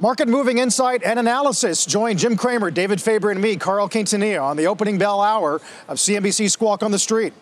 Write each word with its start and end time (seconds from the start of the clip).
Market 0.00 0.26
moving 0.26 0.58
insight 0.58 1.04
and 1.04 1.20
analysis. 1.20 1.86
Join 1.86 2.18
Jim 2.18 2.36
Cramer, 2.36 2.72
David 2.72 3.00
Faber, 3.00 3.30
and 3.30 3.40
me, 3.40 3.54
Carl 3.54 3.88
Quintanilla, 3.88 4.42
on 4.42 4.56
the 4.56 4.66
opening 4.66 4.98
bell 4.98 5.20
hour 5.20 5.60
of 5.86 5.98
CNBC 5.98 6.50
Squawk 6.50 6.82
on 6.82 6.90
the 6.90 6.98
Street. 6.98 7.32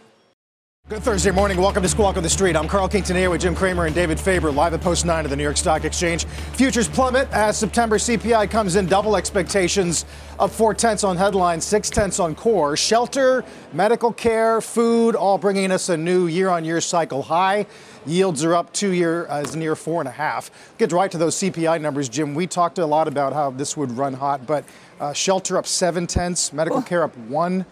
Good 0.89 1.03
Thursday 1.03 1.31
morning. 1.31 1.57
Welcome 1.57 1.83
to 1.83 1.89
Squawk 1.89 2.19
on 2.19 2.23
the 2.23 2.29
Street. 2.29 2.55
I'm 2.55 2.69
Carl 2.69 2.91
Quintanilla 2.91 3.31
with 3.31 3.41
Jim 3.41 3.55
Cramer 3.55 3.87
and 3.87 3.95
David 3.95 4.21
Faber, 4.21 4.51
live 4.51 4.75
at 4.75 4.83
Post 4.83 5.07
9 5.07 5.25
of 5.25 5.31
the 5.31 5.37
New 5.37 5.43
York 5.43 5.57
Stock 5.57 5.87
Exchange. 5.87 6.27
Futures 6.27 6.89
plummet 6.89 7.27
as 7.31 7.57
September 7.57 7.97
CPI 7.97 8.51
comes 8.51 8.77
in 8.77 8.85
double 8.85 9.17
expectations 9.17 10.05
up 10.39 10.51
four 10.51 10.75
tenths 10.75 11.05
on 11.05 11.17
headlines, 11.17 11.65
six 11.65 11.89
tenths 11.89 12.21
on 12.21 12.35
core. 12.35 12.77
Shelter, 12.77 13.45
medical 13.73 14.13
care, 14.13 14.61
food, 14.61 15.15
all 15.15 15.39
bringing 15.39 15.71
us 15.71 15.89
a 15.89 15.97
new 15.97 16.27
year 16.27 16.51
on 16.51 16.67
year 16.67 16.83
cycle 16.83 17.23
high. 17.23 17.65
Yields 18.07 18.45
are 18.45 18.55
up 18.55 18.73
two 18.73 18.91
year 18.91 19.27
as 19.27 19.55
uh, 19.55 19.59
near 19.59 19.77
four 19.77 20.01
and 20.01 20.09
a 20.09 20.13
half. 20.13 20.51
Get 20.79 20.93
right 20.93 21.11
to 21.11 21.19
those 21.19 21.37
CPI 21.37 21.81
numbers, 21.81 22.09
Jim. 22.09 22.35
We 22.35 22.47
talked 22.47 22.79
a 22.79 22.87
lot 22.87 23.09
about 23.09 23.33
how 23.33 23.51
this 23.51 23.77
would 23.77 23.93
run 23.93 24.15
hot, 24.15 24.47
but 24.47 24.65
uh, 25.01 25.13
shelter 25.13 25.57
up 25.57 25.67
seven 25.67 26.07
tenths, 26.07 26.53
medical 26.53 26.83
care 26.83 27.03
up 27.05 27.17
one 27.17 27.65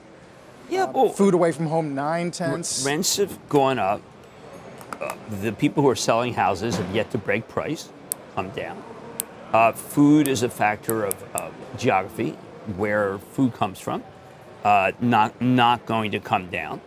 yeah, 0.71 0.85
uh, 0.85 0.93
well, 0.93 1.09
food 1.09 1.35
away 1.35 1.53
from 1.53 1.67
home 1.67 1.95
nine 1.95 2.31
tenths. 2.31 2.85
Rents 2.87 3.17
have 3.17 3.49
gone 3.49 3.79
up. 3.79 4.01
Uh, 5.01 5.15
the 5.41 5.53
people 5.53 5.83
who 5.83 5.89
are 5.89 5.97
selling 5.97 6.35
houses 6.35 6.77
have 6.77 6.95
yet 6.95 7.11
to 7.11 7.19
break 7.19 7.49
price, 7.49 7.89
come 8.35 8.51
down. 8.51 8.83
Uh, 9.53 9.73
food 9.73 10.29
is 10.29 10.43
a 10.43 10.49
factor 10.49 11.05
of 11.05 11.15
uh, 11.35 11.51
geography, 11.77 12.31
where 12.77 13.19
food 13.19 13.53
comes 13.55 13.81
from. 13.81 14.05
Uh, 14.63 14.93
not 15.01 15.41
not 15.41 15.85
going 15.87 16.11
to 16.13 16.21
come 16.21 16.49
down. 16.51 16.81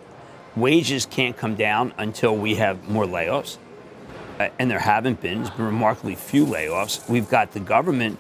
Wages 0.56 1.06
can't 1.06 1.36
come 1.36 1.56
down 1.56 1.94
until 1.98 2.36
we 2.36 2.56
have 2.56 2.88
more 2.88 3.06
layoffs, 3.06 3.58
uh, 4.40 4.50
and 4.60 4.70
there 4.70 4.80
haven't 4.80 5.22
been. 5.22 5.40
There's 5.40 5.50
been 5.52 5.66
remarkably 5.66 6.16
few 6.16 6.46
layoffs. 6.46 7.10
We've 7.10 7.30
got 7.30 7.52
the 7.52 7.60
government 7.60 8.20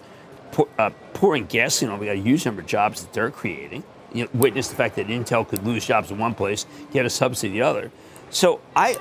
pour, 0.52 0.68
pouring 1.14 1.46
gasoline 1.46 1.94
on. 1.94 2.00
We 2.00 2.08
got 2.08 2.16
a 2.16 2.20
huge 2.20 2.46
number 2.46 2.62
of 2.62 2.68
jobs 2.68 3.04
that 3.04 3.14
they're 3.14 3.32
creating 3.32 3.84
you 4.14 4.24
know, 4.24 4.30
witness 4.34 4.70
the 4.70 4.76
fact 4.76 4.96
that 4.96 5.08
Intel 5.08 5.48
could 5.48 5.66
lose 5.66 5.86
jobs 5.86 6.12
in 6.12 6.18
one 6.18 6.36
place, 6.36 6.66
get 6.92 7.06
a 7.06 7.10
subsidy 7.10 7.54
the 7.54 7.62
other. 7.62 7.92
So 8.30 8.62
I, 8.76 8.98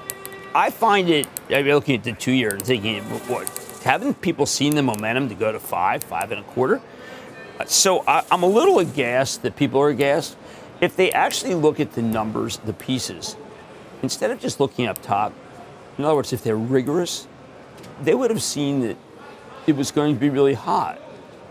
I 0.55 0.71
find 0.71 1.09
it. 1.09 1.27
I 1.51 1.63
mean, 1.63 1.75
looking 1.75 1.97
at 1.97 2.05
the 2.05 2.13
two 2.13 2.33
year 2.33 2.55
and 2.55 2.63
thinking, 2.63 3.03
what, 3.29 3.49
haven't 3.85 4.21
people 4.21 4.47
seen 4.47 4.75
the 4.75 4.83
momentum 4.83 5.29
to 5.29 5.35
go 5.35 5.53
to 5.53 5.61
five, 5.61 6.03
five 6.03 6.33
and 6.33 6.41
a 6.41 6.45
quarter? 6.45 6.81
So 7.67 8.03
I, 8.07 8.25
I'm 8.31 8.43
a 8.43 8.49
little 8.49 8.79
aghast 8.79 9.43
that 9.43 9.57
people 9.57 9.81
are 9.81 9.91
aghast. 9.91 10.37
If 10.83 10.97
they 10.97 11.13
actually 11.13 11.55
look 11.55 11.79
at 11.79 11.93
the 11.93 12.03
numbers, 12.03 12.59
the 12.59 12.73
pieces, 12.73 13.37
instead 14.03 14.33
of 14.33 14.41
just 14.41 14.59
looking 14.59 14.87
up 14.87 15.01
top, 15.01 15.33
in 15.97 16.05
other 16.05 16.17
words, 16.17 16.33
if 16.33 16.43
they're 16.43 16.57
rigorous, 16.57 17.29
they 18.03 18.15
would 18.15 18.31
have 18.31 18.43
seen 18.43 18.81
that 18.81 18.97
it 19.69 19.77
was 19.77 19.93
going 19.93 20.15
to 20.15 20.21
be 20.21 20.29
really 20.29 20.55
hot. 20.55 21.01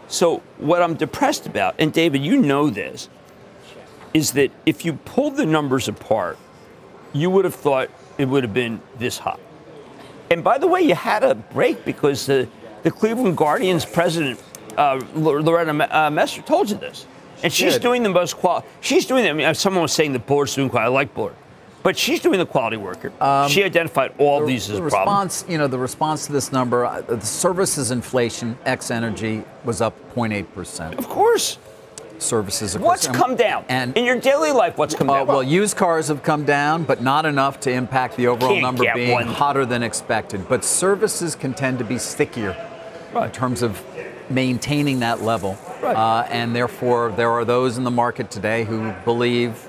So 0.09 0.43
what 0.57 0.81
I'm 0.81 0.95
depressed 0.95 1.47
about, 1.47 1.75
and 1.79 1.93
David, 1.93 2.21
you 2.21 2.35
know 2.41 2.69
this, 2.69 3.07
is 4.13 4.33
that 4.33 4.51
if 4.65 4.83
you 4.83 4.93
pulled 4.93 5.37
the 5.37 5.45
numbers 5.45 5.87
apart, 5.87 6.37
you 7.13 7.29
would 7.29 7.45
have 7.45 7.55
thought 7.55 7.89
it 8.17 8.25
would 8.25 8.43
have 8.43 8.53
been 8.53 8.81
this 8.99 9.17
hot. 9.17 9.39
And 10.29 10.43
by 10.43 10.57
the 10.57 10.67
way, 10.67 10.81
you 10.81 10.95
had 10.95 11.23
a 11.23 11.35
break 11.35 11.85
because 11.85 12.25
the, 12.25 12.49
the 12.83 12.91
Cleveland 12.91 13.37
Guardians 13.37 13.85
president, 13.85 14.43
uh, 14.77 15.01
Loretta 15.15 15.71
Mester, 16.11 16.41
told 16.41 16.69
you 16.69 16.75
this. 16.75 17.05
And 17.43 17.51
she's 17.51 17.77
doing 17.79 18.03
the 18.03 18.09
most 18.09 18.37
quality. 18.37 18.67
She's 18.81 19.05
doing. 19.05 19.23
The, 19.23 19.29
I 19.29 19.33
mean, 19.33 19.55
someone 19.55 19.81
was 19.81 19.91
saying 19.91 20.13
the 20.13 20.19
Bullard's 20.19 20.55
doing 20.55 20.69
quality. 20.69 20.85
I 20.85 20.89
like 20.89 21.13
Bullard, 21.13 21.35
but 21.83 21.97
she's 21.97 22.19
doing 22.19 22.39
the 22.39 22.45
quality 22.45 22.77
worker. 22.77 23.11
Um, 23.21 23.49
she 23.49 23.63
identified 23.63 24.13
all 24.17 24.41
the, 24.41 24.47
these 24.47 24.69
as 24.69 24.77
the 24.77 24.83
response. 24.83 25.45
You 25.47 25.57
know, 25.57 25.67
the 25.67 25.79
response 25.79 26.25
to 26.27 26.31
this 26.31 26.51
number, 26.51 26.85
uh, 26.85 27.01
the 27.01 27.21
services 27.21 27.91
inflation, 27.91 28.57
X 28.65 28.91
energy, 28.91 29.43
was 29.63 29.81
up 29.81 29.95
0.8 30.15 30.53
percent. 30.53 30.95
Of 30.99 31.07
course 31.07 31.57
services. 32.21 32.77
What's 32.77 33.07
come 33.07 33.35
down? 33.35 33.65
And 33.67 33.95
in 33.97 34.05
your 34.05 34.19
daily 34.19 34.51
life, 34.51 34.77
what's 34.77 34.95
come 34.95 35.09
uh, 35.09 35.15
down? 35.15 35.27
Well, 35.27 35.43
used 35.43 35.75
cars 35.75 36.07
have 36.07 36.23
come 36.23 36.45
down, 36.45 36.83
but 36.83 37.01
not 37.01 37.25
enough 37.25 37.59
to 37.61 37.71
impact 37.71 38.15
the 38.15 38.27
overall 38.27 38.51
Can't 38.51 38.61
number 38.61 38.85
being 38.93 39.11
one. 39.11 39.27
hotter 39.27 39.65
than 39.65 39.83
expected. 39.83 40.47
But 40.47 40.63
services 40.63 41.35
can 41.35 41.53
tend 41.53 41.79
to 41.79 41.83
be 41.83 41.97
stickier 41.97 42.55
right. 43.13 43.25
in 43.25 43.31
terms 43.31 43.61
of 43.61 43.83
maintaining 44.33 44.99
that 44.99 45.21
level. 45.21 45.57
Right. 45.81 45.95
Uh, 45.95 46.27
and 46.29 46.55
therefore, 46.55 47.11
there 47.11 47.31
are 47.31 47.45
those 47.45 47.77
in 47.77 47.83
the 47.83 47.91
market 47.91 48.31
today 48.31 48.63
who 48.63 48.93
believe 49.05 49.67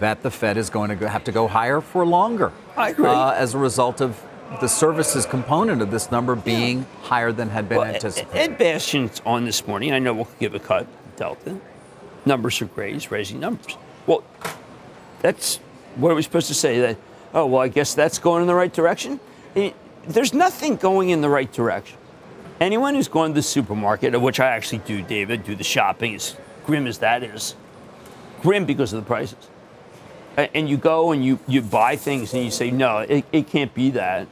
that 0.00 0.22
the 0.22 0.30
Fed 0.30 0.56
is 0.56 0.70
going 0.70 0.96
to 0.96 1.08
have 1.08 1.24
to 1.24 1.32
go 1.32 1.48
higher 1.48 1.80
for 1.80 2.06
longer. 2.06 2.52
I 2.76 2.90
agree. 2.90 3.08
Uh, 3.08 3.32
as 3.32 3.54
a 3.54 3.58
result 3.58 4.00
of 4.00 4.22
the 4.60 4.68
services 4.68 5.26
component 5.26 5.82
of 5.82 5.90
this 5.90 6.10
number 6.10 6.34
being 6.34 6.78
yeah. 6.78 6.84
higher 7.02 7.32
than 7.32 7.50
had 7.50 7.68
been 7.68 7.78
well, 7.78 7.86
anticipated. 7.86 8.36
Ed 8.36 8.58
Bastian's 8.58 9.20
on 9.26 9.44
this 9.44 9.66
morning. 9.66 9.92
I 9.92 9.98
know 9.98 10.14
we'll 10.14 10.28
give 10.38 10.54
a 10.54 10.60
cut 10.60 10.86
Delta. 11.16 11.58
Numbers 12.24 12.60
are 12.62 12.66
great. 12.66 12.94
He's 12.94 13.10
raising 13.10 13.40
numbers. 13.40 13.76
Well, 14.06 14.24
that's 15.20 15.56
what 15.96 16.10
are 16.12 16.14
we 16.14 16.22
supposed 16.22 16.48
to 16.48 16.54
say? 16.54 16.80
That 16.80 16.96
oh 17.34 17.46
well, 17.46 17.60
I 17.60 17.68
guess 17.68 17.94
that's 17.94 18.18
going 18.18 18.42
in 18.42 18.46
the 18.46 18.54
right 18.54 18.72
direction. 18.72 19.20
there's 20.06 20.32
nothing 20.32 20.76
going 20.76 21.10
in 21.10 21.20
the 21.20 21.28
right 21.28 21.52
direction. 21.52 21.97
Anyone 22.60 22.94
who's 22.94 23.08
going 23.08 23.32
to 23.32 23.34
the 23.34 23.42
supermarket, 23.42 24.14
of 24.14 24.22
which 24.22 24.40
I 24.40 24.48
actually 24.48 24.78
do, 24.78 25.02
David, 25.02 25.44
do 25.44 25.54
the 25.54 25.64
shopping, 25.64 26.14
as 26.14 26.36
grim 26.64 26.86
as 26.86 26.98
that 26.98 27.22
is, 27.22 27.54
grim 28.42 28.64
because 28.64 28.92
of 28.92 29.00
the 29.02 29.06
prices. 29.06 29.48
And 30.36 30.68
you 30.68 30.76
go 30.76 31.12
and 31.12 31.24
you, 31.24 31.38
you 31.48 31.62
buy 31.62 31.96
things 31.96 32.32
and 32.32 32.44
you 32.44 32.50
say, 32.50 32.70
no, 32.70 32.98
it, 32.98 33.24
it 33.32 33.48
can't 33.48 33.74
be 33.74 33.90
that. 33.90 34.28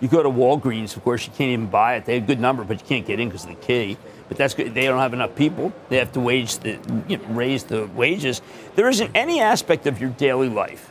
You 0.00 0.08
go 0.08 0.22
to 0.22 0.30
Walgreens, 0.30 0.96
of 0.96 1.04
course, 1.04 1.26
you 1.26 1.32
can't 1.32 1.50
even 1.50 1.66
buy 1.66 1.96
it. 1.96 2.06
They 2.06 2.14
have 2.14 2.24
a 2.24 2.26
good 2.26 2.40
number, 2.40 2.64
but 2.64 2.80
you 2.80 2.86
can't 2.86 3.06
get 3.06 3.20
in 3.20 3.28
because 3.28 3.44
of 3.44 3.50
the 3.50 3.66
key 3.66 3.96
but 4.32 4.38
that's 4.38 4.54
good. 4.54 4.72
They 4.72 4.86
don't 4.86 4.98
have 4.98 5.12
enough 5.12 5.34
people. 5.36 5.74
They 5.90 5.98
have 5.98 6.12
to 6.12 6.20
wage 6.20 6.56
the, 6.56 6.78
you 7.06 7.18
know, 7.18 7.24
raise 7.34 7.64
the 7.64 7.84
wages. 7.88 8.40
There 8.76 8.88
isn't 8.88 9.14
any 9.14 9.42
aspect 9.42 9.86
of 9.86 10.00
your 10.00 10.08
daily 10.08 10.48
life 10.48 10.90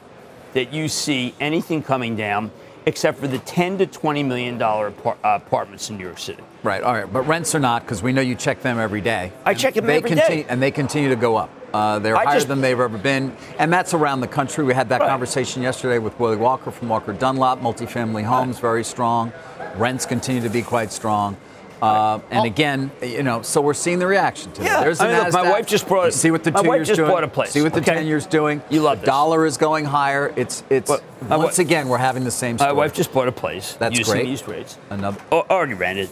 that 0.54 0.72
you 0.72 0.88
see 0.88 1.34
anything 1.40 1.82
coming 1.82 2.16
down 2.16 2.52
except 2.86 3.20
for 3.20 3.28
the 3.28 3.40
10 3.40 3.78
to 3.80 3.86
20 3.86 4.24
million 4.24 4.58
dollar 4.58 4.94
uh, 5.06 5.16
apartments 5.24 5.90
in 5.90 5.98
New 5.98 6.06
York 6.06 6.18
City. 6.18 6.44
Right. 6.64 6.84
All 6.84 6.94
right. 6.94 7.12
But 7.12 7.22
rents 7.22 7.56
are 7.56 7.60
not 7.60 7.84
because 7.84 8.04
we 8.04 8.14
know 8.14 8.22
you 8.22 8.36
check 8.36 8.62
them 8.62 8.80
every 8.80 9.02
day. 9.02 9.32
I 9.46 9.54
check 9.54 9.74
them 9.74 9.90
every 9.90 10.02
day. 10.02 10.16
they 10.16 10.16
every 10.16 10.22
continue, 10.22 10.44
day. 10.44 10.50
and 10.50 10.62
they 10.62 10.72
continue 10.72 11.10
to 11.10 11.16
go 11.16 11.36
up. 11.36 11.50
Uh, 11.74 12.00
they're 12.00 12.18
I 12.18 12.26
higher 12.26 12.36
just, 12.36 12.48
than 12.50 12.60
they've 12.60 12.78
ever 12.78 12.98
been, 12.98 13.34
and 13.58 13.72
that's 13.72 13.94
around 13.94 14.20
the 14.20 14.28
country. 14.28 14.66
We 14.66 14.74
had 14.74 14.90
that 14.90 15.00
right. 15.00 15.08
conversation 15.08 15.62
yesterday 15.62 16.00
with 16.00 16.20
Willie 16.20 16.36
Walker 16.36 16.70
from 16.70 16.90
Walker 16.90 17.14
Dunlop. 17.14 17.62
Multifamily 17.62 18.26
homes 18.26 18.56
right. 18.56 18.62
very 18.62 18.84
strong. 18.84 19.32
Rents 19.78 20.06
continue 20.06 20.42
to 20.42 20.50
be 20.50 20.64
quite 20.64 20.92
strong. 20.92 21.38
Uh, 21.82 22.20
and 22.30 22.46
again, 22.46 22.92
you 23.02 23.24
know, 23.24 23.42
so 23.42 23.60
we're 23.60 23.74
seeing 23.74 23.98
the 23.98 24.06
reaction 24.06 24.52
to 24.54 24.62
yeah. 24.64 24.70
that. 24.70 24.84
There's 24.84 25.00
the 25.00 25.06
I 25.06 25.14
mean, 25.14 25.24
look, 25.24 25.34
my 25.34 25.50
wife 25.50 25.66
just 25.66 25.88
brought. 25.88 26.14
see 26.14 26.30
what 26.30 26.44
the 26.44 26.52
my 26.52 26.62
two 26.62 26.68
wife 26.70 26.78
years 26.78 26.88
just 26.90 26.98
doing. 26.98 27.10
bought 27.10 27.24
a 27.24 27.28
place. 27.28 27.52
See 27.52 27.62
what 27.62 27.74
the 27.74 27.82
okay? 27.82 27.96
ten 27.96 28.06
years 28.08 28.26
doing. 28.28 28.62
You 28.70 28.82
love 28.82 29.00
the 29.00 29.02
this. 29.02 29.08
dollar 29.08 29.46
is 29.46 29.58
going 29.58 29.86
higher. 29.86 30.32
It's 30.36 30.64
it's 30.70 30.90
but 30.90 31.04
once 31.28 31.60
again 31.60 31.90
we're 31.90 31.98
having 31.98 32.24
the 32.24 32.32
same. 32.32 32.58
Story. 32.58 32.70
My 32.70 32.78
wife 32.78 32.94
just 32.94 33.12
bought 33.12 33.28
a 33.28 33.32
place. 33.32 33.74
That's 33.74 33.98
using 33.98 34.14
great. 34.14 34.26
These 34.26 34.48
rates. 34.48 34.78
Another. 34.90 35.20
Oh, 35.32 35.46
already 35.50 35.74
rented. 35.74 36.10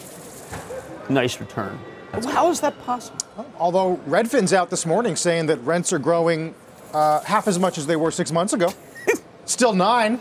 Nice 1.08 1.40
return. 1.40 1.80
That's 2.12 2.26
How 2.26 2.50
is 2.50 2.62
that 2.62 2.80
possible? 2.84 3.20
Although 3.58 4.00
Redfin's 4.08 4.54
out 4.54 4.70
this 4.70 4.86
morning 4.86 5.16
saying 5.16 5.46
that 5.48 5.60
rents 5.60 5.94
are 5.94 6.00
growing 6.00 6.56
uh, 6.94 7.22
half 7.22 7.48
as 7.48 7.60
much 7.60 7.78
as 7.78 7.86
they 7.86 7.96
were 7.96 8.12
six 8.12 8.32
months 8.32 8.54
ago. 8.54 8.74
Still 9.46 9.74
nine. 9.74 10.20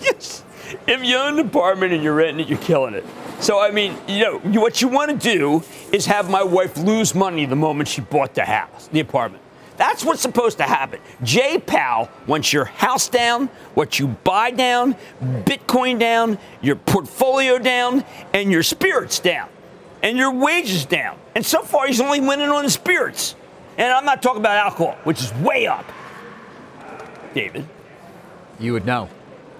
yes. 0.00 0.42
If 0.86 1.04
you 1.04 1.16
own 1.16 1.38
an 1.38 1.46
apartment 1.46 1.92
and 1.92 2.02
you're 2.02 2.14
renting 2.14 2.46
it, 2.46 2.48
you're 2.48 2.58
killing 2.58 2.94
it. 2.94 3.04
So, 3.40 3.60
I 3.60 3.70
mean, 3.70 3.96
you 4.08 4.20
know, 4.20 4.38
what 4.60 4.80
you 4.80 4.88
want 4.88 5.10
to 5.10 5.16
do 5.16 5.62
is 5.92 6.06
have 6.06 6.30
my 6.30 6.42
wife 6.42 6.76
lose 6.76 7.14
money 7.14 7.44
the 7.46 7.56
moment 7.56 7.88
she 7.88 8.00
bought 8.00 8.34
the 8.34 8.44
house, 8.44 8.88
the 8.88 9.00
apartment. 9.00 9.42
That's 9.76 10.04
what's 10.04 10.22
supposed 10.22 10.56
to 10.58 10.64
happen. 10.64 11.00
Jay 11.22 11.58
Powell 11.58 12.08
wants 12.26 12.52
your 12.52 12.64
house 12.64 13.08
down, 13.08 13.48
what 13.74 13.98
you 13.98 14.08
buy 14.08 14.50
down, 14.50 14.96
Bitcoin 15.22 15.98
down, 15.98 16.38
your 16.62 16.76
portfolio 16.76 17.58
down, 17.58 18.04
and 18.32 18.50
your 18.50 18.62
spirits 18.62 19.18
down, 19.18 19.50
and 20.02 20.16
your 20.16 20.32
wages 20.32 20.86
down. 20.86 21.18
And 21.34 21.44
so 21.44 21.62
far, 21.62 21.86
he's 21.86 22.00
only 22.00 22.20
winning 22.20 22.48
on 22.48 22.64
the 22.64 22.70
spirits. 22.70 23.34
And 23.76 23.92
I'm 23.92 24.06
not 24.06 24.22
talking 24.22 24.40
about 24.40 24.56
alcohol, 24.56 24.96
which 25.04 25.20
is 25.20 25.32
way 25.34 25.66
up. 25.66 25.84
David. 27.34 27.66
You 28.58 28.72
would 28.72 28.86
know. 28.86 29.10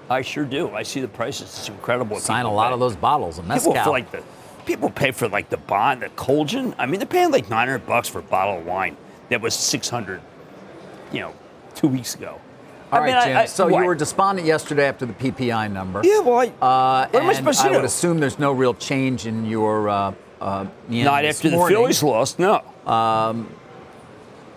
I 0.09 0.23
sure 0.23 0.45
do. 0.45 0.71
I 0.71 0.83
see 0.83 1.01
the 1.01 1.09
prices. 1.09 1.49
It's 1.59 1.69
incredible. 1.69 2.19
Sign 2.21 2.45
a 2.47 2.53
lot 2.53 2.69
pay. 2.69 2.75
of 2.75 2.81
those 2.81 2.97
bottles 2.97 3.39
of 3.39 3.47
mezcal. 3.47 3.73
People 3.75 3.93
like 3.93 4.11
the 4.13 4.23
people 4.65 4.91
pay 4.91 5.11
for 5.11 5.29
like 5.29 5.49
the 5.49 5.57
bond, 5.57 6.03
the 6.03 6.09
Colgin. 6.11 6.75
I 6.79 6.87
mean, 6.87 7.01
they're 7.01 7.07
paying 7.07 7.31
like 7.31 7.49
900 7.49 7.87
bucks 7.87 8.09
for 8.09 8.19
a 8.21 8.23
bottle 8.23 8.59
of 8.59 8.67
wine 8.67 8.97
that 9.31 9.41
was 9.41 9.55
600, 9.55 10.21
you 11.13 11.21
know, 11.21 11.35
two 11.75 11.89
weeks 11.89 12.15
ago. 12.15 12.41
All 12.93 12.99
I 12.99 13.03
right, 13.03 13.15
mean, 13.15 13.25
Jim. 13.25 13.37
I- 13.37 13.43
I- 13.43 13.47
so 13.47 13.67
what? 13.69 13.81
you 13.81 13.87
were 13.87 13.95
despondent 13.97 14.47
yesterday 14.47 14.87
after 14.87 15.07
the 15.07 15.13
PPI 15.13 15.69
number. 15.73 16.03
Yeah, 16.05 16.21
well, 16.21 16.39
I, 16.39 16.47
Uh, 16.65 17.09
what 17.11 17.23
am 17.23 17.29
I 17.31 17.33
supposed 17.33 17.61
to 17.63 17.69
I 17.69 17.71
would 17.73 17.85
assume 17.85 18.21
there's 18.21 18.39
no 18.39 18.53
real 18.53 18.75
change 18.75 19.27
in 19.27 19.45
your. 19.47 19.89
Uh, 19.89 20.13
uh, 20.41 20.67
not 20.89 21.25
after 21.25 21.51
the. 21.51 21.57
Phillies 21.67 22.03
lost. 22.03 22.39
No. 22.39 22.63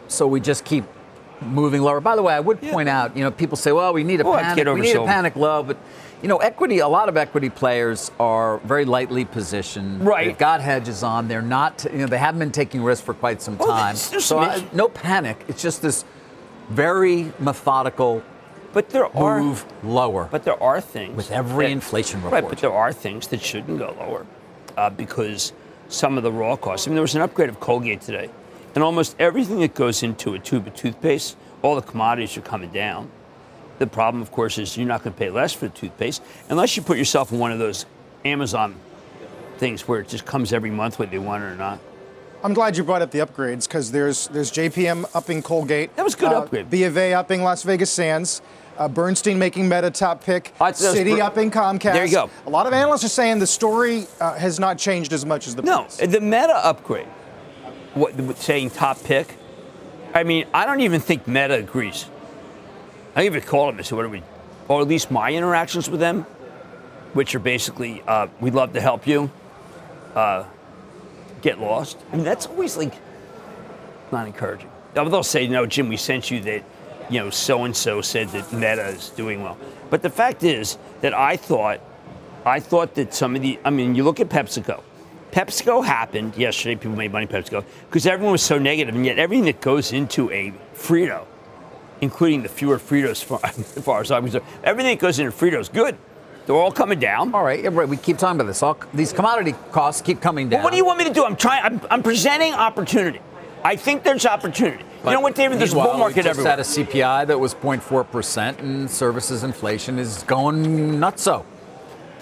So 0.07 0.27
we 0.27 0.39
just 0.39 0.65
keep 0.65 0.85
moving 1.41 1.81
lower. 1.81 1.99
By 2.01 2.15
the 2.15 2.21
way, 2.21 2.33
I 2.33 2.39
would 2.39 2.59
Yeah. 2.61 2.71
point 2.71 2.89
out, 2.89 3.15
you 3.15 3.23
know, 3.23 3.31
people 3.31 3.57
say, 3.57 3.71
well, 3.71 3.93
we 3.93 4.03
need 4.03 4.21
a 4.21 4.27
let's 4.29 4.43
panic, 4.43 4.67
we 4.73 4.81
need 4.81 4.95
a 4.95 5.05
panic 5.05 5.35
low, 5.35 5.63
but 5.63 5.77
you 6.21 6.27
know, 6.27 6.37
equity. 6.37 6.79
A 6.79 6.87
lot 6.87 7.07
of 7.07 7.15
equity 7.15 7.49
players 7.49 8.11
are 8.19 8.57
very 8.65 8.83
lightly 8.83 9.23
positioned. 9.23 10.05
Right. 10.05 10.25
They've 10.27 10.37
got 10.37 10.59
hedges 10.59 11.01
on. 11.01 11.29
They're 11.29 11.41
not. 11.41 11.85
You 11.89 11.99
know, 11.99 12.07
they 12.07 12.17
haven't 12.17 12.39
been 12.39 12.51
taking 12.51 12.83
risks 12.83 13.05
for 13.05 13.13
quite 13.13 13.41
some 13.41 13.57
time. 13.57 13.95
so 13.95 14.39
I, 14.39 14.65
no 14.73 14.89
panic. 14.89 15.41
It's 15.47 15.61
just 15.61 15.81
this 15.81 16.03
very 16.69 17.31
methodical 17.39 18.21
But 18.73 18.89
there 18.89 19.07
are 19.17 19.39
move 19.41 19.65
lower 19.83 20.27
But 20.29 20.43
there 20.43 20.61
are 20.61 20.79
things 20.81 21.15
with 21.15 21.31
every 21.31 21.65
that- 21.67 21.71
inflation 21.71 22.21
Right, 22.21 22.47
but 22.47 22.59
there 22.59 22.71
are 22.73 22.91
things 22.93 23.27
that 23.27 23.41
shouldn't 23.41 23.79
go 23.79 23.95
lower 23.99 24.25
uh, 24.77 24.89
because 24.89 25.53
some 25.87 26.17
of 26.17 26.23
the 26.23 26.31
raw 26.31 26.55
costs. 26.55 26.85
I 26.85 26.89
mean, 26.89 26.95
there 26.95 27.01
was 27.01 27.15
an 27.15 27.21
upgrade 27.21 27.49
of 27.49 27.59
Colgate 27.59 28.01
today, 28.01 28.29
and 28.79 28.85
almost 28.85 29.13
everything 29.19 29.59
that 29.59 29.73
goes 29.73 30.03
into 30.03 30.35
a 30.35 30.39
tube 30.39 30.65
of 30.65 30.73
toothpaste, 30.73 31.35
all 31.61 31.75
the 31.75 31.81
commodities 31.81 32.37
are 32.37 32.41
coming 32.41 32.69
down. 32.69 33.11
The 33.77 33.87
problem, 33.87 34.21
of 34.21 34.31
course, 34.31 34.57
is 34.57 34.77
you're 34.77 34.87
not 34.87 35.03
going 35.03 35.11
to 35.13 35.19
pay 35.19 35.29
less 35.29 35.51
for 35.51 35.67
the 35.67 35.73
toothpaste 35.73 36.21
unless 36.47 36.77
you 36.77 36.81
put 36.83 36.97
yourself 36.97 37.33
in 37.33 37.39
one 37.39 37.51
of 37.51 37.59
those 37.59 37.85
Amazon 38.23 38.77
things 39.57 39.85
where 39.85 39.99
it 39.99 40.07
just 40.07 40.25
comes 40.25 40.53
every 40.53 40.71
month 40.71 40.97
whether 40.97 41.11
you 41.11 41.21
want 41.21 41.43
it 41.43 41.47
or 41.47 41.55
not. 41.55 41.77
I'm 42.41 42.53
glad 42.53 42.77
you 42.77 42.85
brought 42.85 43.01
up 43.01 43.11
the 43.11 43.19
upgrades 43.19 43.67
because 43.67 43.91
there's 43.91 44.29
there's 44.29 44.49
JPM 44.49 45.03
upping 45.13 45.41
Colgate. 45.43 45.93
That 45.97 46.05
was 46.05 46.15
good 46.15 46.31
uh, 46.31 46.39
upgrade. 46.39 46.69
B 46.69 46.85
of 46.85 46.97
A 46.97 47.13
upping 47.15 47.43
Las 47.43 47.63
Vegas 47.63 47.91
Sands. 47.91 48.41
Uh, 48.77 48.87
Bernstein 48.87 49.37
making 49.37 49.67
Meta 49.67 49.91
top 49.91 50.23
pick. 50.23 50.53
Was 50.57 50.79
Citi 50.81 51.17
Ber- 51.17 51.23
upping 51.23 51.51
Comcast. 51.51 51.91
There 51.91 52.05
you 52.05 52.13
go. 52.13 52.29
A 52.45 52.49
lot 52.49 52.65
of 52.65 52.71
analysts 52.71 53.03
are 53.03 53.09
saying 53.09 53.39
the 53.39 53.45
story 53.47 54.07
uh, 54.21 54.35
has 54.35 54.57
not 54.57 54.77
changed 54.77 55.11
as 55.11 55.25
much 55.25 55.47
as 55.47 55.55
the 55.55 55.63
No, 55.63 55.81
past. 55.83 55.99
the 55.99 56.21
meta 56.21 56.55
upgrade, 56.65 57.07
what 57.93 58.37
saying 58.37 58.71
top 58.71 59.03
pick. 59.03 59.35
I 60.13 60.23
mean, 60.23 60.45
I 60.53 60.65
don't 60.65 60.81
even 60.81 61.01
think 61.01 61.27
Meta 61.27 61.55
agrees. 61.55 62.05
I 63.15 63.25
even 63.25 63.41
called 63.41 63.73
him 63.73 63.77
and 63.77 63.85
said, 63.85 63.95
"What 63.95 64.05
are 64.05 64.09
we?" 64.09 64.23
Or 64.67 64.81
at 64.81 64.87
least 64.87 65.11
my 65.11 65.31
interactions 65.33 65.89
with 65.89 65.99
them, 65.99 66.23
which 67.13 67.35
are 67.35 67.39
basically, 67.39 68.03
uh, 68.07 68.27
"We'd 68.39 68.53
love 68.53 68.73
to 68.73 68.81
help 68.81 69.07
you." 69.07 69.31
Uh, 70.15 70.45
get 71.41 71.59
lost. 71.59 71.97
I 72.11 72.15
mean, 72.15 72.25
that's 72.25 72.45
always 72.47 72.75
like 72.75 72.93
not 74.11 74.27
encouraging. 74.27 74.69
They'll 74.93 75.23
say, 75.23 75.47
"No, 75.47 75.65
Jim, 75.65 75.89
we 75.89 75.97
sent 75.97 76.31
you 76.31 76.39
that." 76.41 76.63
You 77.09 77.21
know, 77.21 77.29
so 77.31 77.63
and 77.63 77.75
so 77.75 78.01
said 78.01 78.29
that 78.29 78.53
Meta 78.53 78.85
is 78.89 79.09
doing 79.09 79.41
well. 79.41 79.57
But 79.89 80.03
the 80.03 80.11
fact 80.11 80.43
is 80.43 80.77
that 81.01 81.11
I 81.11 81.37
thought 81.37 81.79
I 82.45 82.59
thought 82.59 82.95
that 82.95 83.13
some 83.13 83.35
of 83.35 83.41
the, 83.41 83.59
I 83.65 83.69
mean, 83.69 83.95
you 83.95 84.03
look 84.03 84.19
at 84.19 84.29
PepsiCo. 84.29 84.81
PepsiCo 85.31 85.85
happened 85.85 86.35
yesterday. 86.35 86.75
People 86.75 86.97
made 86.97 87.11
money 87.11 87.27
PepsiCo 87.27 87.63
because 87.87 88.05
everyone 88.07 88.31
was 88.31 88.41
so 88.41 88.57
negative, 88.57 88.95
and 88.95 89.05
yet 89.05 89.19
everything 89.19 89.45
that 89.45 89.61
goes 89.61 89.93
into 89.93 90.29
a 90.31 90.53
Frito, 90.75 91.25
including 92.01 92.43
the 92.43 92.49
fewer 92.49 92.77
Fritos, 92.77 93.23
far, 93.23 93.39
as 93.43 93.73
far 93.83 94.01
as 94.01 94.11
I'm 94.11 94.23
concerned, 94.23 94.45
everything 94.63 94.95
that 94.97 95.01
goes 95.01 95.19
into 95.19 95.31
Frito 95.31 95.59
is 95.59 95.69
good. 95.69 95.97
They're 96.45 96.55
all 96.55 96.71
coming 96.71 96.99
down. 96.99 97.35
All 97.35 97.43
right, 97.43 97.71
right. 97.71 97.87
We 97.87 97.95
keep 97.95 98.17
talking 98.17 98.39
about 98.39 98.47
this. 98.47 98.63
All 98.63 98.75
these 98.91 99.13
commodity 99.13 99.53
costs 99.71 100.01
keep 100.01 100.19
coming 100.19 100.49
down. 100.49 100.59
Well, 100.59 100.63
what 100.63 100.71
do 100.71 100.77
you 100.77 100.85
want 100.85 100.97
me 100.97 101.03
to 101.05 101.13
do? 101.13 101.23
I'm 101.23 101.35
trying. 101.35 101.63
I'm, 101.63 101.81
I'm 101.91 102.01
presenting 102.01 102.53
opportunity. 102.53 103.21
I 103.63 103.75
think 103.75 104.03
there's 104.03 104.25
opportunity. 104.25 104.83
you 105.05 105.11
know 105.11 105.19
what, 105.19 105.35
David? 105.35 105.59
There's 105.59 105.73
a 105.73 105.75
bull 105.75 105.97
market 105.97 106.15
we 106.17 106.23
just 106.23 106.29
everywhere. 106.29 106.51
had 106.51 106.59
a 106.59 106.63
CPI 106.63 107.27
that 107.27 107.39
was 107.39 107.53
0.4 107.53 108.09
percent, 108.09 108.59
and 108.61 108.89
services 108.89 109.43
inflation 109.43 109.99
is 109.99 110.23
going 110.23 110.63
nutso. 110.99 111.45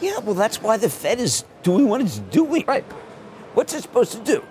Yeah, 0.02 0.20
well, 0.20 0.36
that's 0.36 0.62
why 0.62 0.78
the 0.78 0.90
Fed 0.90 1.20
is 1.20 1.46
doing 1.64 1.88
what 1.88 2.02
it's 2.02 2.20
doing. 2.20 2.64
Right. 2.68 2.84
What's 3.54 3.74
it 3.74 3.82
supposed 3.82 4.12
to 4.14 4.20
do? 4.20 4.44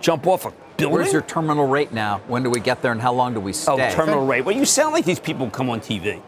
Jump 0.00 0.26
off 0.26 0.44
a 0.44 0.52
building? 0.76 0.98
Where's 0.98 1.12
your 1.12 1.22
terminal 1.22 1.66
rate 1.66 1.92
now? 1.92 2.18
When 2.26 2.42
do 2.42 2.50
we 2.50 2.60
get 2.60 2.82
there, 2.82 2.92
and 2.92 3.00
how 3.00 3.12
long 3.12 3.34
do 3.34 3.40
we 3.40 3.52
stay? 3.52 3.72
Oh, 3.72 3.94
terminal 3.94 4.26
rate. 4.26 4.44
Well, 4.44 4.56
you 4.56 4.64
sound 4.64 4.92
like 4.92 5.04
these 5.04 5.20
people 5.20 5.48
come 5.50 5.70
on 5.70 5.80
TV. 5.80 6.20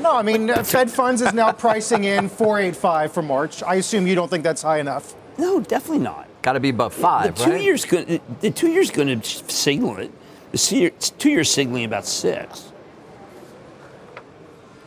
No, 0.00 0.16
I 0.16 0.22
mean, 0.22 0.48
uh, 0.48 0.62
Fed 0.62 0.90
funds 0.90 1.20
is 1.20 1.34
now 1.34 1.52
pricing 1.52 2.04
in 2.04 2.28
485 2.28 3.12
for 3.12 3.22
March. 3.22 3.62
I 3.62 3.74
assume 3.74 4.06
you 4.06 4.14
don't 4.14 4.28
think 4.28 4.42
that's 4.42 4.62
high 4.62 4.78
enough. 4.78 5.14
No, 5.36 5.60
definitely 5.60 6.02
not. 6.02 6.26
Got 6.42 6.54
to 6.54 6.60
be 6.60 6.70
above 6.70 6.94
five, 6.94 7.36
the 7.36 7.44
two 7.44 7.50
right? 7.50 7.62
years 7.62 7.84
going 7.84 8.20
the 8.40 8.50
two 8.50 8.68
years 8.68 8.90
going 8.90 9.20
to 9.20 9.52
signal 9.52 9.98
it. 9.98 10.10
The 10.52 10.90
two 11.18 11.30
years 11.30 11.50
signaling 11.50 11.84
about 11.84 12.06
six. 12.06 12.72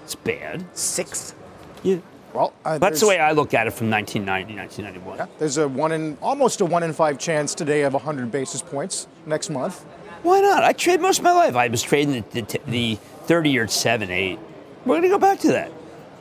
It's 0.03 0.15
bad. 0.15 0.65
Six. 0.73 1.35
Yeah. 1.83 1.97
Well, 2.33 2.53
uh, 2.63 2.77
That's 2.77 2.99
the 3.01 3.07
way 3.07 3.19
I 3.19 3.31
look 3.33 3.53
at 3.53 3.67
it 3.67 3.71
from 3.71 3.89
1990, 3.89 4.55
1991. 4.55 5.29
There's 5.37 5.57
a 5.57 5.67
one 5.67 5.91
in 5.91 6.17
almost 6.21 6.61
a 6.61 6.65
one 6.65 6.83
in 6.83 6.93
five 6.93 7.19
chance 7.19 7.53
today 7.53 7.81
of 7.81 7.93
100 7.93 8.31
basis 8.31 8.61
points 8.61 9.07
next 9.25 9.49
month. 9.49 9.83
Why 10.23 10.39
not? 10.39 10.63
I 10.63 10.71
trade 10.73 11.01
most 11.01 11.17
of 11.19 11.23
my 11.23 11.31
life. 11.33 11.55
I 11.55 11.67
was 11.67 11.81
trading 11.81 12.23
the, 12.31 12.41
the, 12.41 12.59
the 12.67 12.95
30 13.25 13.49
year 13.49 13.63
at 13.63 13.71
7, 13.71 14.09
8. 14.09 14.39
We're 14.85 14.93
going 14.95 15.01
to 15.03 15.09
go 15.09 15.17
back 15.17 15.39
to 15.39 15.47
that. 15.49 15.71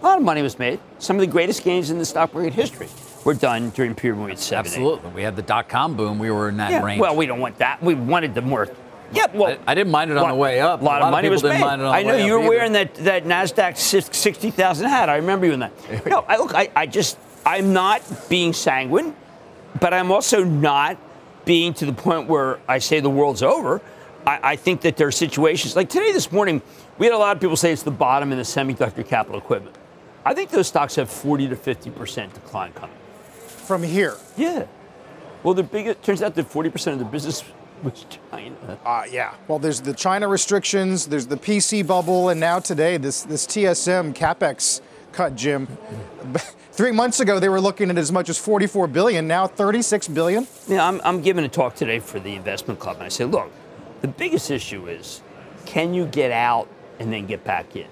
A 0.01 0.05
lot 0.05 0.19
of 0.19 0.25
money 0.25 0.43
was 0.43 0.59
made. 0.59 0.81
Some 0.99 1.17
of 1.17 1.21
the 1.21 1.27
greatest 1.27 1.63
gains 1.63 1.91
in 1.91 1.99
the 1.99 2.05
stock 2.07 2.33
market 2.35 2.55
history 2.55 2.89
were 3.25 3.35
done 3.35 3.71
during 3.71 3.91
the 3.93 4.01
period 4.01 4.17
when 4.17 4.27
we 4.27 4.33
had 4.33 4.39
7, 4.39 4.67
8. 4.67 4.69
Absolutely. 4.69 5.11
We 5.11 5.23
had 5.23 5.37
the 5.37 5.43
dot 5.43 5.69
com 5.69 5.95
boom. 5.97 6.19
We 6.19 6.31
were 6.31 6.49
in 6.49 6.57
that 6.57 6.71
Yeah, 6.71 6.83
range. 6.83 7.01
well, 7.01 7.15
we 7.15 7.27
don't 7.27 7.39
want 7.41 7.59
that. 7.59 7.83
We 7.83 7.95
wanted 7.95 8.35
the 8.35 8.41
more. 8.43 8.69
Yeah, 9.13 9.27
well, 9.35 9.51
I- 9.67 9.73
I 9.73 9.75
didn't 9.75 9.91
mind 9.91 10.11
it 10.11 10.17
on 10.17 10.29
the 10.29 10.35
way 10.35 10.61
up. 10.61 10.81
A 10.81 10.85
lot, 10.85 11.01
A 11.01 11.01
lot 11.01 11.03
of 11.03 11.09
of 11.09 11.13
money 11.13 11.27
people 11.27 11.33
was 11.35 11.43
didn't 11.43 11.59
made. 11.61 11.67
mind 11.67 11.83
it 11.83 11.85
on 11.87 11.95
I 11.95 12.03
know 12.03 12.09
way 12.15 12.27
you 12.27 12.35
up 12.35 12.39
were 12.39 12.45
either. 12.45 12.49
wearing 12.49 12.73
that 12.73 12.95
that 12.97 13.25
Nasdaq 13.25 13.77
sixty 13.77 14.51
thousand 14.51 14.89
hat. 14.89 15.09
I 15.09 15.17
remember 15.17 15.47
you 15.47 15.53
in 15.53 15.61
that. 15.61 15.73
No, 16.07 16.25
I 16.29 16.37
look. 16.37 16.55
I, 16.55 16.71
I 16.77 16.87
just 16.87 17.19
I'm 17.45 17.73
not 17.73 18.03
being 18.29 18.53
sanguine, 18.53 19.15
but 19.81 19.93
I'm 19.95 20.13
also 20.13 20.45
not 20.45 20.97
being 21.45 21.75
to 21.75 21.87
the 21.87 21.93
point 21.93 22.29
where 22.29 22.59
I 22.69 22.79
say 22.79 23.01
the 23.01 23.11
world's 23.11 23.43
over. 23.43 23.81
I, 24.27 24.39
I 24.53 24.57
think 24.57 24.83
that 24.83 24.97
there 24.97 25.07
are 25.09 25.13
situations 25.13 25.75
like 25.75 25.89
today, 25.89 26.13
this 26.13 26.31
morning, 26.31 26.61
we 26.99 27.07
had 27.07 27.15
a 27.15 27.19
lot 27.19 27.35
of 27.35 27.41
people 27.41 27.57
say 27.57 27.73
it's 27.73 27.83
the 27.83 27.91
bottom 27.91 28.31
in 28.33 28.39
the 28.39 28.45
semiconductor 28.45 29.07
capital 29.07 29.39
equipment. 29.41 29.75
I 30.25 30.35
think 30.35 30.51
those 30.51 30.67
stocks 30.69 30.97
have 30.97 31.09
40 31.11 31.49
to 31.49 31.57
50 31.57 31.91
percent 31.91 32.35
decline 32.35 32.73
coming. 32.75 32.95
From 33.67 33.83
here, 33.83 34.17
Yeah. 34.37 34.67
Well, 35.43 35.55
the 35.55 35.63
biggest 35.63 36.03
turns 36.03 36.21
out 36.21 36.35
that 36.35 36.47
40 36.47 36.69
percent 36.71 36.93
of 36.93 36.99
the 36.99 37.11
business 37.11 37.43
was 37.85 38.07
China. 38.31 38.79
uh, 38.85 39.05
yeah. 39.11 39.35
Well, 39.49 39.59
there's 39.59 39.81
the 39.81 39.95
China 39.95 40.29
restrictions, 40.29 41.07
there's 41.07 41.27
the 41.27 41.37
PC 41.37 41.87
bubble, 41.87 42.29
and 42.29 42.41
now 42.41 42.59
today 42.59 42.97
this 42.97 43.23
this 43.23 43.47
TSM 43.47 44.15
capex 44.15 44.81
cut, 45.13 45.37
Jim. 45.37 45.67
Three 46.73 46.93
months 46.93 47.21
ago 47.21 47.39
they 47.39 47.49
were 47.49 47.61
looking 47.61 47.91
at 47.91 47.99
as 47.99 48.13
much 48.13 48.29
as 48.29 48.39
44 48.39 48.87
billion. 48.87 49.27
Now 49.27 49.47
36 49.47 50.09
billion. 50.09 50.47
Yeah, 50.69 50.87
I'm, 50.87 51.01
I'm 51.05 51.21
giving 51.21 51.45
a 51.45 51.49
talk 51.49 51.75
today 51.75 51.99
for 51.99 52.21
the 52.21 52.35
investment 52.35 52.79
club, 52.81 52.97
and 52.97 53.05
I 53.05 53.09
say, 53.09 53.25
look, 53.25 53.51
the 54.01 54.09
biggest 54.09 54.51
issue 54.51 54.89
is 54.89 55.23
can 55.67 55.95
you 55.95 56.07
get 56.07 56.33
out 56.33 56.69
and 56.99 57.13
then 57.13 57.27
get 57.27 57.45
back 57.45 57.77
in? 57.77 57.87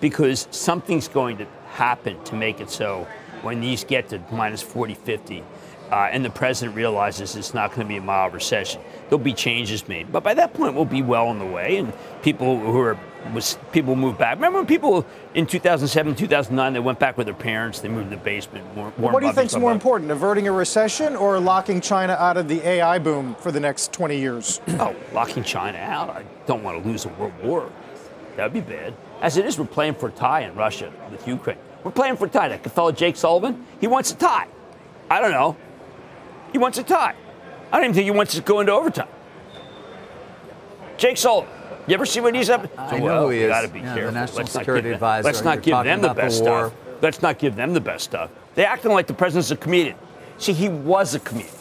Because 0.00 0.48
something's 0.50 1.08
going 1.08 1.38
to 1.38 1.46
happen 1.72 2.22
to 2.24 2.34
make 2.34 2.60
it 2.60 2.70
so 2.70 3.06
when 3.42 3.60
these 3.60 3.84
get 3.84 4.08
to 4.10 4.20
minus 4.30 4.62
40, 4.62 4.94
50, 4.94 5.44
uh, 5.90 6.08
and 6.10 6.24
the 6.24 6.30
president 6.30 6.76
realizes 6.76 7.36
it's 7.36 7.54
not 7.54 7.70
going 7.70 7.82
to 7.82 7.88
be 7.88 7.98
a 7.98 8.00
mild 8.00 8.32
recession, 8.32 8.80
there'll 9.12 9.22
be 9.22 9.34
changes 9.34 9.86
made. 9.88 10.10
But 10.10 10.22
by 10.22 10.32
that 10.32 10.54
point, 10.54 10.74
we'll 10.74 10.86
be 10.86 11.02
well 11.02 11.28
on 11.28 11.38
the 11.38 11.44
way, 11.44 11.76
and 11.76 11.92
people 12.22 12.58
who 12.58 12.80
are 12.80 12.98
was 13.34 13.58
people 13.70 13.94
move 13.94 14.16
back. 14.18 14.36
Remember 14.36 14.58
when 14.58 14.66
people 14.66 15.04
in 15.34 15.46
2007, 15.46 16.14
2009, 16.16 16.72
they 16.72 16.80
went 16.80 16.98
back 16.98 17.18
with 17.18 17.26
their 17.26 17.34
parents, 17.34 17.80
they 17.80 17.88
moved 17.88 18.10
to 18.10 18.16
the 18.16 18.22
basement. 18.22 18.66
Warren 18.74 18.92
what 18.96 19.20
do 19.20 19.26
you 19.26 19.32
think 19.34 19.50
is 19.50 19.56
more 19.58 19.70
important, 19.70 20.10
averting 20.10 20.48
a 20.48 20.52
recession 20.52 21.14
or 21.14 21.38
locking 21.38 21.82
China 21.82 22.14
out 22.14 22.38
of 22.38 22.48
the 22.48 22.66
AI 22.66 22.98
boom 22.98 23.34
for 23.36 23.52
the 23.52 23.60
next 23.60 23.92
20 23.92 24.18
years? 24.18 24.60
Oh, 24.80 24.96
locking 25.12 25.44
China 25.44 25.78
out. 25.78 26.08
I 26.08 26.24
don't 26.46 26.64
want 26.64 26.82
to 26.82 26.88
lose 26.88 27.04
a 27.04 27.08
world 27.10 27.34
war. 27.42 27.70
That 28.36 28.44
would 28.44 28.66
be 28.66 28.72
bad. 28.74 28.94
As 29.20 29.36
it 29.36 29.44
is, 29.44 29.58
we're 29.58 29.66
playing 29.66 29.94
for 29.94 30.08
a 30.08 30.12
tie 30.12 30.40
in 30.40 30.54
Russia 30.54 30.90
with 31.10 31.28
Ukraine. 31.28 31.58
We're 31.84 31.92
playing 31.92 32.16
for 32.16 32.24
a 32.24 32.30
tie. 32.30 32.48
That 32.48 32.64
fellow 32.70 32.90
Jake 32.90 33.16
Sullivan, 33.16 33.64
he 33.80 33.86
wants 33.86 34.10
a 34.10 34.16
tie. 34.16 34.48
I 35.10 35.20
don't 35.20 35.30
know. 35.30 35.56
He 36.50 36.58
wants 36.58 36.78
a 36.78 36.82
tie. 36.82 37.14
I 37.72 37.76
don't 37.76 37.84
even 37.84 37.94
think 37.94 38.04
he 38.04 38.10
wants 38.10 38.34
to 38.34 38.42
go 38.42 38.60
into 38.60 38.72
overtime. 38.72 39.08
Jake 40.98 41.16
Sullivan. 41.16 41.50
You 41.86 41.94
ever 41.94 42.06
see 42.06 42.20
what 42.20 42.34
he's 42.34 42.48
up? 42.50 42.68
I 42.78 42.98
know 42.98 43.22
who 43.24 43.30
he 43.30 43.40
is. 43.40 43.48
Got 43.48 43.62
to 43.62 43.68
be 43.68 43.80
Yeah, 43.80 43.88
the 43.94 44.00
careful. 44.00 44.14
National 44.14 44.36
Let's 44.38 44.54
not 44.54 44.60
Security 44.60 44.88
them- 44.88 44.94
Advisor. 44.94 45.24
Let's 45.26 45.42
not 45.42 45.62
give 45.62 45.84
them 45.84 46.00
the 46.02 46.08
the 46.08 46.14
best 46.14 46.38
stuff. 46.38 46.72
Let's 47.00 47.22
not 47.22 47.38
give 47.38 47.56
them 47.56 47.72
the 47.74 47.80
best 47.80 48.04
stuff. 48.04 48.30
They're 48.54 48.68
acting 48.68 48.92
like 48.92 49.06
the 49.08 49.14
president's 49.14 49.50
a 49.50 49.56
comedian. 49.56 49.96
See, 50.38 50.52
he 50.52 50.68
was 50.68 51.14
a 51.14 51.18
comedian. 51.20 51.54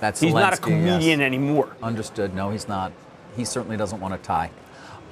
That's 0.00 0.20
He's 0.20 0.32
not 0.34 0.52
a 0.54 0.58
comedian 0.58 1.18
yes. 1.18 1.26
anymore. 1.26 1.74
Understood. 1.82 2.34
No, 2.34 2.50
he's 2.50 2.68
not. 2.68 2.92
He 3.36 3.44
certainly 3.44 3.76
doesn't 3.76 3.98
want 4.00 4.14
to 4.14 4.24
tie. 4.24 4.50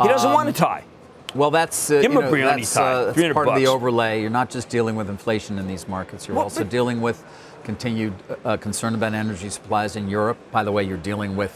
He 0.00 0.06
doesn't 0.06 0.28
Um, 0.28 0.34
want 0.34 0.54
to 0.54 0.60
tie. 0.62 0.84
Well, 1.34 1.50
that's 1.50 1.90
uh, 1.90 1.96
you 1.96 2.08
know, 2.08 2.20
that's, 2.30 2.72
tie, 2.74 2.92
uh, 2.92 3.04
that's 3.06 3.14
300 3.16 3.34
part 3.34 3.48
of 3.48 3.56
the 3.56 3.66
overlay. 3.66 4.20
You're 4.20 4.30
not 4.30 4.48
just 4.48 4.68
dealing 4.68 4.94
with 4.94 5.10
inflation 5.10 5.58
in 5.58 5.66
these 5.66 5.88
markets. 5.88 6.28
You're 6.28 6.36
Well, 6.36 6.44
also 6.44 6.62
dealing 6.62 7.00
with 7.00 7.24
continued 7.66 8.14
uh, 8.44 8.56
concern 8.56 8.94
about 8.94 9.12
energy 9.12 9.50
supplies 9.50 9.96
in 9.96 10.08
Europe. 10.08 10.38
By 10.52 10.62
the 10.62 10.72
way, 10.72 10.84
you're 10.84 10.96
dealing 10.96 11.36
with 11.36 11.52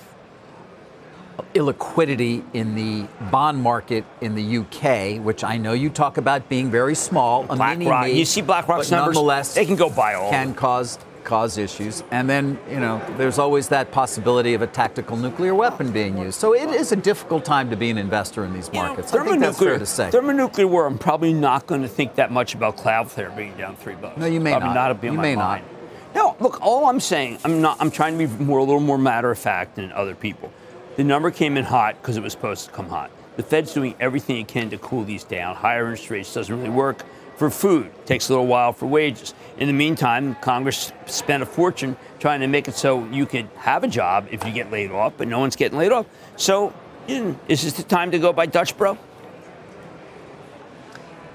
illiquidity 1.54 2.44
in 2.52 2.74
the 2.74 3.06
bond 3.30 3.62
market 3.62 4.04
in 4.20 4.34
the 4.34 4.58
UK, 4.58 5.24
which 5.24 5.42
I 5.42 5.56
know 5.56 5.72
you 5.72 5.88
talk 5.88 6.18
about 6.18 6.48
being 6.48 6.70
very 6.70 6.94
small. 6.94 7.44
BlackRock, 7.44 8.08
you 8.08 8.24
see 8.24 8.42
BlackRock's 8.42 8.90
numbers, 8.90 9.14
nonetheless, 9.14 9.54
they 9.54 9.64
can 9.64 9.76
go 9.76 9.88
buy 9.88 10.14
all. 10.14 10.30
Can 10.30 10.52
cause 10.52 10.98
cause 11.22 11.58
issues, 11.58 12.02
and 12.10 12.28
then 12.28 12.58
you 12.68 12.80
know 12.80 13.00
there's 13.16 13.38
always 13.38 13.68
that 13.68 13.92
possibility 13.92 14.54
of 14.54 14.62
a 14.62 14.66
tactical 14.66 15.16
nuclear 15.16 15.54
weapon 15.54 15.92
being 15.92 16.18
used. 16.18 16.40
So 16.40 16.54
it 16.54 16.70
is 16.70 16.92
a 16.92 16.96
difficult 16.96 17.44
time 17.44 17.70
to 17.70 17.76
be 17.76 17.88
an 17.90 17.98
investor 17.98 18.44
in 18.44 18.52
these 18.52 18.72
markets. 18.72 19.12
You 19.12 19.18
know, 19.20 19.24
I 19.24 19.28
think 19.28 19.40
that's 19.40 19.58
fair 19.58 19.78
to 19.78 19.86
say. 19.86 20.10
Thermonuclear 20.10 20.66
war, 20.66 20.86
I'm 20.86 20.98
probably 20.98 21.32
not 21.32 21.66
going 21.66 21.82
to 21.82 21.88
think 21.88 22.16
that 22.16 22.32
much 22.32 22.54
about 22.54 22.76
Cloudflare 22.76 23.34
being 23.36 23.56
down 23.56 23.76
three 23.76 23.94
bucks. 23.94 24.18
No, 24.18 24.26
you 24.26 24.40
may 24.40 24.50
probably 24.50 24.74
not. 24.74 25.02
not. 25.02 25.04
you 25.04 25.12
may 25.12 25.36
mind. 25.36 25.64
not. 25.64 25.79
No, 26.14 26.36
look, 26.40 26.60
all 26.60 26.86
I'm 26.86 27.00
saying, 27.00 27.38
I'm 27.44 27.60
not. 27.60 27.76
I'm 27.80 27.90
trying 27.90 28.18
to 28.18 28.26
be 28.26 28.44
more 28.44 28.58
a 28.58 28.64
little 28.64 28.80
more 28.80 28.98
matter 28.98 29.30
of 29.30 29.38
fact 29.38 29.76
than 29.76 29.92
other 29.92 30.14
people. 30.14 30.52
The 30.96 31.04
number 31.04 31.30
came 31.30 31.56
in 31.56 31.64
hot 31.64 32.00
because 32.00 32.16
it 32.16 32.22
was 32.22 32.32
supposed 32.32 32.66
to 32.66 32.72
come 32.72 32.88
hot. 32.88 33.10
The 33.36 33.42
Fed's 33.42 33.72
doing 33.72 33.94
everything 34.00 34.36
it 34.36 34.48
can 34.48 34.70
to 34.70 34.78
cool 34.78 35.04
these 35.04 35.24
down. 35.24 35.56
Higher 35.56 35.84
interest 35.84 36.10
rates 36.10 36.34
doesn't 36.34 36.54
really 36.54 36.70
work 36.70 37.04
for 37.36 37.48
food. 37.48 37.90
Takes 38.04 38.28
a 38.28 38.32
little 38.32 38.46
while 38.46 38.72
for 38.72 38.86
wages. 38.86 39.32
In 39.56 39.66
the 39.66 39.72
meantime, 39.72 40.34
Congress 40.42 40.92
spent 41.06 41.42
a 41.42 41.46
fortune 41.46 41.96
trying 42.18 42.40
to 42.40 42.46
make 42.46 42.68
it 42.68 42.74
so 42.74 43.06
you 43.06 43.24
could 43.24 43.48
have 43.56 43.82
a 43.82 43.88
job 43.88 44.28
if 44.30 44.44
you 44.44 44.52
get 44.52 44.70
laid 44.70 44.90
off, 44.90 45.14
but 45.16 45.26
no 45.26 45.38
one's 45.38 45.56
getting 45.56 45.78
laid 45.78 45.90
off. 45.92 46.06
So, 46.36 46.74
is 47.08 47.62
this 47.62 47.72
the 47.72 47.82
time 47.82 48.10
to 48.10 48.18
go 48.18 48.32
buy 48.32 48.44
Dutch 48.46 48.76
Bro? 48.76 48.98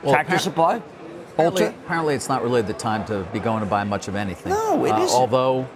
Well, 0.03 0.13
Tractor 0.13 0.37
Supply? 0.37 0.81
Apparently, 1.35 1.65
apparently, 1.65 2.15
it's 2.15 2.29
not 2.29 2.43
really 2.43 2.61
the 2.61 2.73
time 2.73 3.05
to 3.05 3.23
be 3.33 3.39
going 3.39 3.59
to 3.61 3.65
buy 3.65 3.83
much 3.83 4.07
of 4.07 4.15
anything. 4.15 4.51
No, 4.53 4.85
it 4.85 4.91
uh. 4.91 5.07
Although, 5.11 5.67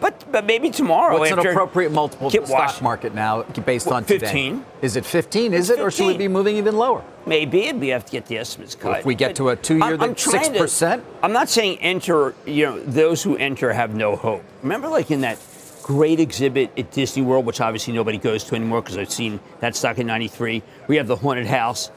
But, 0.00 0.30
but 0.30 0.44
maybe 0.44 0.68
tomorrow. 0.70 1.18
what's 1.18 1.32
an 1.32 1.38
appropriate 1.38 1.90
multiple 1.92 2.30
to 2.30 2.36
Kip 2.36 2.42
the 2.42 2.48
stock 2.48 2.60
Wash- 2.68 2.80
market 2.82 3.14
now 3.14 3.42
based 3.42 3.86
Well, 3.86 3.96
on 3.96 4.04
today? 4.04 4.26
15. 4.26 4.64
Is 4.82 4.96
it 4.96 5.06
15? 5.06 5.54
Is 5.54 5.70
it, 5.70 5.80
or 5.80 5.90
should 5.90 6.06
we 6.08 6.18
be 6.18 6.28
moving 6.28 6.56
even 6.56 6.76
lower? 6.76 7.02
Maybe 7.24 7.72
we 7.72 7.88
have 7.88 8.04
to 8.04 8.12
get 8.12 8.26
the 8.26 8.36
estimates 8.38 8.74
cut. 8.74 9.00
if 9.00 9.06
we 9.06 9.14
get 9.14 9.30
But 9.30 9.36
to 9.36 9.48
a 9.48 9.56
two-year, 9.56 9.96
then 9.96 10.14
to- 10.14 10.30
6%? 10.30 11.02
I'm 11.22 11.32
not 11.32 11.48
saying 11.48 11.78
enter. 11.80 12.34
You 12.44 12.66
know, 12.66 12.80
those 12.80 13.22
who 13.22 13.36
enter 13.38 13.72
have 13.72 13.94
no 13.94 14.14
hope. 14.14 14.42
Remember, 14.62 14.88
like 14.88 15.10
in 15.10 15.22
that 15.22 15.38
great 15.82 16.20
exhibit 16.20 16.70
at 16.78 16.90
Disney 16.90 17.22
World, 17.22 17.46
which 17.46 17.60
obviously 17.60 17.94
nobody 17.94 18.18
goes 18.18 18.44
to 18.44 18.54
anymore 18.56 18.82
because 18.82 18.98
I've 18.98 19.10
seen 19.10 19.40
that 19.60 19.74
stock 19.74 19.98
in 19.98 20.06
'93. 20.06 20.62
We 20.88 20.96
have 20.96 21.06
the 21.06 21.16
haunted 21.16 21.46
house. 21.46 21.90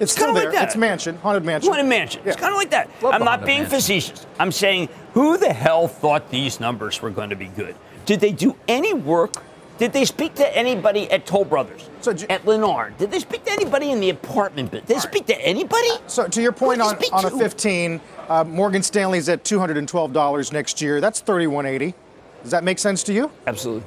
It's 0.00 0.12
still 0.12 0.26
kinda 0.26 0.40
there. 0.40 0.50
like 0.50 0.58
that. 0.58 0.68
It's 0.68 0.76
mansion, 0.76 1.16
haunted 1.18 1.44
mansion. 1.44 1.70
Haunted 1.72 1.86
mansion. 1.88 2.22
It's 2.24 2.36
kind 2.36 2.52
of 2.52 2.58
like 2.58 2.70
that. 2.70 2.88
Love 3.02 3.14
I'm 3.14 3.24
not 3.24 3.44
being 3.44 3.62
Mansion. 3.62 3.78
facetious. 3.78 4.26
I'm 4.38 4.52
saying, 4.52 4.88
who 5.14 5.36
the 5.38 5.52
hell 5.52 5.88
thought 5.88 6.30
these 6.30 6.60
numbers 6.60 7.00
were 7.02 7.10
going 7.10 7.30
to 7.30 7.36
be 7.36 7.46
good? 7.46 7.74
Did 8.06 8.20
they 8.20 8.32
do 8.32 8.56
any 8.68 8.94
work? 8.94 9.42
Did 9.78 9.92
they 9.92 10.04
speak 10.04 10.34
to 10.36 10.56
anybody 10.56 11.08
at 11.10 11.24
Toll 11.26 11.44
Brothers? 11.44 11.88
So 12.00 12.12
j- 12.12 12.26
at 12.28 12.44
Lennar? 12.44 12.96
Did 12.98 13.10
they 13.12 13.20
speak 13.20 13.44
to 13.44 13.52
anybody 13.52 13.90
in 13.92 14.00
the 14.00 14.10
apartment? 14.10 14.72
Did 14.72 14.86
they 14.86 14.98
speak 14.98 15.26
to 15.26 15.40
anybody? 15.40 15.88
So 16.08 16.26
to 16.26 16.42
your 16.42 16.50
point 16.52 16.80
on, 16.80 16.94
did 16.94 16.98
they 17.00 17.06
speak 17.06 17.14
on 17.14 17.24
a 17.26 17.30
15, 17.30 18.00
uh, 18.28 18.44
Morgan 18.44 18.82
Stanley's 18.82 19.28
at 19.28 19.44
$212 19.44 20.52
next 20.52 20.80
year. 20.82 21.00
That's 21.00 21.20
3180. 21.20 21.94
Does 22.42 22.50
that 22.50 22.64
make 22.64 22.78
sense 22.80 23.02
to 23.04 23.12
you? 23.12 23.30
Absolutely. 23.46 23.84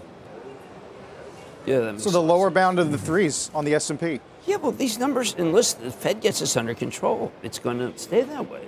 Yeah, 1.66 1.80
that 1.80 1.92
makes 1.94 2.04
So 2.04 2.10
the 2.10 2.22
lower 2.22 2.50
bound 2.50 2.80
of 2.80 2.92
the 2.92 2.98
threes 2.98 3.52
on 3.54 3.66
the 3.66 3.74
S&P. 3.76 4.20
Yeah, 4.46 4.56
well, 4.58 4.72
these 4.72 4.98
numbers, 4.98 5.36
unless 5.38 5.74
the 5.74 5.92
Fed 5.92 6.20
gets 6.22 6.42
us 6.42 6.58
under 6.58 6.74
control, 6.74 7.32
it's 7.44 7.60
going 7.60 7.78
to 7.80 7.98
stay 7.98 8.22
that 8.22 8.50
way. 8.50 8.68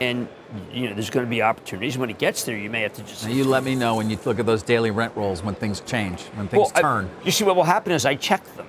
And, 0.00 0.28
you 0.72 0.88
know, 0.88 0.94
there's 0.94 1.10
going 1.10 1.26
to 1.26 1.30
be 1.30 1.42
opportunities. 1.42 1.98
When 1.98 2.10
it 2.10 2.18
gets 2.18 2.44
there, 2.44 2.56
you 2.56 2.70
may 2.70 2.82
have 2.82 2.92
to 2.94 3.02
just. 3.02 3.24
Now, 3.24 3.30
you 3.32 3.44
let 3.44 3.62
me 3.64 3.74
know 3.74 3.96
when 3.96 4.10
you 4.10 4.18
look 4.24 4.38
at 4.38 4.46
those 4.46 4.62
daily 4.62 4.90
rent 4.90 5.12
rolls 5.16 5.42
when 5.42 5.54
things 5.54 5.80
change, 5.80 6.22
when 6.34 6.48
things 6.48 6.60
Well, 6.60 6.72
I- 6.74 6.80
turn. 6.82 7.10
you 7.24 7.30
see, 7.30 7.44
what 7.44 7.56
will 7.56 7.62
happen 7.64 7.92
is 7.92 8.04
I 8.06 8.14
check 8.14 8.44
them, 8.56 8.66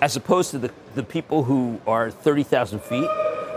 as 0.00 0.16
opposed 0.16 0.50
to 0.52 0.58
the, 0.58 0.70
the 0.94 1.02
people 1.02 1.44
who 1.44 1.80
are 1.86 2.10
30,000 2.10 2.80
feet. 2.82 3.08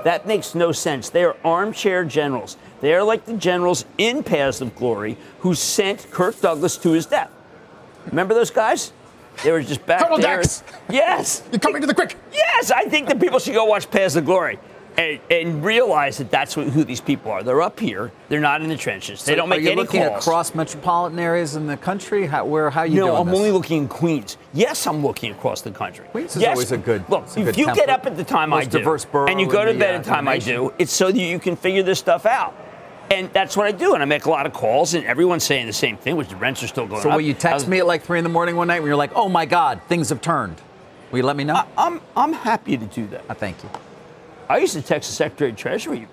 That 0.06 0.26
makes 0.28 0.56
no 0.56 0.72
sense. 0.72 1.10
They 1.10 1.26
are 1.26 1.36
armchair 1.44 2.06
generals. 2.06 2.56
They 2.80 2.94
are 2.94 3.04
like 3.04 3.26
the 3.26 3.34
generals 3.36 3.84
in 3.98 4.24
Paths 4.24 4.62
of 4.62 4.74
Glory 4.76 5.18
who 5.40 5.54
sent 5.54 6.10
Kirk 6.12 6.40
Douglas 6.40 6.78
to 6.78 6.92
his 6.92 7.06
death. 7.06 7.30
Remember 8.06 8.34
those 8.34 8.50
guys? 8.50 8.94
They 9.44 9.52
were 9.52 9.62
just 9.62 9.86
back 9.86 10.02
Colonel 10.02 10.18
there. 10.18 10.38
Dax! 10.38 10.64
Yes. 10.90 11.44
You're 11.52 11.60
coming 11.60 11.82
to 11.82 11.88
the 11.88 11.94
quick. 11.94 12.16
Yes, 12.34 12.72
I 12.72 12.84
think 12.84 13.08
that 13.08 13.20
people 13.20 13.40
should 13.40 13.54
go 13.54 13.66
watch 13.66 13.90
Paths 13.90 14.16
of 14.18 14.26
Glory 14.26 14.60
and, 14.98 15.20
and 15.32 15.64
realize 15.64 16.18
that 16.18 16.30
that's 16.30 16.58
what, 16.58 16.68
who 16.68 16.84
these 16.84 17.00
people 17.00 17.32
are. 17.32 17.42
They're 17.42 17.62
up 17.62 17.80
here. 17.80 18.12
They're 18.28 18.42
not 18.42 18.62
in 18.62 18.68
the 18.68 18.76
trenches. 18.76 19.24
They 19.24 19.36
don't 19.36 19.48
make 19.48 19.60
Are 19.60 19.62
you 19.62 19.70
any 19.72 19.82
looking 19.82 20.02
calls. 20.04 20.26
across 20.28 20.54
metropolitan 20.54 21.20
areas 21.20 21.56
in 21.56 21.68
the 21.68 21.78
country? 21.78 22.26
How, 22.26 22.44
where, 22.46 22.70
how 22.70 22.82
are 22.82 22.86
you 22.88 23.00
no, 23.00 23.08
doing 23.08 23.18
I'm 23.22 23.28
this? 23.28 23.38
only 23.38 23.52
looking 23.52 23.84
in 23.84 23.88
Queens. 23.88 24.38
Yes, 24.54 24.86
I'm 24.88 25.02
looking 25.06 25.32
across 25.32 25.62
the 25.62 25.72
country. 25.72 26.06
Queens 26.12 26.36
is 26.36 26.42
yes, 26.42 26.52
always 26.56 26.74
a 26.74 26.78
good- 26.78 27.08
look. 27.10 27.24
a 27.28 27.40
If 27.40 27.46
good 27.46 27.58
you 27.58 27.74
get 27.74 27.90
up 27.90 28.06
at 28.08 28.18
the 28.18 28.26
time 28.26 28.52
I 28.54 28.66
do, 28.66 28.80
diverse 28.80 29.06
borough 29.06 29.28
and 29.30 29.40
you 29.40 29.48
go 29.50 29.64
to 29.64 29.72
the, 29.72 29.80
bed 29.80 29.96
uh, 29.96 29.98
at 30.00 30.04
the 30.04 30.10
time 30.10 30.28
I 30.28 30.40
do, 30.40 30.74
it's 30.78 30.92
so 30.92 31.12
that 31.12 31.18
you 31.20 31.40
can 31.40 31.56
figure 31.56 31.84
this 31.84 32.00
stuff 32.00 32.26
out. 32.26 32.54
And 33.12 33.32
that's 33.34 33.58
what 33.58 33.66
I 33.66 33.72
do. 33.72 33.94
And 33.96 34.04
I 34.04 34.06
make 34.06 34.26
a 34.26 34.30
lot 34.30 34.46
of 34.46 34.54
calls, 34.54 34.94
and 34.94 35.06
everyone's 35.06 35.44
saying 35.44 35.66
the 35.66 35.74
same 35.74 35.98
thing, 35.98 36.16
which 36.16 36.30
the 36.30 36.36
rents 36.36 36.62
are 36.64 36.68
still 36.68 36.86
going 36.88 37.02
So 37.02 37.10
up. 37.10 37.14
So, 37.14 37.18
will 37.18 37.22
you 37.26 37.34
text 37.34 37.66
was- 37.66 37.68
me 37.68 37.80
at 37.80 37.88
like 37.88 38.04
three 38.04 38.18
in 38.20 38.24
the 38.24 38.30
morning 38.30 38.56
one 38.56 38.68
night 38.68 38.80
when 38.82 38.88
you're 38.88 38.96
like, 38.96 39.12
"Oh 39.16 39.30
my 39.30 39.46
God, 39.46 39.82
things 39.88 40.10
have 40.10 40.22
turned"? 40.22 40.62
Will 41.12 41.20
you 41.20 41.26
let 41.26 41.36
me 41.36 41.44
know? 41.44 41.56
I, 41.56 41.66
I'm 41.78 42.02
I'm 42.16 42.34
happy 42.34 42.78
to 42.78 42.86
do 42.86 43.08
that. 43.08 43.24
I 43.28 43.34
thank 43.34 43.64
you. 43.64 43.70
I 44.48 44.58
used 44.60 44.74
to 44.74 44.82
text 44.82 45.10
the 45.10 45.16
Secretary 45.16 45.50
of 45.52 45.58
Treasury 45.58 46.08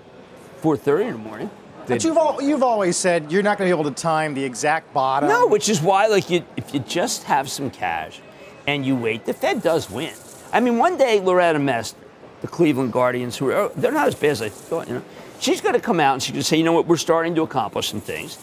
4:30 0.61 1.01
in 1.05 1.11
the 1.13 1.17
morning. 1.19 1.49
But 1.87 2.03
you've, 2.03 2.17
al- 2.17 2.41
you've 2.41 2.63
always 2.63 2.97
said 2.97 3.31
you're 3.31 3.41
not 3.43 3.57
going 3.57 3.69
to 3.69 3.73
be 3.75 3.79
able 3.79 3.89
to 3.89 3.95
time 4.01 4.33
the 4.33 4.43
exact 4.43 4.93
bottom. 4.93 5.29
No, 5.29 5.47
which 5.47 5.69
is 5.69 5.81
why, 5.81 6.07
like, 6.07 6.29
you, 6.29 6.43
if 6.57 6.73
you 6.73 6.81
just 6.81 7.23
have 7.23 7.49
some 7.49 7.69
cash 7.69 8.19
and 8.67 8.85
you 8.85 8.93
wait, 8.93 9.23
the 9.25 9.33
Fed 9.33 9.61
does 9.61 9.89
win. 9.89 10.11
I 10.51 10.59
mean, 10.59 10.77
one 10.77 10.97
day 10.97 11.21
Loretta 11.21 11.59
Mester, 11.59 11.97
the 12.41 12.47
Cleveland 12.49 12.91
Guardians, 12.91 13.37
who 13.37 13.51
are 13.51 13.69
they're 13.69 13.93
not 13.93 14.07
as 14.07 14.15
bad 14.15 14.31
as 14.31 14.41
I 14.41 14.49
thought, 14.49 14.89
you 14.89 14.95
know, 14.95 15.03
she's 15.39 15.61
going 15.61 15.73
to 15.75 15.81
come 15.81 15.99
out 15.99 16.13
and 16.13 16.23
she's 16.23 16.31
going 16.31 16.41
to 16.41 16.47
say, 16.47 16.57
you 16.57 16.63
know 16.63 16.73
what, 16.73 16.87
we're 16.87 16.97
starting 16.97 17.35
to 17.35 17.41
accomplish 17.43 17.89
some 17.89 18.01
things, 18.01 18.37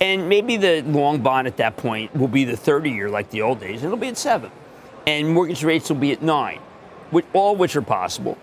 and 0.00 0.28
maybe 0.28 0.56
the 0.56 0.82
long 0.82 1.20
bond 1.20 1.46
at 1.46 1.56
that 1.58 1.76
point 1.76 2.14
will 2.14 2.28
be 2.28 2.44
the 2.44 2.56
30 2.56 2.90
year 2.90 3.08
like 3.08 3.30
the 3.30 3.42
old 3.42 3.60
days, 3.60 3.76
and 3.82 3.84
it'll 3.86 3.96
be 3.96 4.08
at 4.08 4.16
seven, 4.18 4.50
and 5.06 5.28
mortgage 5.28 5.62
rates 5.64 5.88
will 5.88 5.96
be 5.96 6.12
at 6.12 6.22
nine, 6.22 6.58
which, 7.10 7.24
all 7.32 7.56
which 7.56 7.76
are 7.76 7.82
possible, 7.82 8.36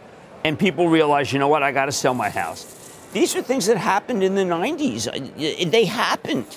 and 0.43 0.57
people 0.57 0.89
realize, 0.89 1.31
you 1.31 1.39
know 1.39 1.47
what, 1.47 1.63
I 1.63 1.71
got 1.71 1.85
to 1.85 1.91
sell 1.91 2.13
my 2.13 2.29
house. 2.29 2.79
These 3.13 3.35
are 3.35 3.41
things 3.43 3.67
that 3.67 3.77
happened 3.77 4.23
in 4.23 4.33
the 4.33 4.41
90s. 4.41 5.07
Uh, 5.07 5.69
They 5.69 5.85
happened. 5.85 6.47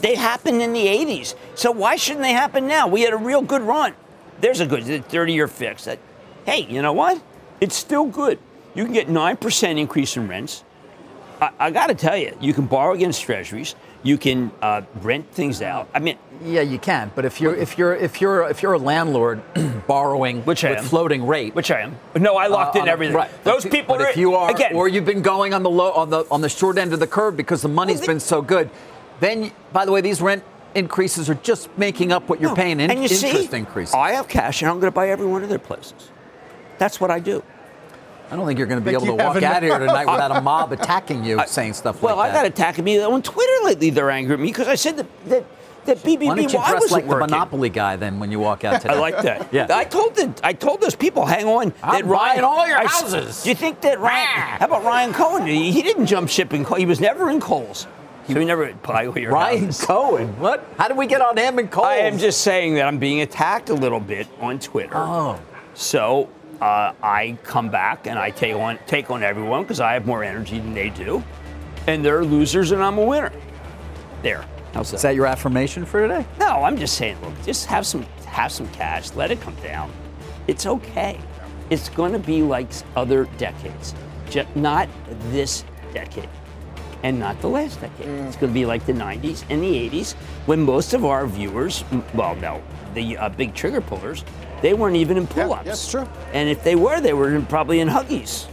They 0.00 0.14
happened 0.14 0.62
in 0.62 0.72
the 0.72 0.86
80s. 0.86 1.34
So 1.54 1.70
why 1.70 1.96
shouldn't 1.96 2.22
they 2.22 2.32
happen 2.32 2.66
now? 2.66 2.88
We 2.88 3.02
had 3.02 3.12
a 3.12 3.18
real 3.18 3.42
good 3.42 3.60
run. 3.60 3.92
There's 4.40 4.60
a 4.60 4.66
good 4.66 5.04
30 5.04 5.32
year 5.34 5.46
fix. 5.46 5.86
Hey, 6.46 6.62
you 6.62 6.80
know 6.80 6.94
what? 6.94 7.20
It's 7.60 7.76
still 7.76 8.06
good. 8.06 8.38
You 8.74 8.84
can 8.84 8.94
get 8.94 9.08
9% 9.08 9.78
increase 9.78 10.16
in 10.16 10.26
rents. 10.26 10.64
I, 11.40 11.50
I 11.58 11.70
got 11.70 11.86
to 11.88 11.94
tell 11.94 12.16
you, 12.16 12.36
you 12.40 12.52
can 12.52 12.66
borrow 12.66 12.92
against 12.94 13.22
treasuries. 13.22 13.74
You 14.02 14.16
can 14.18 14.50
uh, 14.62 14.82
rent 15.02 15.30
things 15.32 15.60
out. 15.62 15.88
I 15.94 15.98
mean, 15.98 16.16
Yeah, 16.44 16.62
you 16.62 16.78
can. 16.78 17.12
But 17.14 17.24
if 17.26 17.40
you're 17.40 17.54
if 17.54 17.76
you're 17.78 17.94
if 17.94 18.20
you're 18.20 18.48
if 18.48 18.62
you're 18.62 18.72
a 18.72 18.78
landlord 18.78 19.42
borrowing 19.86 20.42
Which 20.44 20.64
I 20.64 20.70
am. 20.76 20.84
floating 20.84 21.26
rate, 21.26 21.54
which 21.54 21.70
I 21.70 21.80
am. 21.80 21.96
No, 22.16 22.36
I 22.36 22.46
locked 22.46 22.76
uh, 22.76 22.80
in 22.80 22.88
a- 22.88 22.90
everything. 22.90 23.14
Right. 23.16 23.30
Those 23.44 23.62
But 23.64 23.72
people 23.72 23.96
But 23.96 24.06
are 24.06 24.10
if 24.10 24.16
you 24.16 24.34
are, 24.34 24.50
again. 24.50 24.74
or 24.74 24.88
you've 24.88 25.04
been 25.04 25.20
going 25.22 25.52
on 25.52 25.62
the 25.62 25.70
low 25.70 25.92
on 25.92 26.08
the 26.10 26.24
on 26.30 26.40
the 26.40 26.48
short 26.48 26.78
end 26.78 26.92
of 26.94 27.00
the 27.00 27.06
curve 27.06 27.36
because 27.36 27.60
the 27.62 27.68
money's 27.68 27.98
Well, 27.98 28.06
they- 28.06 28.12
been 28.14 28.20
so 28.20 28.40
good, 28.42 28.70
then 29.20 29.50
by 29.72 29.84
the 29.84 29.92
way, 29.92 30.00
these 30.00 30.22
rent 30.22 30.42
increases 30.74 31.28
are 31.28 31.34
just 31.34 31.68
making 31.76 32.10
up 32.12 32.28
what 32.30 32.40
you're 32.40 32.50
No. 32.50 32.56
paying 32.56 32.80
in 32.80 32.90
and 32.90 33.00
you 33.00 33.08
interest 33.10 33.50
see, 33.50 33.56
increases. 33.56 33.94
I 33.94 34.12
have 34.12 34.28
cash, 34.28 34.62
and 34.62 34.70
I'm 34.70 34.78
going 34.80 34.90
to 34.90 34.94
buy 34.94 35.10
every 35.10 35.26
one 35.26 35.42
of 35.42 35.48
their 35.50 35.58
places. 35.58 36.10
That's 36.78 37.00
what 37.00 37.10
I 37.10 37.18
do. 37.18 37.42
I 38.30 38.36
don't 38.36 38.46
think 38.46 38.58
you're 38.58 38.68
going 38.68 38.80
to 38.80 38.84
be 38.84 38.92
able 38.94 39.06
to 39.06 39.14
walk 39.14 39.42
out 39.42 39.56
of 39.56 39.62
here 39.62 39.78
tonight 39.78 40.06
without 40.06 40.36
a 40.36 40.40
mob 40.42 40.72
attacking 40.72 41.24
you, 41.24 41.40
saying 41.46 41.72
stuff 41.72 42.00
Well, 42.00 42.16
like 42.16 42.28
that. 42.28 42.34
Well, 42.34 42.44
I 42.44 42.48
got 42.48 42.52
attacking 42.52 42.84
me 42.84 43.00
on 43.02 43.22
Twitter 43.22 43.64
lately. 43.64 43.90
They're 43.90 44.10
angry 44.10 44.34
at 44.34 44.40
me 44.40 44.46
because 44.48 44.68
I 44.68 44.76
said 44.76 44.96
that 44.98 45.06
that, 45.26 45.44
that 45.86 45.98
BBBY 45.98 46.26
Why 46.26 46.36
don't 46.36 46.52
you 46.52 46.58
dress 46.58 46.90
like 46.92 47.08
the. 47.08 47.16
Monopoly 47.16 47.70
guy 47.70 47.96
then 47.96 48.20
when 48.20 48.30
you 48.30 48.38
walk 48.38 48.64
out 48.64 48.82
today? 48.82 48.94
I 48.94 48.98
like 48.98 49.20
that. 49.22 49.52
Yeah. 49.52 49.66
I 49.70 49.82
told 49.84 50.14
the, 50.14 50.32
I 50.44 50.52
told 50.52 50.80
those 50.80 50.94
people, 50.94 51.26
hang 51.26 51.46
on. 51.46 51.72
I'm 51.82 51.92
that 51.92 52.04
Ryan, 52.04 52.44
all 52.44 52.66
your 52.68 52.78
I 52.78 52.86
houses. 52.86 53.42
Do 53.42 53.48
you 53.48 53.56
think 53.56 53.80
that 53.80 53.98
Ryan? 53.98 54.28
Ah. 54.30 54.56
How 54.60 54.66
about 54.66 54.84
Ryan 54.84 55.12
Cohen? 55.12 55.46
He, 55.46 55.72
he 55.72 55.82
didn't 55.82 56.06
jump 56.06 56.28
ship 56.28 56.52
in. 56.52 56.64
He 56.76 56.86
was 56.86 57.00
never 57.00 57.30
in 57.30 57.40
Coles. 57.40 57.88
So 58.28 58.38
he 58.38 58.44
never 58.44 58.72
buy 58.74 59.02
your 59.02 59.32
Ryan 59.32 59.64
houses. 59.64 59.84
Cohen. 59.84 60.38
What? 60.38 60.64
How 60.78 60.86
did 60.86 60.96
we 60.96 61.08
get 61.08 61.20
on 61.20 61.36
him 61.36 61.58
and 61.58 61.68
Cole? 61.68 61.84
I 61.84 61.96
am 61.96 62.16
just 62.16 62.42
saying 62.42 62.74
that 62.74 62.86
I'm 62.86 62.98
being 62.98 63.22
attacked 63.22 63.70
a 63.70 63.74
little 63.74 63.98
bit 63.98 64.28
on 64.40 64.60
Twitter. 64.60 64.92
Oh. 64.94 65.40
So 65.74 66.28
uh, 66.60 66.92
I 67.02 67.38
come 67.42 67.70
back 67.70 68.06
and 68.06 68.18
I 68.18 68.30
take 68.30 68.54
on 68.54 68.78
take 68.86 69.10
on 69.10 69.22
everyone 69.22 69.62
because 69.62 69.80
I 69.80 69.94
have 69.94 70.06
more 70.06 70.22
energy 70.24 70.58
than 70.58 70.74
they 70.74 70.90
do, 70.90 71.22
and 71.86 72.04
they're 72.04 72.24
losers 72.24 72.72
and 72.72 72.82
I'm 72.82 72.98
a 72.98 73.04
winner. 73.04 73.32
There. 74.22 74.44
How's 74.74 74.90
that? 74.90 74.96
Is 74.96 75.02
that 75.02 75.14
your 75.14 75.26
affirmation 75.26 75.84
for 75.84 76.06
today? 76.06 76.24
No, 76.38 76.62
I'm 76.62 76.76
just 76.76 76.96
saying, 76.96 77.20
look, 77.22 77.32
just 77.44 77.66
have 77.66 77.86
some 77.86 78.02
have 78.26 78.52
some 78.52 78.68
cash, 78.68 79.12
let 79.14 79.30
it 79.30 79.40
come 79.40 79.56
down. 79.56 79.90
It's 80.46 80.66
okay. 80.66 81.18
It's 81.70 81.88
going 81.88 82.12
to 82.12 82.18
be 82.18 82.42
like 82.42 82.68
other 82.96 83.24
decades, 83.38 83.94
just 84.28 84.54
not 84.56 84.88
this 85.30 85.64
decade. 85.94 86.28
and 87.02 87.18
not 87.18 87.40
the 87.40 87.48
last 87.48 87.80
decade. 87.80 88.06
Mm. 88.06 88.26
It's 88.26 88.36
going 88.36 88.52
to 88.52 88.54
be 88.54 88.66
like 88.66 88.84
the 88.84 88.92
90s 88.92 89.44
and 89.48 89.62
the 89.62 89.88
80s 89.88 90.12
when 90.46 90.60
most 90.60 90.92
of 90.92 91.04
our 91.04 91.26
viewers, 91.26 91.82
well, 92.12 92.36
no, 92.36 92.62
the 92.94 93.16
uh, 93.16 93.28
big 93.30 93.54
trigger 93.54 93.80
pullers, 93.80 94.24
they 94.62 94.74
weren't 94.74 94.96
even 94.96 95.16
in 95.16 95.26
pull-ups. 95.26 95.64
Yeah, 95.64 95.70
that's 95.70 95.90
true. 95.90 96.08
And 96.32 96.48
if 96.48 96.62
they 96.62 96.74
were, 96.76 97.00
they 97.00 97.12
were 97.12 97.40
probably 97.42 97.80
in 97.80 97.88
huggies. 97.88 98.46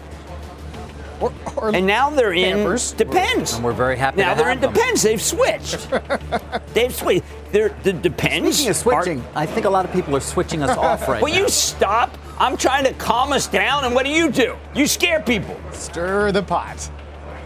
Or, 1.20 1.34
or 1.56 1.76
and 1.76 1.88
now 1.88 2.12
they're 2.12 2.34
campers. 2.34 2.92
in 2.92 2.98
depends. 2.98 3.54
And 3.54 3.64
we're 3.64 3.74
very 3.74 3.98
happy. 3.98 4.18
Now 4.18 4.36
they're 4.36 4.52
in 4.52 4.60
them. 4.60 4.72
depends. 4.72 5.02
They've 5.02 5.22
switched. 5.22 5.90
They've 6.74 6.94
switched. 6.94 7.26
They're 7.52 7.76
the 7.82 7.94
depends. 7.94 8.58
Speaking 8.58 8.70
of 8.70 8.76
switching, 8.76 9.22
are, 9.22 9.26
I 9.34 9.46
think 9.48 9.66
a 9.66 9.70
lot 9.70 9.84
of 9.84 9.92
people 9.92 10.16
are 10.16 10.20
switching 10.20 10.62
us 10.62 10.78
off 10.78 11.08
right 11.08 11.22
Will 11.24 11.34
now. 11.34 11.40
you 11.40 11.50
stop? 11.50 12.16
I'm 12.38 12.56
trying 12.56 12.84
to 12.84 12.94
calm 12.94 13.34
us 13.34 13.48
down, 13.48 13.84
and 13.86 13.96
what 13.96 14.06
do 14.06 14.12
you 14.12 14.30
do? 14.32 14.56
You 14.76 14.86
scare 14.86 15.20
people. 15.22 15.60
Stir 15.72 16.32
the 16.32 16.44
pot. 16.44 16.88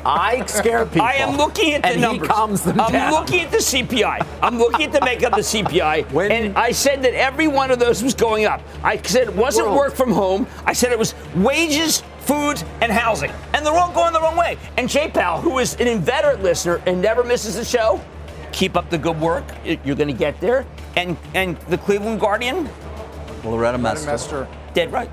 I 0.06 0.46
scare 0.46 0.86
people. 0.86 1.02
I 1.04 1.14
am 1.14 1.38
looking 1.38 1.74
at 1.74 1.84
the 1.84 1.90
and 1.90 2.02
numbers. 2.02 2.28
He 2.28 2.34
calms 2.34 2.64
them 2.64 2.80
I'm 2.80 2.92
down. 2.92 3.12
looking 3.12 3.42
at 3.42 3.52
the 3.52 3.58
CPI. 3.58 4.26
I'm 4.42 4.58
looking 4.58 4.86
at 4.86 4.92
the 4.92 5.02
makeup 5.02 5.34
of 5.34 5.38
the 5.38 5.44
CPI. 5.64 6.12
When, 6.12 6.32
and 6.32 6.58
I 6.58 6.72
said 6.72 7.02
that 7.04 7.14
every 7.14 7.48
one 7.48 7.72
of 7.72 7.80
those 7.80 8.04
was 8.04 8.14
going 8.14 8.46
up. 8.46 8.62
I 8.84 8.98
said 8.98 9.28
it 9.28 9.36
wasn't 9.36 9.68
world. 9.68 9.80
work 9.80 9.96
from 9.96 10.12
home. 10.12 10.48
I 10.66 10.74
said 10.74 10.92
it 10.92 11.00
was 11.00 11.14
wages, 11.36 12.04
food, 12.22 12.62
and 12.82 12.92
housing. 12.92 13.32
And 13.54 13.66
they're 13.66 13.74
all 13.78 13.92
going 13.92 14.14
the 14.14 14.22
wrong 14.22 14.38
way. 14.38 14.58
And 14.78 14.90
Jay 14.90 15.10
Powell, 15.10 15.42
who 15.42 15.60
is 15.60 15.76
an 15.76 15.88
inveterate 15.88 16.42
listener 16.42 16.82
and 16.86 17.02
never 17.02 17.24
misses 17.24 17.56
a 17.58 17.66
show, 17.66 18.02
keep 18.52 18.76
up 18.76 18.90
the 18.90 18.98
good 18.98 19.20
work. 19.20 19.44
You're 19.64 19.96
going 19.96 20.08
to 20.08 20.14
get 20.14 20.40
there. 20.42 20.66
And 20.96 21.16
and 21.36 21.58
the 21.70 21.78
Cleveland 21.78 22.20
Guardian, 22.20 22.70
Loretta 23.44 23.78
Mester. 23.78 24.06
Mester. 24.08 24.48
Dead 24.74 24.92
right. 24.92 25.10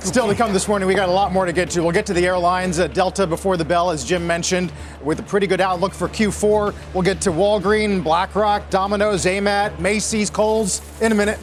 Still 0.00 0.26
to 0.28 0.34
come 0.34 0.52
this 0.52 0.68
morning, 0.68 0.88
we 0.88 0.94
got 0.94 1.08
a 1.08 1.12
lot 1.12 1.32
more 1.32 1.44
to 1.44 1.52
get 1.52 1.70
to. 1.70 1.82
We'll 1.82 1.92
get 1.92 2.06
to 2.06 2.14
the 2.14 2.26
airlines, 2.26 2.78
uh, 2.78 2.86
Delta 2.88 3.26
before 3.26 3.56
the 3.56 3.64
bell, 3.64 3.90
as 3.90 4.04
Jim 4.04 4.26
mentioned, 4.26 4.72
with 5.02 5.20
a 5.20 5.22
pretty 5.22 5.46
good 5.46 5.60
outlook 5.60 5.92
for 5.92 6.08
Q4. 6.08 6.74
We'll 6.94 7.02
get 7.02 7.20
to 7.22 7.30
Walgreen, 7.30 8.02
BlackRock, 8.02 8.70
Domino's, 8.70 9.26
AMAT, 9.26 9.78
Macy's, 9.78 10.30
Kohl's 10.30 10.80
in 11.00 11.12
a 11.12 11.14
minute. 11.14 11.38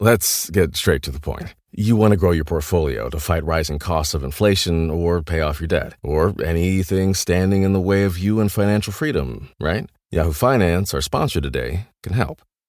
Let's 0.00 0.50
get 0.50 0.76
straight 0.76 1.02
to 1.02 1.12
the 1.12 1.20
point. 1.20 1.54
You 1.70 1.94
want 1.94 2.10
to 2.10 2.16
grow 2.16 2.32
your 2.32 2.44
portfolio 2.44 3.08
to 3.08 3.20
fight 3.20 3.44
rising 3.44 3.78
costs 3.78 4.12
of 4.12 4.24
inflation 4.24 4.90
or 4.90 5.22
pay 5.22 5.40
off 5.40 5.60
your 5.60 5.68
debt, 5.68 5.94
or 6.02 6.34
anything 6.44 7.14
standing 7.14 7.62
in 7.62 7.72
the 7.72 7.80
way 7.80 8.02
of 8.02 8.18
you 8.18 8.40
and 8.40 8.50
financial 8.50 8.92
freedom, 8.92 9.50
right? 9.60 9.88
Yahoo 10.10 10.32
Finance, 10.32 10.92
our 10.92 11.00
sponsor 11.00 11.40
today, 11.40 11.86
can 12.02 12.12
help. 12.12 12.42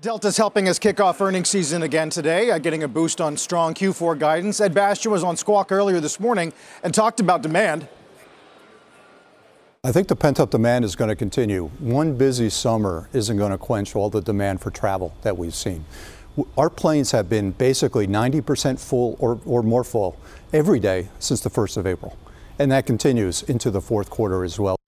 Delta's 0.00 0.38
helping 0.38 0.66
us 0.66 0.78
kick 0.78 0.98
off 0.98 1.20
earnings 1.20 1.50
season 1.50 1.82
again 1.82 2.08
today, 2.08 2.50
uh, 2.50 2.56
getting 2.56 2.84
a 2.84 2.88
boost 2.88 3.20
on 3.20 3.36
strong 3.36 3.74
Q4 3.74 4.18
guidance. 4.18 4.58
Ed 4.58 4.72
Bastian 4.72 5.12
was 5.12 5.22
on 5.22 5.36
Squawk 5.36 5.70
earlier 5.70 6.00
this 6.00 6.18
morning 6.18 6.54
and 6.82 6.94
talked 6.94 7.20
about 7.20 7.42
demand. 7.42 7.86
I 9.84 9.92
think 9.92 10.08
the 10.08 10.16
pent 10.16 10.40
up 10.40 10.48
demand 10.50 10.86
is 10.86 10.96
going 10.96 11.10
to 11.10 11.16
continue. 11.16 11.66
One 11.80 12.16
busy 12.16 12.48
summer 12.48 13.10
isn't 13.12 13.36
going 13.36 13.50
to 13.50 13.58
quench 13.58 13.94
all 13.94 14.08
the 14.08 14.22
demand 14.22 14.62
for 14.62 14.70
travel 14.70 15.12
that 15.20 15.36
we've 15.36 15.54
seen. 15.54 15.84
Our 16.56 16.70
planes 16.70 17.10
have 17.10 17.28
been 17.28 17.50
basically 17.50 18.06
90% 18.06 18.80
full 18.80 19.16
or, 19.18 19.38
or 19.44 19.62
more 19.62 19.84
full 19.84 20.18
every 20.54 20.80
day 20.80 21.10
since 21.18 21.42
the 21.42 21.50
1st 21.50 21.76
of 21.76 21.86
April. 21.86 22.16
And 22.58 22.72
that 22.72 22.86
continues 22.86 23.42
into 23.42 23.70
the 23.70 23.82
fourth 23.82 24.08
quarter 24.08 24.44
as 24.44 24.58
well 24.58 24.79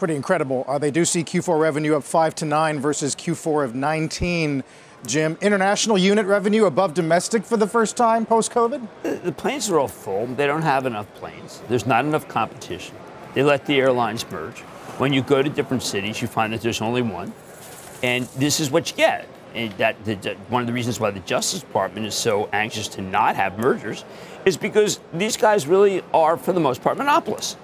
pretty 0.00 0.16
incredible. 0.16 0.64
Uh, 0.66 0.78
they 0.78 0.90
do 0.90 1.04
see 1.04 1.22
Q4 1.22 1.60
revenue 1.60 1.94
up 1.94 2.02
5 2.02 2.34
to 2.36 2.44
9 2.44 2.80
versus 2.80 3.14
Q4 3.14 3.64
of 3.64 3.74
19. 3.76 4.64
Jim, 5.06 5.38
international 5.40 5.96
unit 5.96 6.26
revenue 6.26 6.64
above 6.64 6.94
domestic 6.94 7.44
for 7.44 7.56
the 7.56 7.66
first 7.66 7.96
time 7.96 8.26
post 8.26 8.50
COVID? 8.50 8.86
The, 9.02 9.10
the 9.10 9.32
planes 9.32 9.70
are 9.70 9.78
all 9.78 9.88
full. 9.88 10.26
They 10.26 10.46
don't 10.46 10.62
have 10.62 10.86
enough 10.86 11.12
planes. 11.14 11.62
There's 11.68 11.86
not 11.86 12.04
enough 12.04 12.26
competition. 12.28 12.96
They 13.34 13.42
let 13.42 13.66
the 13.66 13.78
airlines 13.78 14.28
merge. 14.30 14.60
When 14.98 15.12
you 15.12 15.22
go 15.22 15.42
to 15.42 15.48
different 15.48 15.82
cities, 15.82 16.20
you 16.20 16.28
find 16.28 16.52
that 16.52 16.62
there's 16.62 16.80
only 16.80 17.02
one. 17.02 17.32
And 18.02 18.24
this 18.36 18.58
is 18.58 18.70
what 18.70 18.90
you 18.90 18.96
get. 18.96 19.28
And 19.54 19.72
that, 19.74 20.02
that 20.04 20.36
one 20.50 20.62
of 20.62 20.66
the 20.66 20.72
reasons 20.72 20.98
why 20.98 21.10
the 21.10 21.20
Justice 21.20 21.60
Department 21.60 22.06
is 22.06 22.14
so 22.14 22.48
anxious 22.52 22.88
to 22.88 23.02
not 23.02 23.36
have 23.36 23.58
mergers 23.58 24.04
is 24.44 24.56
because 24.56 25.00
these 25.12 25.36
guys 25.36 25.66
really 25.66 26.02
are, 26.14 26.36
for 26.36 26.52
the 26.52 26.60
most 26.60 26.82
part, 26.82 26.96
monopolists. 26.96 27.56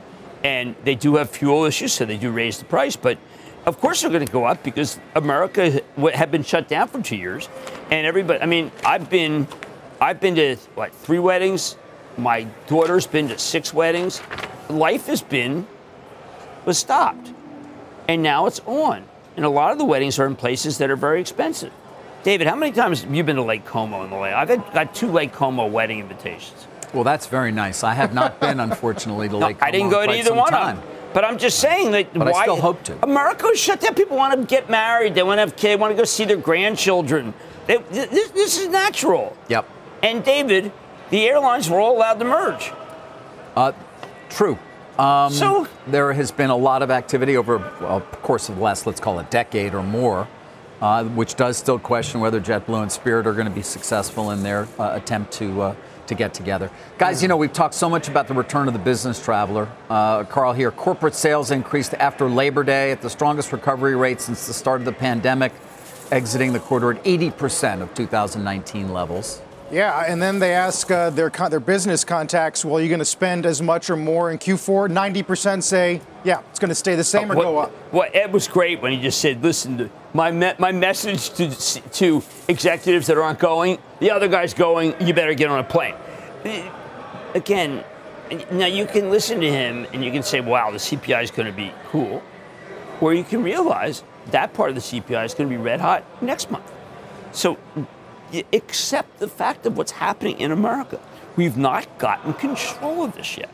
And 0.45 0.77
they 0.85 0.95
do 0.95 1.17
have 1.17 1.31
fuel 1.31 1.65
issues, 1.65 1.93
so 1.93 2.05
they 2.05 2.17
do 2.17 2.31
raise 2.31 2.59
the 2.59 2.65
price. 2.65 2.97
But 2.97 3.19
of 3.67 3.81
course 3.81 4.03
they're 4.03 4.11
going 4.11 4.25
to 4.25 4.33
go 4.33 4.45
up 4.45 4.63
because 4.63 4.99
America 5.15 5.83
had 6.15 6.31
been 6.31 6.45
shut 6.45 6.69
down 6.69 6.89
for 6.89 7.03
two 7.03 7.17
years, 7.17 7.49
and 7.91 8.07
everybody. 8.07 8.41
I 8.41 8.47
mean, 8.47 8.71
I've 8.85 9.11
been, 9.11 9.49
I've 10.01 10.21
been 10.21 10.37
to 10.37 10.57
what 10.75 10.95
three 10.95 11.19
weddings. 11.19 11.77
My 12.17 12.45
daughter's 12.69 13.07
been 13.07 13.29
to 13.29 13.39
six 13.39 13.75
weddings. 13.75 14.23
Life 14.71 15.07
has 15.07 15.21
been 15.21 15.67
was 16.65 16.79
stopped, 16.79 17.33
and 18.09 18.23
now 18.23 18.47
it's 18.47 18.61
on. 18.67 19.05
And 19.37 19.45
a 19.45 19.51
lot 19.51 19.73
of 19.73 19.79
the 19.79 19.85
weddings 19.85 20.19
are 20.19 20.27
in 20.27 20.35
places 20.35 20.79
that 20.79 20.91
are 20.91 20.97
very 20.97 21.21
expensive. 21.21 21.73
David, 22.23 22.47
how 22.49 22.57
many 22.57 22.73
times 22.73 23.03
have 23.03 23.15
you 23.15 23.23
been 23.23 23.37
to 23.37 23.43
Lake 23.43 23.65
Como 23.65 24.03
in 24.03 24.11
the 24.11 24.17
lake? 24.17 24.33
I've 24.33 24.49
had, 24.49 24.73
got 24.73 24.95
two 24.95 25.11
Lake 25.13 25.33
Como 25.33 25.67
wedding 25.67 26.01
invitations. 26.01 26.67
Well, 26.95 27.05
that's 27.05 27.27
very 27.27 27.53
nice. 27.53 27.85
I 27.85 27.95
have 27.95 28.15
not 28.15 28.41
been, 28.41 28.61
unfortunately, 28.61 29.29
to 29.29 29.37
Lake. 29.37 29.61
No, 29.61 29.67
I 29.67 29.71
didn't 29.71 29.91
go 29.91 30.07
to 30.07 30.13
either 30.13 30.35
one 30.35 30.51
time. 30.51 30.79
of 30.79 30.83
them. 30.83 30.93
But 31.17 31.25
I'm 31.25 31.39
just 31.39 31.61
saying 31.61 31.93
that 31.93 32.13
but 32.13 32.33
why 32.33 32.41
I 32.41 32.43
still 32.43 32.61
hope 32.61 32.83
to. 32.85 33.03
America 33.03 33.49
shut 33.55 33.81
down. 33.81 33.95
People 33.95 34.19
want 34.19 34.39
to 34.39 34.47
get 34.47 34.69
married. 34.69 35.15
They 35.15 35.23
want 35.23 35.39
to 35.39 35.41
have 35.41 35.57
kids. 35.57 35.63
They 35.63 35.77
Want 35.77 35.93
to 35.93 35.97
go 35.97 36.05
see 36.05 36.27
their 36.27 36.37
grandchildren. 36.37 37.33
They, 37.67 37.79
this, 37.79 38.31
this, 38.33 38.61
is 38.61 38.69
natural. 38.69 39.35
Yep. 39.49 39.67
And 40.03 40.23
David, 40.23 40.73
the 41.09 41.27
airlines 41.27 41.71
were 41.71 41.81
all 41.81 41.97
allowed 41.97 42.19
to 42.19 42.27
merge. 42.27 42.71
Uh, 43.57 43.73
true. 44.29 44.59
Um, 44.99 45.33
so 45.33 45.67
there 45.87 46.13
has 46.13 46.31
been 46.31 46.51
a 46.51 46.57
lot 46.57 46.83
of 46.83 46.91
activity 46.91 47.37
over 47.37 47.59
well, 47.81 48.01
the 48.01 48.17
course 48.19 48.49
of 48.49 48.57
the 48.57 48.63
last, 48.63 48.87
let's 48.87 49.01
call 49.01 49.19
it, 49.19 49.31
decade 49.31 49.75
or 49.75 49.83
more, 49.83 50.29
uh, 50.81 51.05
which 51.05 51.35
does 51.35 51.57
still 51.57 51.79
question 51.79 52.21
whether 52.21 52.41
JetBlue 52.41 52.83
and 52.83 52.93
Spirit 52.93 53.27
are 53.27 53.33
going 53.33 53.49
to 53.49 53.55
be 53.55 53.63
successful 53.63 54.31
in 54.31 54.43
their 54.43 54.69
uh, 54.79 54.91
attempt 54.95 55.33
to 55.33 55.63
uh, 55.63 55.75
to 56.09 56.15
get 56.15 56.35
together. 56.35 56.71
Guys, 56.99 57.23
you 57.23 57.29
know, 57.29 57.37
we've 57.37 57.53
talked 57.53 57.75
so 57.75 57.89
much 57.89 58.09
about 58.09 58.29
the 58.29 58.35
return 58.35 58.69
of 58.69 58.73
the 58.73 58.81
business 58.81 59.23
traveler. 59.23 59.69
Uh, 59.89 60.25
Carl 60.25 60.53
here, 60.53 60.71
corporate 60.71 61.15
sales 61.15 61.51
increased 61.51 61.95
after 61.95 62.29
Labor 62.29 62.65
Day 62.65 62.91
at 62.93 63.03
the 63.03 63.11
strongest 63.11 63.53
recovery 63.53 63.97
rate 63.97 64.21
since 64.21 64.47
the 64.47 64.53
start 64.53 64.81
of 64.81 64.85
the 64.85 64.93
pandemic, 64.93 65.53
exiting 66.11 66.53
the 66.53 66.61
quarter 66.61 66.93
at 66.93 67.03
80% 67.05 67.83
of 67.83 67.95
2019 67.95 68.93
levels. 68.93 69.41
Yeah, 69.71 70.05
and 70.07 70.23
then 70.23 70.39
they 70.39 70.55
ask 70.55 70.91
uh, 70.91 71.11
their 71.11 71.29
their 71.29 71.61
business 71.61 72.05
contacts, 72.05 72.65
well, 72.65 72.77
are 72.77 72.81
you 72.81 72.89
going 72.89 73.01
to 73.01 73.05
spend 73.05 73.45
as 73.47 73.61
much 73.61 73.91
or 73.91 73.97
more 73.97 74.31
in 74.31 74.39
Q4? 74.39 74.89
90% 74.89 75.63
say, 75.63 76.01
yeah, 76.25 76.41
it's 76.51 76.61
going 76.61 76.69
to 76.69 76.75
stay 76.75 76.95
the 76.95 77.03
same 77.03 77.33
or 77.33 77.37
what, 77.37 77.43
go 77.43 77.59
up. 77.59 77.73
Well, 77.93 78.09
Ed 78.15 78.33
was 78.33 78.47
great 78.47 78.81
when 78.81 78.93
he 78.93 79.01
just 79.01 79.21
said, 79.21 79.43
listen, 79.43 79.91
my, 80.15 80.31
me- 80.31 80.55
my 80.59 80.71
message 80.71 81.31
to, 81.31 81.51
to 81.93 82.23
executives 82.47 83.09
that 83.09 83.19
aren't 83.19 83.41
going, 83.41 83.79
the 83.99 84.11
other 84.13 84.29
guy's 84.29 84.55
going, 84.55 84.95
you 85.01 85.13
better 85.13 85.35
get 85.35 85.51
on 85.51 85.59
a 85.59 85.65
plane. 85.65 85.95
Again, 87.35 87.85
now 88.53 88.67
you 88.67 88.87
can 88.87 89.11
listen 89.11 89.41
to 89.41 89.51
him 89.51 89.87
and 89.93 90.05
you 90.05 90.13
can 90.13 90.23
say, 90.23 90.41
wow, 90.41 90.71
the 90.71 90.79
CPI 90.79 91.25
is 91.25 91.31
going 91.31 91.47
to 91.47 91.57
be 91.57 91.73
cool. 91.89 92.23
Or 93.01 93.13
you 93.15 93.25
can 93.25 93.43
realize 93.43 94.05
that 94.31 94.55
part 94.55 94.71
of 94.71 94.77
the 94.77 94.81
CPI 94.81 95.25
is 95.25 95.35
going 95.35 95.51
to 95.51 95.57
be 95.57 95.61
red 95.61 95.81
hot 95.81 96.05
next 96.23 96.51
month. 96.51 96.73
So 97.33 97.59
accept 98.53 99.19
the 99.19 99.29
fact 99.29 99.67
of 99.67 99.77
what's 99.77 99.93
happening 99.93 100.39
in 100.41 100.51
America. 100.53 101.01
We've 101.37 101.57
not 101.57 101.99
gotten 101.99 102.33
control 102.35 103.05
of 103.05 103.15
this 103.15 103.37
yet. 103.37 103.51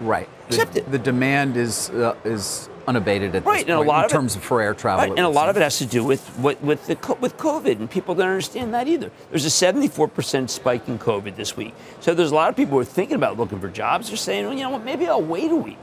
Right. 0.00 0.28
Accept 0.48 0.74
the, 0.74 0.80
it. 0.80 0.90
The 0.90 0.98
demand 0.98 1.56
is 1.56 1.88
uh, 1.90 2.16
is 2.24 2.68
unabated 2.86 3.34
at 3.34 3.44
right, 3.44 3.54
this 3.54 3.62
and 3.62 3.76
point 3.76 3.88
a 3.88 3.90
lot 3.90 3.98
in 4.00 4.04
of 4.06 4.10
terms 4.10 4.34
it, 4.34 4.38
of 4.38 4.44
for 4.44 4.60
air 4.60 4.74
travel. 4.74 5.06
Right, 5.08 5.16
and 5.16 5.20
a 5.26 5.28
lot 5.28 5.48
of 5.48 5.56
it 5.56 5.62
has 5.62 5.78
to 5.78 5.86
do 5.86 6.04
with 6.04 6.26
what 6.38 6.60
with 6.62 6.86
the 6.86 6.96
with 7.20 7.36
COVID, 7.38 7.78
and 7.78 7.90
people 7.90 8.14
don't 8.14 8.28
understand 8.28 8.74
that 8.74 8.88
either. 8.88 9.10
There's 9.30 9.44
a 9.44 9.50
74 9.50 10.08
percent 10.08 10.50
spike 10.50 10.88
in 10.88 10.98
COVID 10.98 11.36
this 11.36 11.56
week, 11.56 11.74
so 12.00 12.12
there's 12.12 12.32
a 12.32 12.34
lot 12.34 12.50
of 12.50 12.56
people 12.56 12.72
who 12.72 12.80
are 12.80 12.84
thinking 12.84 13.14
about 13.16 13.38
looking 13.38 13.60
for 13.60 13.68
jobs. 13.68 14.08
They're 14.08 14.16
saying, 14.16 14.44
well, 14.44 14.52
you 14.54 14.62
know 14.62 14.70
what, 14.70 14.84
maybe 14.84 15.06
I'll 15.06 15.22
wait 15.22 15.50
a 15.50 15.56
week. 15.56 15.78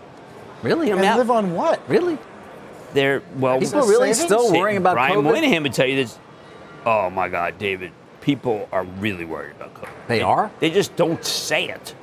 Really? 0.61 0.87
You 0.89 0.95
know, 0.95 0.99
And 0.99 1.07
now- 1.07 1.17
live 1.17 1.31
on 1.31 1.53
what? 1.55 1.81
really? 1.89 2.17
They're 2.93 3.23
well, 3.37 3.59
People 3.59 3.79
are 3.79 3.87
really 3.89 4.13
savings? 4.13 4.25
still 4.25 4.51
worrying 4.51 4.77
about 4.77 4.91
COVID. 4.91 5.07
Brian 5.07 5.15
COVID? 5.19 5.23
Moynihan 5.23 5.63
would 5.63 5.73
tell 5.73 5.87
you 5.87 5.95
this. 5.95 6.19
Oh 6.85 7.09
my 7.09 7.29
God, 7.29 7.57
David, 7.57 7.93
people 8.21 8.69
are 8.71 8.83
really 8.83 9.25
worried 9.25 9.55
about 9.55 9.73
COVID. 9.73 9.89
They 10.07 10.21
are? 10.21 10.51
They 10.59 10.69
just 10.69 10.95
don't 10.95 11.23
say 11.25 11.69
it. 11.69 11.95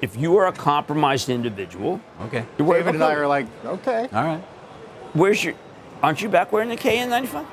If 0.00 0.16
you 0.16 0.36
are 0.38 0.46
a 0.48 0.52
compromised 0.52 1.28
individual, 1.28 2.00
Okay. 2.22 2.44
you're 2.58 2.66
worried 2.68 2.80
David 2.80 2.94
and 2.96 3.02
about 3.02 3.12
I 3.12 3.14
COVID. 3.14 3.18
are 3.20 3.28
like, 3.28 3.46
okay. 3.64 4.08
All 4.12 4.24
right. 4.24 4.40
Where's 5.14 5.42
your? 5.42 5.54
Aren't 6.02 6.20
you 6.20 6.28
back 6.28 6.52
wearing 6.52 6.68
the 6.68 6.76
KN95? 6.76 7.34
Uh, 7.36 7.44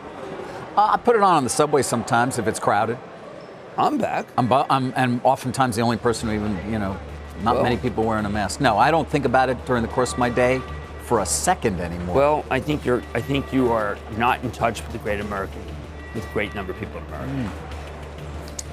I 0.93 0.97
put 0.97 1.15
it 1.15 1.21
on 1.21 1.35
on 1.35 1.43
the 1.43 1.49
subway 1.49 1.81
sometimes 1.83 2.39
if 2.39 2.47
it's 2.47 2.59
crowded. 2.59 2.97
I'm 3.77 3.97
back. 3.97 4.25
I'm, 4.37 4.47
bu- 4.47 4.65
I'm 4.69 4.93
and 4.97 5.21
oftentimes 5.23 5.75
the 5.75 5.81
only 5.81 5.97
person 5.97 6.27
who 6.27 6.35
even 6.35 6.57
you 6.71 6.79
know, 6.79 6.97
not 7.43 7.55
Well- 7.55 7.63
many 7.63 7.77
people 7.77 8.03
wearing 8.03 8.25
a 8.25 8.29
mask. 8.29 8.59
No, 8.59 8.77
I 8.77 8.91
don't 8.91 9.07
think 9.07 9.25
about 9.25 9.49
it 9.49 9.63
during 9.65 9.81
the 9.83 9.87
course 9.89 10.11
of 10.13 10.17
my 10.19 10.29
day 10.29 10.61
for 11.03 11.19
a 11.19 11.25
second 11.25 11.79
anymore. 11.79 12.15
Well, 12.15 12.45
I 12.49 12.59
think 12.59 12.83
you're. 12.85 13.03
I 13.13 13.21
think 13.21 13.53
you 13.53 13.71
are 13.71 13.97
not 14.17 14.43
in 14.43 14.51
touch 14.51 14.81
with 14.81 14.91
the 14.91 14.97
great 14.97 15.19
American, 15.19 15.61
with 16.15 16.25
a 16.29 16.33
great 16.33 16.53
number 16.55 16.73
of 16.73 16.79
people 16.79 16.99
in 16.99 17.05
America. 17.07 17.51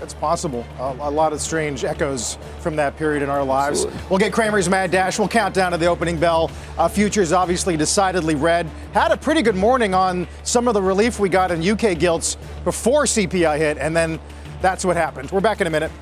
It's 0.03 0.15
possible. 0.15 0.65
A, 0.79 0.97
a 1.01 1.11
lot 1.11 1.33
of 1.33 1.41
strange 1.41 1.85
echoes 1.85 2.39
from 2.61 2.77
that 2.77 2.97
period 2.97 3.23
in 3.23 3.31
our 3.31 3.45
lives. 3.45 3.85
Absolutely. 3.85 4.09
We'll 4.11 4.19
get 4.19 4.33
Cramer's 4.33 4.69
Mad 4.69 4.91
Dash. 4.91 5.19
We'll 5.19 5.29
count 5.29 5.55
down 5.55 5.73
to 5.73 5.79
the 5.79 5.87
opening 5.87 6.19
bell. 6.19 6.51
Uh, 6.77 6.89
futures 6.89 7.33
obviously 7.33 7.77
decidedly 7.77 8.35
red. 8.35 8.69
Had 8.93 9.13
a 9.13 9.17
pretty 9.17 9.43
good 9.43 9.57
morning 9.57 9.95
on 9.95 10.27
some 10.43 10.69
of 10.69 10.75
the 10.75 10.83
relief 10.83 11.19
we 11.19 11.29
got 11.29 11.51
in 11.51 11.67
UK 11.67 11.99
gilts 11.99 12.37
before 12.65 13.05
CPI 13.05 13.59
hit, 13.59 13.79
and 13.79 13.97
then 13.97 14.19
that's 14.61 14.85
what 14.85 14.97
happened. 14.97 15.31
We're 15.31 15.41
back 15.41 15.61
in 15.61 15.67
a 15.67 15.71
minute. 15.71 15.93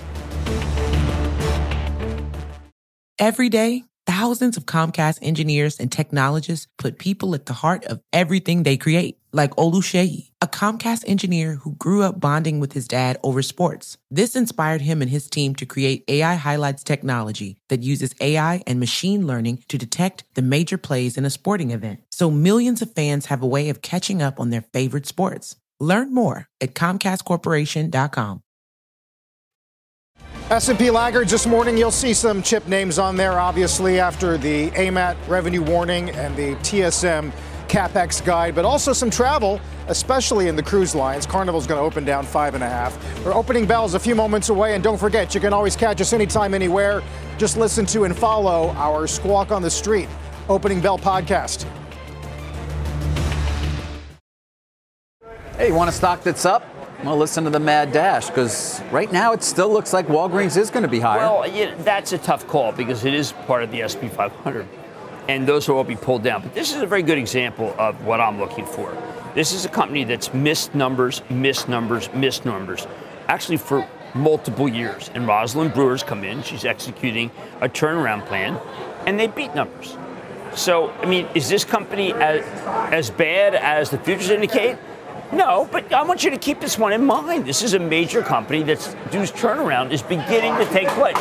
Every 3.18 3.48
day, 3.48 3.84
thousands 4.06 4.56
of 4.56 4.66
Comcast 4.66 5.18
engineers 5.22 5.80
and 5.80 5.90
technologists 5.90 6.68
put 6.78 6.98
people 6.98 7.34
at 7.34 7.46
the 7.46 7.54
heart 7.54 7.84
of 7.86 8.00
everything 8.12 8.62
they 8.62 8.76
create. 8.76 9.18
Like 9.36 9.56
Oluseyi, 9.56 10.30
a 10.40 10.46
Comcast 10.46 11.04
engineer 11.06 11.56
who 11.56 11.74
grew 11.74 12.02
up 12.02 12.18
bonding 12.18 12.58
with 12.58 12.72
his 12.72 12.88
dad 12.88 13.18
over 13.22 13.42
sports. 13.42 13.98
This 14.10 14.34
inspired 14.34 14.80
him 14.80 15.02
and 15.02 15.10
his 15.10 15.28
team 15.28 15.54
to 15.56 15.66
create 15.66 16.04
AI 16.08 16.36
Highlights 16.36 16.82
technology 16.82 17.58
that 17.68 17.82
uses 17.82 18.14
AI 18.22 18.62
and 18.66 18.80
machine 18.80 19.26
learning 19.26 19.62
to 19.68 19.76
detect 19.76 20.24
the 20.36 20.40
major 20.40 20.78
plays 20.78 21.18
in 21.18 21.26
a 21.26 21.28
sporting 21.28 21.70
event. 21.70 22.00
So 22.10 22.30
millions 22.30 22.80
of 22.80 22.94
fans 22.94 23.26
have 23.26 23.42
a 23.42 23.46
way 23.46 23.68
of 23.68 23.82
catching 23.82 24.22
up 24.22 24.40
on 24.40 24.48
their 24.48 24.62
favorite 24.72 25.04
sports. 25.04 25.56
Learn 25.78 26.14
more 26.14 26.48
at 26.62 26.72
ComcastCorporation.com. 26.72 28.42
S&P 30.48 30.90
laggards 30.90 31.32
this 31.32 31.44
morning. 31.46 31.76
You'll 31.76 31.90
see 31.90 32.14
some 32.14 32.40
chip 32.40 32.66
names 32.68 32.98
on 32.98 33.16
there, 33.16 33.38
obviously, 33.38 34.00
after 34.00 34.38
the 34.38 34.70
AMAT 34.70 35.16
revenue 35.28 35.62
warning 35.62 36.08
and 36.10 36.34
the 36.36 36.54
TSM 36.62 37.32
capex 37.68 38.24
guide, 38.24 38.54
but 38.54 38.64
also 38.64 38.92
some 38.92 39.10
travel, 39.10 39.60
especially 39.88 40.48
in 40.48 40.56
the 40.56 40.62
cruise 40.62 40.94
lines. 40.94 41.26
Carnival's 41.26 41.66
going 41.66 41.78
to 41.78 41.84
open 41.84 42.04
down 42.04 42.24
five 42.24 42.54
and 42.54 42.64
a 42.64 42.68
half. 42.68 42.96
We're 43.24 43.34
opening 43.34 43.66
bells 43.66 43.94
a 43.94 43.98
few 43.98 44.14
moments 44.14 44.48
away, 44.48 44.74
and 44.74 44.82
don't 44.82 44.98
forget, 44.98 45.34
you 45.34 45.40
can 45.40 45.52
always 45.52 45.76
catch 45.76 46.00
us 46.00 46.12
anytime, 46.12 46.54
anywhere. 46.54 47.02
Just 47.38 47.56
listen 47.56 47.86
to 47.86 48.04
and 48.04 48.16
follow 48.16 48.70
our 48.76 49.06
Squawk 49.06 49.52
on 49.52 49.62
the 49.62 49.70
Street 49.70 50.08
opening 50.48 50.80
bell 50.80 50.98
podcast. 50.98 51.66
hey, 55.56 55.68
you 55.68 55.74
want 55.74 55.88
a 55.88 55.92
stock 55.92 56.22
that's 56.22 56.44
up? 56.44 56.64
Well, 57.04 57.16
listen 57.16 57.44
to 57.44 57.50
the 57.50 57.60
Mad 57.60 57.92
Dash 57.92 58.26
because 58.26 58.80
right 58.90 59.10
now 59.10 59.32
it 59.32 59.42
still 59.42 59.70
looks 59.70 59.92
like 59.92 60.06
Walgreens 60.06 60.56
is 60.56 60.70
going 60.70 60.82
to 60.82 60.88
be 60.88 61.00
higher. 61.00 61.18
Well, 61.18 61.48
yeah, 61.48 61.74
that's 61.78 62.12
a 62.12 62.18
tough 62.18 62.46
call 62.46 62.72
because 62.72 63.04
it 63.04 63.14
is 63.14 63.32
part 63.46 63.62
of 63.62 63.70
the 63.70 63.86
SP 63.86 64.08
500, 64.08 64.66
and 65.28 65.46
those 65.46 65.68
will 65.68 65.76
all 65.76 65.84
be 65.84 65.96
pulled 65.96 66.22
down. 66.22 66.42
But 66.42 66.54
this 66.54 66.74
is 66.74 66.82
a 66.82 66.86
very 66.86 67.02
good 67.02 67.18
example 67.18 67.74
of 67.78 68.04
what 68.04 68.20
I'm 68.20 68.38
looking 68.38 68.66
for. 68.66 68.96
This 69.34 69.52
is 69.52 69.64
a 69.64 69.68
company 69.68 70.04
that's 70.04 70.32
missed 70.32 70.74
numbers, 70.74 71.22
missed 71.28 71.68
numbers, 71.68 72.12
missed 72.14 72.44
numbers, 72.44 72.86
actually 73.28 73.58
for 73.58 73.86
multiple 74.14 74.68
years. 74.68 75.10
And 75.14 75.26
Rosalind 75.26 75.74
Brewer's 75.74 76.02
come 76.02 76.24
in; 76.24 76.42
she's 76.42 76.64
executing 76.64 77.30
a 77.60 77.68
turnaround 77.68 78.26
plan, 78.26 78.58
and 79.06 79.18
they 79.18 79.26
beat 79.26 79.54
numbers. 79.54 79.96
So, 80.54 80.90
I 81.02 81.06
mean, 81.06 81.28
is 81.34 81.50
this 81.50 81.64
company 81.64 82.14
as, 82.14 82.42
as 82.90 83.10
bad 83.10 83.54
as 83.54 83.90
the 83.90 83.98
futures 83.98 84.30
indicate? 84.30 84.78
No, 85.32 85.68
but 85.70 85.92
I 85.92 86.02
want 86.02 86.24
you 86.24 86.30
to 86.30 86.38
keep 86.38 86.60
this 86.60 86.78
one 86.78 86.92
in 86.92 87.04
mind. 87.04 87.44
This 87.44 87.62
is 87.62 87.74
a 87.74 87.78
major 87.78 88.22
company 88.22 88.62
that's 88.62 88.94
whose 89.12 89.30
turnaround 89.32 89.90
is 89.90 90.00
beginning 90.00 90.56
to 90.56 90.64
take 90.72 90.88
place. 90.90 91.16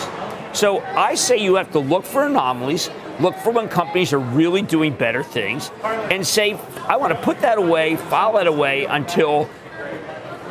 So 0.56 0.80
I 0.80 1.16
say 1.16 1.38
you 1.38 1.56
have 1.56 1.72
to 1.74 1.80
look 1.80 2.06
for 2.06 2.26
anomalies, 2.26 2.90
look 3.20 3.36
for 3.36 3.52
when 3.52 3.68
companies 3.68 4.14
are 4.14 4.20
really 4.20 4.62
doing 4.62 4.94
better 4.94 5.22
things, 5.22 5.70
and 5.84 6.26
say, 6.26 6.54
I 6.88 6.96
want 6.96 7.12
to 7.14 7.22
put 7.22 7.42
that 7.42 7.58
away, 7.58 7.98
file 7.98 8.34
that 8.34 8.48
away 8.48 8.86
until 8.86 9.50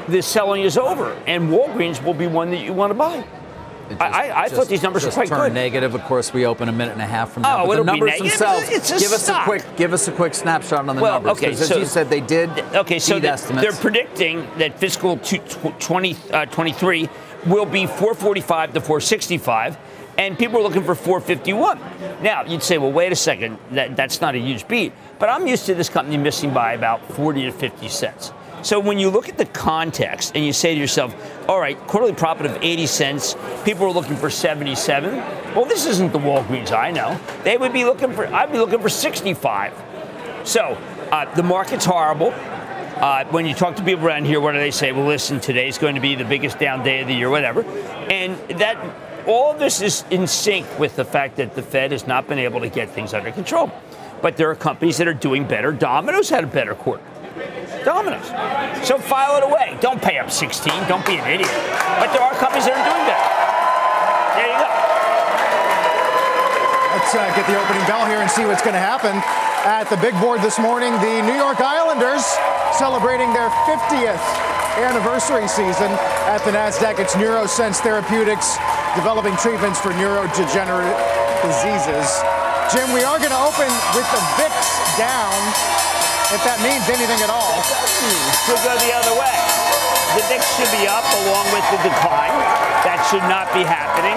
the 0.08 0.20
selling 0.20 0.62
is 0.62 0.76
over. 0.76 1.12
And 1.26 1.48
Walgreens 1.48 2.04
will 2.04 2.12
be 2.12 2.26
one 2.26 2.50
that 2.50 2.58
you 2.62 2.74
want 2.74 2.90
to 2.90 2.94
buy. 2.94 3.24
It 3.90 4.00
I- 4.00 4.28
I- 4.30 4.42
I 4.44 4.48
thought 4.50 4.68
these 4.68 4.82
numbers 4.82 5.04
were 5.06 5.10
quite 5.10 5.28
turned 5.28 5.42
good. 5.42 5.52
negative. 5.54 5.94
Of 5.94 6.04
course, 6.04 6.32
we 6.34 6.44
open 6.46 6.68
a 6.68 6.72
minute 6.72 6.92
and 6.92 7.02
a 7.02 7.06
half 7.06 7.32
from 7.32 7.42
now. 7.42 7.64
Oh, 7.64 7.66
but 7.66 7.66
the 7.66 7.72
it'll 7.72 7.84
be 7.84 7.90
numbers 7.92 8.10
negative. 8.12 8.30
themselves. 8.38 8.68
It's 8.70 8.90
a 8.90 8.98
give 8.98 9.12
us 9.12 9.22
stock. 9.24 9.42
a 9.42 9.44
quick, 9.44 9.62
give 9.76 9.92
us 9.94 10.08
a 10.08 10.12
quick 10.12 10.34
snapshot 10.34 10.86
on 10.88 10.96
the 10.96 11.02
Well, 11.02 11.14
numbers. 11.14 11.32
okay, 11.32 11.50
'cause 11.50 11.62
as 11.62 11.68
so- 11.68 11.76
you 11.78 11.84
said, 11.86 12.08
they 12.10 12.20
did. 12.20 12.50
Okay, 12.74 12.98
so 12.98 13.18
they- 13.18 13.28
estimates. 13.28 13.62
they're 13.62 13.80
predicting 13.80 14.46
that 14.58 14.78
fiscal 14.78 15.16
two- 15.18 15.38
tw- 15.38 15.78
2023 15.80 17.04
uh, 17.04 17.08
will 17.46 17.66
be 17.66 17.86
445 17.86 18.74
to 18.74 18.80
465, 18.80 19.78
and 20.18 20.38
people 20.38 20.58
are 20.58 20.62
looking 20.62 20.84
for 20.84 20.94
451. 20.94 21.78
Now, 22.22 22.44
you'd 22.44 22.62
say, 22.62 22.78
well, 22.78 22.92
wait 22.92 23.12
a 23.12 23.16
second, 23.16 23.58
that, 23.72 23.96
that's 23.96 24.20
not 24.20 24.34
a 24.34 24.38
huge 24.38 24.66
beat, 24.68 24.92
but 25.18 25.28
I'm 25.28 25.46
used 25.46 25.66
to 25.66 25.74
this 25.74 25.88
company 25.88 26.16
missing 26.16 26.52
by 26.52 26.72
about 26.72 27.04
40 27.12 27.44
to 27.44 27.52
50 27.52 27.88
cents. 27.88 28.32
So 28.62 28.80
when 28.80 28.98
you 28.98 29.10
look 29.10 29.28
at 29.28 29.36
the 29.36 29.44
context 29.44 30.32
and 30.34 30.42
you 30.44 30.54
say 30.54 30.74
to 30.74 30.80
yourself, 30.80 31.14
all 31.50 31.60
right, 31.60 31.78
quarterly 31.86 32.14
profit 32.14 32.46
of 32.46 32.56
80 32.62 32.86
cents, 32.86 33.36
people 33.62 33.84
are 33.84 33.90
looking 33.90 34.16
for 34.16 34.30
77. 34.30 35.16
Well, 35.54 35.66
this 35.66 35.84
isn't 35.84 36.12
the 36.12 36.18
Walgreens 36.18 36.72
I 36.72 36.90
know. 36.90 37.20
They 37.42 37.58
would 37.58 37.74
be 37.74 37.84
looking 37.84 38.14
for, 38.14 38.26
I'd 38.26 38.50
be 38.50 38.58
looking 38.58 38.80
for 38.80 38.88
65. 38.88 39.74
So 40.44 40.78
uh, 41.12 41.34
the 41.34 41.42
market's 41.42 41.84
horrible. 41.84 42.32
Uh, 42.96 43.24
when 43.26 43.44
you 43.44 43.54
talk 43.54 43.76
to 43.76 43.82
people 43.82 44.06
around 44.06 44.24
here, 44.24 44.40
what 44.40 44.52
do 44.52 44.58
they 44.58 44.70
say? 44.70 44.92
Well, 44.92 45.06
listen, 45.06 45.40
today's 45.40 45.78
going 45.78 45.96
to 45.96 46.00
be 46.00 46.14
the 46.14 46.24
biggest 46.24 46.58
down 46.58 46.84
day 46.84 47.00
of 47.00 47.08
the 47.08 47.14
year, 47.14 47.28
whatever. 47.28 47.62
And 48.08 48.38
that 48.58 48.78
all 49.26 49.52
of 49.52 49.58
this 49.58 49.80
is 49.80 50.04
in 50.10 50.26
sync 50.26 50.66
with 50.78 50.94
the 50.96 51.04
fact 51.04 51.36
that 51.36 51.54
the 51.54 51.62
Fed 51.62 51.92
has 51.92 52.06
not 52.06 52.28
been 52.28 52.38
able 52.38 52.60
to 52.60 52.68
get 52.68 52.90
things 52.90 53.12
under 53.12 53.32
control. 53.32 53.70
But 54.22 54.36
there 54.36 54.48
are 54.50 54.54
companies 54.54 54.96
that 54.98 55.08
are 55.08 55.14
doing 55.14 55.44
better. 55.46 55.72
Domino's 55.72 56.30
had 56.30 56.44
a 56.44 56.46
better 56.46 56.74
quarter. 56.74 57.02
Domino's. 57.84 58.26
So 58.86 58.98
file 58.98 59.36
it 59.38 59.44
away. 59.44 59.76
Don't 59.80 60.00
pay 60.00 60.18
up 60.18 60.30
16. 60.30 60.72
Don't 60.88 61.04
be 61.04 61.16
an 61.16 61.28
idiot. 61.28 61.50
But 61.98 62.12
there 62.12 62.22
are 62.22 62.34
companies 62.34 62.66
that 62.66 62.78
are 62.78 62.86
doing 62.88 63.04
better. 63.10 64.38
There 64.38 64.46
you 64.46 64.58
go. 64.64 64.93
Let's 67.04 67.20
uh, 67.20 67.36
get 67.36 67.44
the 67.44 67.60
opening 67.60 67.84
bell 67.84 68.08
here 68.08 68.24
and 68.24 68.32
see 68.32 68.48
what's 68.48 68.64
going 68.64 68.72
to 68.72 68.80
happen 68.80 69.12
at 69.68 69.92
the 69.92 70.00
big 70.00 70.16
board 70.24 70.40
this 70.40 70.56
morning. 70.56 70.88
The 71.04 71.20
New 71.28 71.36
York 71.36 71.60
Islanders 71.60 72.24
celebrating 72.80 73.28
their 73.36 73.52
50th 73.68 74.24
anniversary 74.80 75.44
season 75.44 75.92
at 76.32 76.40
the 76.48 76.56
NASDAQ. 76.56 76.96
It's 76.96 77.12
NeuroSense 77.12 77.84
Therapeutics 77.84 78.56
developing 78.96 79.36
treatments 79.36 79.76
for 79.76 79.92
neurodegenerative 80.00 80.96
diseases. 81.44 82.08
Jim, 82.72 82.88
we 82.96 83.04
are 83.04 83.20
going 83.20 83.36
to 83.36 83.44
open 83.44 83.68
with 83.92 84.08
the 84.08 84.22
VIX 84.40 84.56
down, 84.96 85.36
if 86.32 86.40
that 86.48 86.56
means 86.64 86.88
anything 86.88 87.20
at 87.20 87.28
all. 87.28 87.52
Should 88.48 88.64
go 88.64 88.72
the 88.80 88.96
other 88.96 89.12
way. 89.12 89.36
The 90.16 90.24
VIX 90.32 90.40
should 90.56 90.72
be 90.72 90.88
up 90.88 91.04
along 91.20 91.52
with 91.52 91.68
the 91.68 91.84
decline. 91.84 92.32
That 92.88 93.04
should 93.12 93.28
not 93.28 93.52
be 93.52 93.60
happening. 93.60 94.16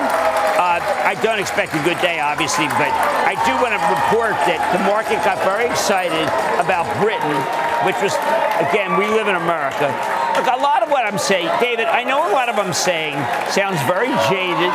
Uh, 0.77 1.09
I 1.09 1.17
don't 1.25 1.39
expect 1.41 1.73
a 1.73 1.81
good 1.81 1.97
day, 2.05 2.21
obviously, 2.21 2.69
but 2.77 2.93
I 3.25 3.33
do 3.49 3.53
want 3.57 3.73
to 3.73 3.81
report 3.89 4.37
that 4.45 4.61
the 4.69 4.81
market 4.85 5.17
got 5.25 5.41
very 5.41 5.65
excited 5.65 6.29
about 6.61 6.85
Britain, 7.01 7.33
which 7.81 7.97
was, 7.97 8.13
again, 8.61 8.93
we 8.93 9.09
live 9.09 9.25
in 9.25 9.33
America. 9.33 9.89
Look, 10.37 10.45
a 10.45 10.61
lot 10.61 10.85
of 10.85 10.93
what 10.93 11.01
I'm 11.01 11.17
saying, 11.17 11.49
David, 11.57 11.89
I 11.89 12.05
know 12.05 12.21
a 12.21 12.29
lot 12.29 12.45
of 12.45 12.61
I'm 12.61 12.77
saying 12.77 13.17
sounds 13.49 13.81
very 13.89 14.13
jaded 14.29 14.69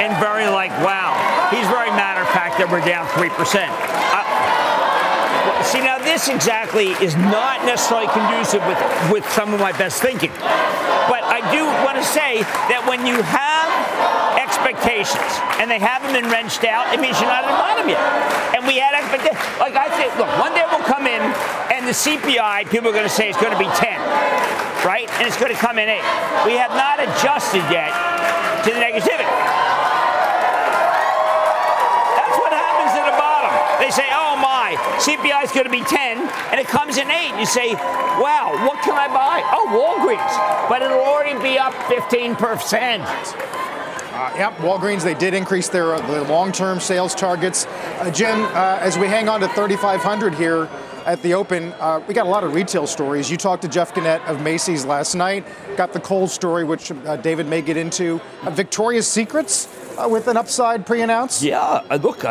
and 0.00 0.16
very 0.16 0.48
like, 0.48 0.72
wow, 0.80 1.12
he's 1.52 1.68
very 1.68 1.92
matter 1.92 2.24
of 2.24 2.30
fact 2.32 2.56
that 2.56 2.64
we're 2.72 2.80
down 2.80 3.04
3%. 3.20 3.28
Uh, 3.28 4.24
See, 5.66 5.80
now 5.80 5.98
this 5.98 6.28
exactly 6.28 6.94
is 7.02 7.16
not 7.16 7.64
necessarily 7.66 8.06
conducive 8.08 8.62
with, 8.64 8.78
with 9.10 9.24
some 9.32 9.52
of 9.52 9.58
my 9.58 9.72
best 9.72 10.00
thinking. 10.00 10.30
But 11.10 11.26
I 11.26 11.42
do 11.50 11.66
want 11.84 11.98
to 11.98 12.06
say 12.06 12.42
that 12.70 12.86
when 12.86 13.04
you 13.04 13.18
have 13.22 13.85
expectations 14.56 15.32
and 15.60 15.70
they 15.70 15.78
haven't 15.78 16.16
been 16.16 16.24
wrenched 16.32 16.64
out, 16.64 16.88
it 16.92 17.00
means 17.00 17.20
you're 17.20 17.28
not 17.28 17.44
at 17.44 17.52
the 17.52 17.60
bottom 17.60 17.86
yet. 17.92 18.00
And 18.56 18.64
we 18.64 18.80
had 18.80 18.96
expectations. 18.96 19.36
Like 19.60 19.76
I 19.76 19.92
think, 19.92 20.16
look, 20.16 20.32
one 20.40 20.56
day 20.56 20.64
we'll 20.72 20.88
come 20.88 21.04
in 21.04 21.20
and 21.76 21.84
the 21.84 21.92
CPI, 21.92 22.72
people 22.72 22.88
are 22.88 22.96
going 22.96 23.04
to 23.08 23.12
say 23.12 23.28
it's 23.28 23.40
going 23.40 23.52
to 23.52 23.60
be 23.60 23.68
10, 23.68 24.00
right? 24.88 25.04
And 25.20 25.28
it's 25.28 25.36
going 25.36 25.52
to 25.52 25.60
come 25.60 25.76
in 25.76 25.92
8. 25.92 26.00
We 26.48 26.56
have 26.56 26.72
not 26.72 26.96
adjusted 27.04 27.62
yet 27.68 27.92
to 28.64 28.72
the 28.72 28.80
negativity. 28.80 29.28
That's 32.16 32.36
what 32.40 32.56
happens 32.56 32.96
at 32.96 33.04
the 33.04 33.16
bottom. 33.20 33.52
They 33.76 33.92
say, 33.92 34.08
oh 34.08 34.40
my, 34.40 34.72
CPI 35.04 35.44
is 35.44 35.52
going 35.52 35.68
to 35.68 35.74
be 35.74 35.84
10, 35.84 36.16
and 36.50 36.56
it 36.56 36.66
comes 36.66 36.96
in 36.96 37.10
8. 37.10 37.36
You 37.38 37.46
say, 37.46 37.74
wow, 38.16 38.56
what 38.64 38.80
can 38.82 38.96
I 38.96 39.06
buy? 39.12 39.44
Oh, 39.52 39.68
Walgreens. 39.68 40.34
But 40.68 40.80
it'll 40.82 41.04
already 41.04 41.36
be 41.44 41.58
up 41.58 41.74
15%. 41.92 43.75
Uh, 44.16 44.32
yep, 44.38 44.56
Walgreens, 44.56 45.02
they 45.02 45.12
did 45.12 45.34
increase 45.34 45.68
their, 45.68 45.94
uh, 45.94 46.24
long-term 46.26 46.80
sales 46.80 47.14
targets. 47.14 47.66
Uh, 48.00 48.10
Jim, 48.10 48.44
uh, 48.44 48.78
as 48.80 48.96
we 48.96 49.06
hang 49.06 49.28
on 49.28 49.40
to 49.40 49.48
3,500 49.48 50.34
here 50.34 50.70
at 51.04 51.20
the 51.20 51.34
Open, 51.34 51.74
uh, 51.74 52.00
we 52.08 52.14
got 52.14 52.24
a 52.24 52.30
lot 52.30 52.42
of 52.42 52.54
retail 52.54 52.86
stories. 52.86 53.30
You 53.30 53.36
talked 53.36 53.60
to 53.62 53.68
Jeff 53.68 53.94
Gennette 53.94 54.22
of 54.22 54.40
Macy's 54.40 54.86
last 54.86 55.14
night, 55.14 55.44
got 55.76 55.92
the 55.92 56.00
Kohl's 56.00 56.32
story, 56.32 56.64
which 56.64 56.90
uh, 56.90 57.16
David 57.16 57.46
may 57.46 57.60
get 57.60 57.76
into. 57.76 58.18
Victoria's 58.48 59.06
Secrets 59.06 59.68
with 60.08 60.28
an 60.28 60.38
upside 60.38 60.86
pre-announced? 60.86 61.42
Yeah, 61.42 61.82
look, 62.02 62.24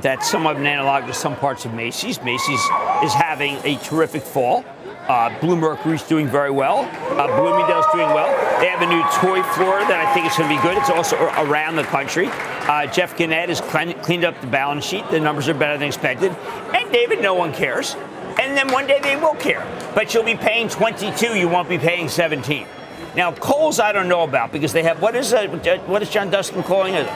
that's 0.00 0.30
somewhat 0.30 0.54
of 0.54 0.62
an 0.62 0.66
analog 0.66 1.06
to 1.08 1.12
some 1.12 1.36
parts 1.36 1.66
of 1.66 1.74
Macy's. 1.74 2.22
Macy's 2.22 2.62
is 3.04 3.12
having 3.12 3.56
a 3.64 3.76
terrific 3.82 4.22
fall. 4.22 4.64
Uh, 5.08 5.30
Bluemercury's 5.38 6.02
doing 6.02 6.26
very 6.26 6.50
well. 6.50 6.80
Uh, 7.16 7.26
Bloomingdale's 7.40 7.86
doing 7.92 8.08
well. 8.08 8.26
They 8.58 8.66
have 8.66 8.82
a 8.82 8.86
new 8.86 9.02
toy 9.14 9.40
floor 9.54 9.78
that 9.78 10.04
I 10.04 10.12
think 10.12 10.26
is 10.26 10.36
going 10.36 10.50
to 10.50 10.56
be 10.56 10.60
good. 10.62 10.76
It's 10.76 10.90
also 10.90 11.16
around 11.40 11.76
the 11.76 11.84
country. 11.84 12.26
Uh, 12.26 12.86
Jeff 12.86 13.16
Gennette 13.16 13.48
has 13.48 13.60
cleaned 13.60 14.24
up 14.24 14.40
the 14.40 14.48
balance 14.48 14.84
sheet. 14.84 15.08
The 15.10 15.20
numbers 15.20 15.48
are 15.48 15.54
better 15.54 15.78
than 15.78 15.86
expected. 15.86 16.32
And 16.74 16.90
David, 16.90 17.22
no 17.22 17.34
one 17.34 17.52
cares. 17.52 17.94
And 18.40 18.56
then 18.56 18.72
one 18.72 18.88
day 18.88 18.98
they 19.00 19.14
will 19.14 19.34
care. 19.34 19.64
But 19.94 20.12
you'll 20.12 20.24
be 20.24 20.34
paying 20.34 20.68
22. 20.68 21.38
You 21.38 21.48
won't 21.48 21.68
be 21.68 21.78
paying 21.78 22.08
17. 22.08 22.66
Now, 23.14 23.30
Kohl's, 23.32 23.78
I 23.78 23.92
don't 23.92 24.08
know 24.08 24.24
about 24.24 24.50
because 24.50 24.72
they 24.72 24.82
have 24.82 25.00
what 25.00 25.14
is 25.14 25.32
a, 25.32 25.46
what 25.86 26.02
is 26.02 26.10
John 26.10 26.30
Duskin 26.30 26.64
calling 26.64 26.94
it? 26.94 27.06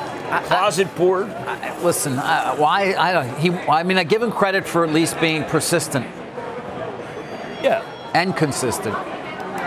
closet 0.44 0.94
board. 0.94 1.26
listen, 1.82 2.16
I, 2.20 2.54
why 2.54 2.94
I, 2.94 3.40
he, 3.40 3.50
I 3.50 3.82
mean, 3.82 3.98
I 3.98 4.04
give 4.04 4.22
him 4.22 4.30
credit 4.30 4.64
for 4.64 4.84
at 4.84 4.92
least 4.92 5.20
being 5.20 5.42
persistent 5.44 6.06
yeah. 7.62 8.10
And 8.14 8.36
consistent. 8.36 8.96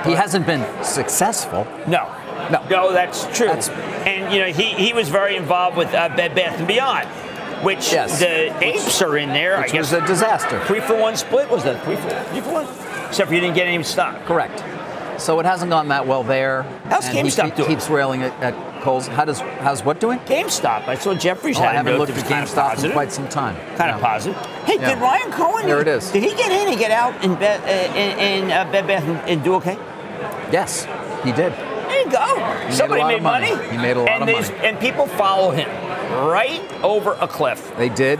He 0.05 0.13
hasn't 0.13 0.45
been 0.45 0.83
successful. 0.83 1.65
No. 1.87 2.13
No. 2.51 2.65
No, 2.69 2.93
that's 2.93 3.25
true. 3.37 3.47
That's, 3.47 3.69
and, 3.69 4.33
you 4.33 4.39
know, 4.39 4.47
he, 4.47 4.73
he 4.73 4.93
was 4.93 5.09
very 5.09 5.35
involved 5.35 5.77
with 5.77 5.93
uh, 5.93 6.09
Bed 6.09 6.35
Bath 6.35 6.67
& 6.67 6.67
Beyond, 6.67 7.07
which 7.63 7.91
yes. 7.93 8.19
the 8.19 8.57
apes 8.63 9.01
are 9.01 9.17
in 9.17 9.29
there. 9.29 9.57
Which 9.59 9.69
I 9.69 9.73
guess. 9.73 9.91
was 9.91 10.03
a 10.03 10.05
disaster. 10.05 10.63
Three 10.65 10.81
for 10.81 10.99
one 10.99 11.15
split 11.15 11.49
was 11.49 11.63
that? 11.63 11.83
Three 11.85 11.95
for, 11.95 12.09
three 12.09 12.41
for 12.41 12.51
one? 12.51 12.67
Except 13.07 13.29
for 13.29 13.35
you 13.35 13.39
didn't 13.39 13.55
get 13.55 13.67
any 13.67 13.81
stock. 13.83 14.25
Correct. 14.25 14.63
So 15.21 15.39
it 15.39 15.45
hasn't 15.45 15.69
gone 15.69 15.87
that 15.89 16.05
well 16.05 16.23
there. 16.23 16.63
How's 16.85 17.07
GameStop 17.07 17.51
he 17.51 17.51
doing? 17.51 17.69
keeps 17.69 17.89
railing 17.89 18.23
at, 18.23 18.33
at 18.43 18.72
Kohl's. 18.83 19.07
How 19.07 19.23
does 19.23 19.39
how's 19.39 19.83
what 19.83 19.99
doing? 20.01 20.19
GameStop. 20.19 20.87
I 20.87 20.95
saw 20.95 21.13
Jefferies 21.15 21.57
oh, 21.57 21.63
I 21.63 21.73
haven't 21.73 21.97
looked 21.97 22.11
at 22.11 22.25
GameStop 22.25 22.83
in 22.83 22.91
quite 22.91 23.11
some 23.11 23.29
time. 23.29 23.55
Kind 23.77 23.89
yeah. 23.89 23.95
of 23.95 24.01
positive. 24.01 24.45
Hey, 24.65 24.75
yeah. 24.75 24.93
did 24.93 25.01
Ryan 25.01 25.31
Cohen? 25.31 25.65
There 25.65 25.81
it 25.81 25.87
is. 25.87 26.11
Did 26.11 26.23
he 26.23 26.31
get 26.31 26.51
in 26.51 26.67
and 26.67 26.77
get 26.77 26.91
out 26.91 27.23
in 27.23 27.35
Bed 27.35 27.61
uh, 27.61 27.97
in, 27.97 28.43
in 28.43 28.51
uh, 28.51 28.69
Bed 28.71 28.85
Bath 28.85 29.03
and, 29.03 29.17
and, 29.29 29.43
do 29.43 29.55
okay? 29.55 29.75
Yes, 30.51 30.83
he 31.23 31.31
did. 31.31 31.53
There 31.53 32.03
you 32.03 32.11
go. 32.11 32.65
He 32.67 32.73
Somebody 32.73 33.03
made, 33.03 33.13
made 33.15 33.23
money. 33.23 33.55
money. 33.55 33.69
He 33.69 33.77
made 33.77 33.95
a 33.95 33.99
lot 34.01 34.09
and 34.09 34.29
of 34.29 34.35
money. 34.35 34.67
And 34.67 34.79
people 34.79 35.07
follow 35.07 35.51
him 35.51 35.69
right 36.27 36.61
over 36.83 37.13
a 37.13 37.27
cliff. 37.27 37.73
They 37.77 37.89
did 37.89 38.19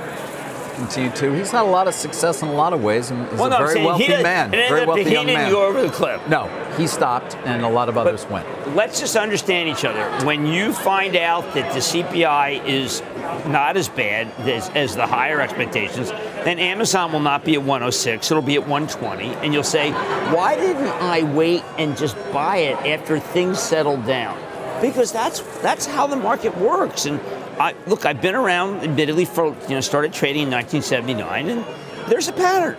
continue 0.76 1.12
to. 1.12 1.34
He's 1.34 1.52
had 1.52 1.62
a 1.62 1.70
lot 1.70 1.88
of 1.88 1.94
success 1.94 2.42
in 2.42 2.48
a 2.48 2.54
lot 2.54 2.74
of 2.74 2.84
ways, 2.84 3.12
and 3.12 3.28
is 3.32 3.40
well, 3.40 3.48
a 3.48 3.60
no, 3.60 3.66
very 3.66 3.84
wealthy 3.84 4.08
man. 4.08 4.52
Very 4.52 4.86
wealthy 4.86 5.04
he 5.04 5.14
young 5.14 5.26
didn't 5.26 5.42
man. 5.44 5.52
go 5.52 5.66
over 5.66 5.82
the 5.82 5.90
cliff. 5.90 6.22
No, 6.28 6.48
he 6.78 6.88
stopped, 6.88 7.36
and 7.38 7.64
a 7.64 7.70
lot 7.70 7.90
of 7.90 7.98
others 7.98 8.24
but 8.26 8.32
went. 8.32 8.76
Let's 8.76 9.00
just 9.00 9.16
understand 9.16 9.70
each 9.70 9.86
other. 9.86 10.10
When 10.26 10.46
you 10.46 10.74
find 10.74 11.16
out 11.16 11.54
that 11.54 11.74
the 11.74 11.80
CPI 11.80 12.66
is 12.66 13.02
not 13.48 13.78
as 13.78 13.90
bad 13.90 14.28
as, 14.48 14.70
as 14.70 14.96
the 14.96 15.06
higher 15.06 15.40
expectations, 15.40 16.12
then 16.44 16.60
Amazon 16.60 17.12
will 17.12 17.20
not 17.20 17.46
be 17.46 17.54
at 17.54 17.62
106. 17.62 18.30
It'll 18.32 18.44
be 18.44 18.56
at 18.56 18.68
120, 18.68 19.28
and 19.46 19.54
you'll 19.54 19.64
say, 19.64 19.92
"Why 20.34 20.56
didn't 20.56 20.88
I 20.88 21.24
wait 21.24 21.64
and 21.78 21.98
just 21.98 22.16
buy 22.32 22.58
it 22.58 22.78
after 22.86 23.20
things 23.20 23.60
settled 23.60 24.06
down?" 24.06 24.38
Because 24.82 25.12
that's 25.12 25.40
that's 25.62 25.86
how 25.86 26.08
the 26.08 26.18
market 26.18 26.58
works, 26.58 27.06
and 27.06 27.20
I, 27.60 27.76
look, 27.88 28.06
I've 28.06 28.22
been 28.22 28.36
around, 28.36 28.82
admittedly, 28.82 29.26
for 29.26 29.56
you 29.68 29.76
know, 29.76 29.82
started 29.82 30.14
trading 30.14 30.44
in 30.44 30.52
1979, 30.52 31.50
and 31.50 31.66
there's 32.10 32.28
a 32.28 32.34
pattern. 32.34 32.78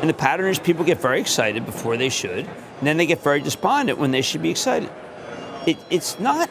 And 0.00 0.10
the 0.10 0.14
pattern 0.14 0.50
is 0.50 0.58
people 0.58 0.84
get 0.84 1.00
very 1.00 1.20
excited 1.20 1.64
before 1.64 1.96
they 1.96 2.08
should, 2.08 2.46
and 2.46 2.86
then 2.86 2.96
they 2.96 3.06
get 3.06 3.22
very 3.22 3.40
despondent 3.40 3.98
when 3.98 4.10
they 4.10 4.22
should 4.22 4.42
be 4.42 4.50
excited. 4.50 4.90
It, 5.66 5.78
it's 5.90 6.18
not 6.20 6.50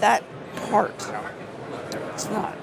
that 0.00 0.22
part. 0.68 0.94
It's 2.12 2.28
not. 2.30 2.56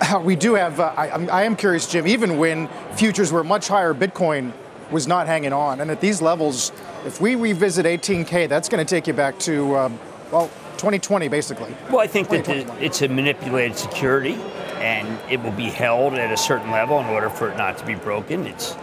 Uh, 0.00 0.20
we 0.22 0.36
do 0.36 0.54
have. 0.54 0.80
Uh, 0.80 0.92
I, 0.96 1.08
I 1.26 1.42
am 1.44 1.56
curious, 1.56 1.86
Jim. 1.86 2.06
Even 2.06 2.38
when 2.38 2.68
futures 2.94 3.32
were 3.32 3.44
much 3.44 3.68
higher, 3.68 3.94
Bitcoin 3.94 4.52
was 4.90 5.06
not 5.06 5.26
hanging 5.26 5.52
on, 5.52 5.80
and 5.80 5.90
at 5.90 6.00
these 6.00 6.22
levels, 6.22 6.72
if 7.04 7.20
we 7.20 7.34
revisit 7.34 7.86
18k, 7.86 8.48
that's 8.48 8.68
going 8.68 8.84
to 8.84 8.88
take 8.88 9.06
you 9.06 9.12
back 9.12 9.38
to 9.40 9.74
uh, 9.74 9.92
well 10.30 10.50
2020, 10.78 11.28
basically. 11.28 11.74
Well, 11.90 12.00
I 12.00 12.06
think 12.06 12.28
that 12.28 12.44
the, 12.44 12.84
it's 12.84 13.02
a 13.02 13.08
manipulated 13.08 13.76
security, 13.76 14.34
and 14.76 15.18
it 15.30 15.42
will 15.42 15.52
be 15.52 15.70
held 15.70 16.14
at 16.14 16.32
a 16.32 16.36
certain 16.36 16.70
level 16.70 17.00
in 17.00 17.06
order 17.06 17.30
for 17.30 17.50
it 17.50 17.56
not 17.56 17.78
to 17.78 17.86
be 17.86 17.94
broken. 17.94 18.46
It's 18.46 18.74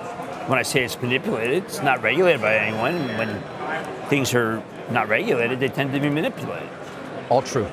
when 0.47 0.59
I 0.59 0.63
say 0.63 0.83
it's 0.83 1.01
manipulated, 1.01 1.63
it's 1.63 1.81
not 1.81 2.01
regulated 2.01 2.41
by 2.41 2.55
anyone. 2.55 2.95
When 3.17 3.41
things 4.09 4.33
are 4.33 4.61
not 4.91 5.07
regulated, 5.07 5.59
they 5.59 5.69
tend 5.69 5.93
to 5.93 5.99
be 5.99 6.09
manipulated. 6.09 6.67
All 7.29 7.41
true. 7.41 7.67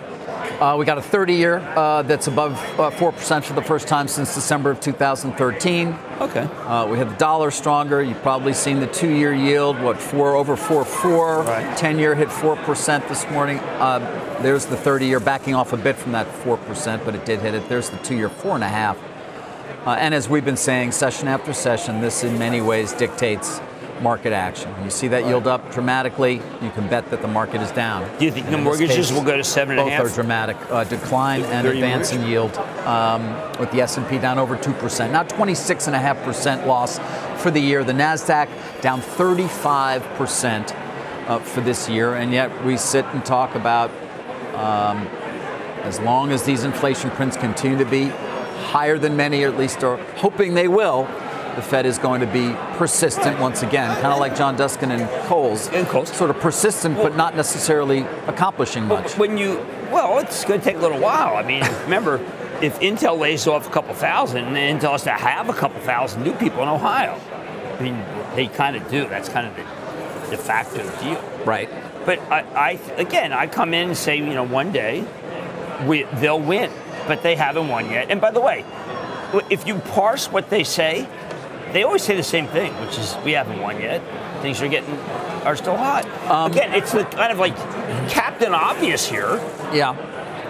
Uh, 0.60 0.76
we 0.76 0.84
got 0.84 0.98
a 0.98 1.02
30 1.02 1.34
year 1.34 1.58
uh, 1.76 2.02
that's 2.02 2.26
above 2.26 2.52
uh, 2.78 2.90
4% 2.90 3.44
for 3.44 3.52
the 3.52 3.62
first 3.62 3.88
time 3.88 4.08
since 4.08 4.34
December 4.34 4.70
of 4.70 4.80
2013. 4.80 5.88
Okay. 6.20 6.40
Uh, 6.40 6.86
we 6.86 6.98
have 6.98 7.10
the 7.10 7.16
dollar 7.16 7.50
stronger. 7.50 8.02
You've 8.02 8.22
probably 8.22 8.52
seen 8.52 8.80
the 8.80 8.86
two 8.86 9.10
year 9.10 9.32
yield, 9.32 9.80
what, 9.80 10.00
four 10.00 10.34
over 10.36 10.56
4 10.56 10.84
4. 10.84 11.42
Right. 11.42 11.76
10 11.76 11.98
year 11.98 12.14
hit 12.14 12.28
4% 12.28 13.08
this 13.08 13.28
morning. 13.30 13.58
Uh, 13.58 13.98
there's 14.42 14.66
the 14.66 14.76
30 14.76 15.06
year 15.06 15.20
backing 15.20 15.54
off 15.54 15.72
a 15.72 15.76
bit 15.76 15.96
from 15.96 16.12
that 16.12 16.26
4%, 16.44 17.04
but 17.04 17.14
it 17.14 17.24
did 17.24 17.40
hit 17.40 17.54
it. 17.54 17.68
There's 17.68 17.90
the 17.90 17.98
two 17.98 18.16
year, 18.16 18.28
4.5. 18.28 18.96
Uh, 19.86 19.90
and 19.92 20.14
as 20.14 20.28
we've 20.28 20.44
been 20.44 20.56
saying, 20.56 20.92
session 20.92 21.26
after 21.28 21.52
session, 21.52 22.00
this 22.00 22.22
in 22.22 22.38
many 22.38 22.60
ways 22.60 22.92
dictates 22.92 23.60
market 24.00 24.32
action. 24.32 24.72
You 24.82 24.90
see 24.90 25.08
that 25.08 25.26
yield 25.26 25.46
up 25.46 25.72
dramatically, 25.72 26.34
you 26.60 26.70
can 26.70 26.88
bet 26.88 27.10
that 27.10 27.22
the 27.22 27.28
market 27.28 27.60
is 27.60 27.70
down. 27.72 28.08
Do 28.18 28.24
you 28.24 28.30
think 28.30 28.46
and 28.46 28.54
the 28.54 28.58
mortgages 28.58 28.96
case, 28.96 29.12
will 29.12 29.24
go 29.24 29.36
to 29.36 29.44
seven 29.44 29.78
and 29.78 29.88
a 29.88 29.90
half? 29.90 30.02
Both 30.02 30.12
are 30.12 30.14
dramatic. 30.14 30.56
Uh, 30.70 30.84
decline 30.84 31.42
and 31.44 31.66
advance 31.66 32.12
in 32.12 32.26
yield, 32.26 32.56
um, 32.86 33.22
with 33.58 33.70
the 33.70 33.80
S&P 33.82 34.18
down 34.18 34.38
over 34.38 34.56
two 34.56 34.72
percent, 34.74 35.12
now 35.12 35.22
26 35.22 35.86
and 35.86 35.96
a 35.96 35.98
half 35.98 36.22
percent 36.22 36.66
loss 36.66 36.98
for 37.42 37.50
the 37.50 37.60
year. 37.60 37.84
The 37.84 37.92
Nasdaq 37.92 38.48
down 38.80 39.00
35 39.00 40.02
percent 40.14 40.74
uh, 41.28 41.38
for 41.38 41.60
this 41.60 41.88
year, 41.88 42.14
and 42.14 42.32
yet 42.32 42.64
we 42.64 42.76
sit 42.76 43.04
and 43.06 43.24
talk 43.24 43.54
about. 43.54 43.90
Um, 44.54 45.08
as 45.82 45.98
long 46.00 46.30
as 46.30 46.42
these 46.42 46.64
inflation 46.64 47.10
prints 47.10 47.38
continue 47.38 47.78
to 47.78 47.86
be 47.86 48.08
higher 48.70 48.98
than 48.98 49.16
many, 49.16 49.42
or 49.42 49.48
at 49.48 49.58
least 49.58 49.82
are 49.82 49.96
hoping 50.16 50.54
they 50.54 50.68
will, 50.68 51.08
the 51.56 51.62
Fed 51.62 51.86
is 51.86 51.98
going 51.98 52.20
to 52.20 52.26
be 52.26 52.54
persistent 52.76 53.38
once 53.38 53.62
again, 53.62 53.92
kind 54.00 54.12
of 54.12 54.18
like 54.18 54.36
John 54.36 54.56
Duskin 54.56 54.90
and 54.90 55.08
Kohl's. 55.26 55.68
And 55.68 55.86
Kohl's. 55.86 56.10
Sort 56.12 56.30
of 56.30 56.38
persistent, 56.40 56.96
well, 56.96 57.08
but 57.08 57.16
not 57.16 57.36
necessarily 57.36 58.00
accomplishing 58.26 58.86
much. 58.86 59.16
When 59.16 59.38
you, 59.38 59.64
well, 59.90 60.18
it's 60.18 60.44
going 60.44 60.60
to 60.60 60.64
take 60.64 60.76
a 60.76 60.80
little 60.80 61.00
while. 61.00 61.36
I 61.36 61.42
mean, 61.42 61.62
remember, 61.82 62.16
if 62.62 62.78
Intel 62.80 63.18
lays 63.18 63.46
off 63.46 63.66
a 63.66 63.70
couple 63.70 63.94
thousand, 63.94 64.56
and 64.56 64.80
Intel 64.80 64.92
has 64.92 65.04
to 65.04 65.10
have 65.10 65.48
a 65.48 65.54
couple 65.54 65.80
thousand 65.80 66.22
new 66.22 66.34
people 66.34 66.62
in 66.62 66.68
Ohio. 66.68 67.18
I 67.78 67.82
mean, 67.82 68.04
they 68.34 68.46
kind 68.46 68.76
of 68.76 68.88
do. 68.90 69.08
That's 69.08 69.28
kind 69.28 69.46
of 69.46 69.56
the 69.56 69.62
de 70.30 70.36
facto 70.36 70.82
deal. 71.00 71.22
Right. 71.44 71.70
But 72.04 72.18
I, 72.30 72.40
I 72.54 72.70
again, 73.00 73.32
I 73.32 73.46
come 73.46 73.74
in 73.74 73.88
and 73.88 73.96
say, 73.96 74.16
you 74.16 74.34
know, 74.34 74.44
one 74.44 74.72
day 74.72 75.04
we, 75.86 76.04
they'll 76.14 76.40
win, 76.40 76.70
but 77.06 77.22
they 77.22 77.36
haven't 77.36 77.68
won 77.68 77.90
yet. 77.90 78.10
And 78.10 78.20
by 78.20 78.30
the 78.30 78.40
way, 78.40 78.64
if 79.48 79.66
you 79.66 79.78
parse 79.78 80.30
what 80.30 80.50
they 80.50 80.64
say, 80.64 81.08
they 81.72 81.82
always 81.82 82.02
say 82.02 82.16
the 82.16 82.22
same 82.22 82.46
thing, 82.48 82.72
which 82.84 82.98
is 82.98 83.16
we 83.24 83.32
haven't 83.32 83.60
won 83.60 83.80
yet. 83.80 84.00
Things 84.42 84.60
are 84.62 84.68
getting 84.68 84.94
are 85.44 85.56
still 85.56 85.76
hot. 85.76 86.04
Um, 86.30 86.50
Again, 86.52 86.74
it's 86.74 86.92
the 86.92 87.04
kind 87.04 87.32
of 87.32 87.38
like 87.38 87.56
Captain 88.10 88.52
Obvious 88.54 89.06
here. 89.08 89.36
Yeah. 89.72 89.96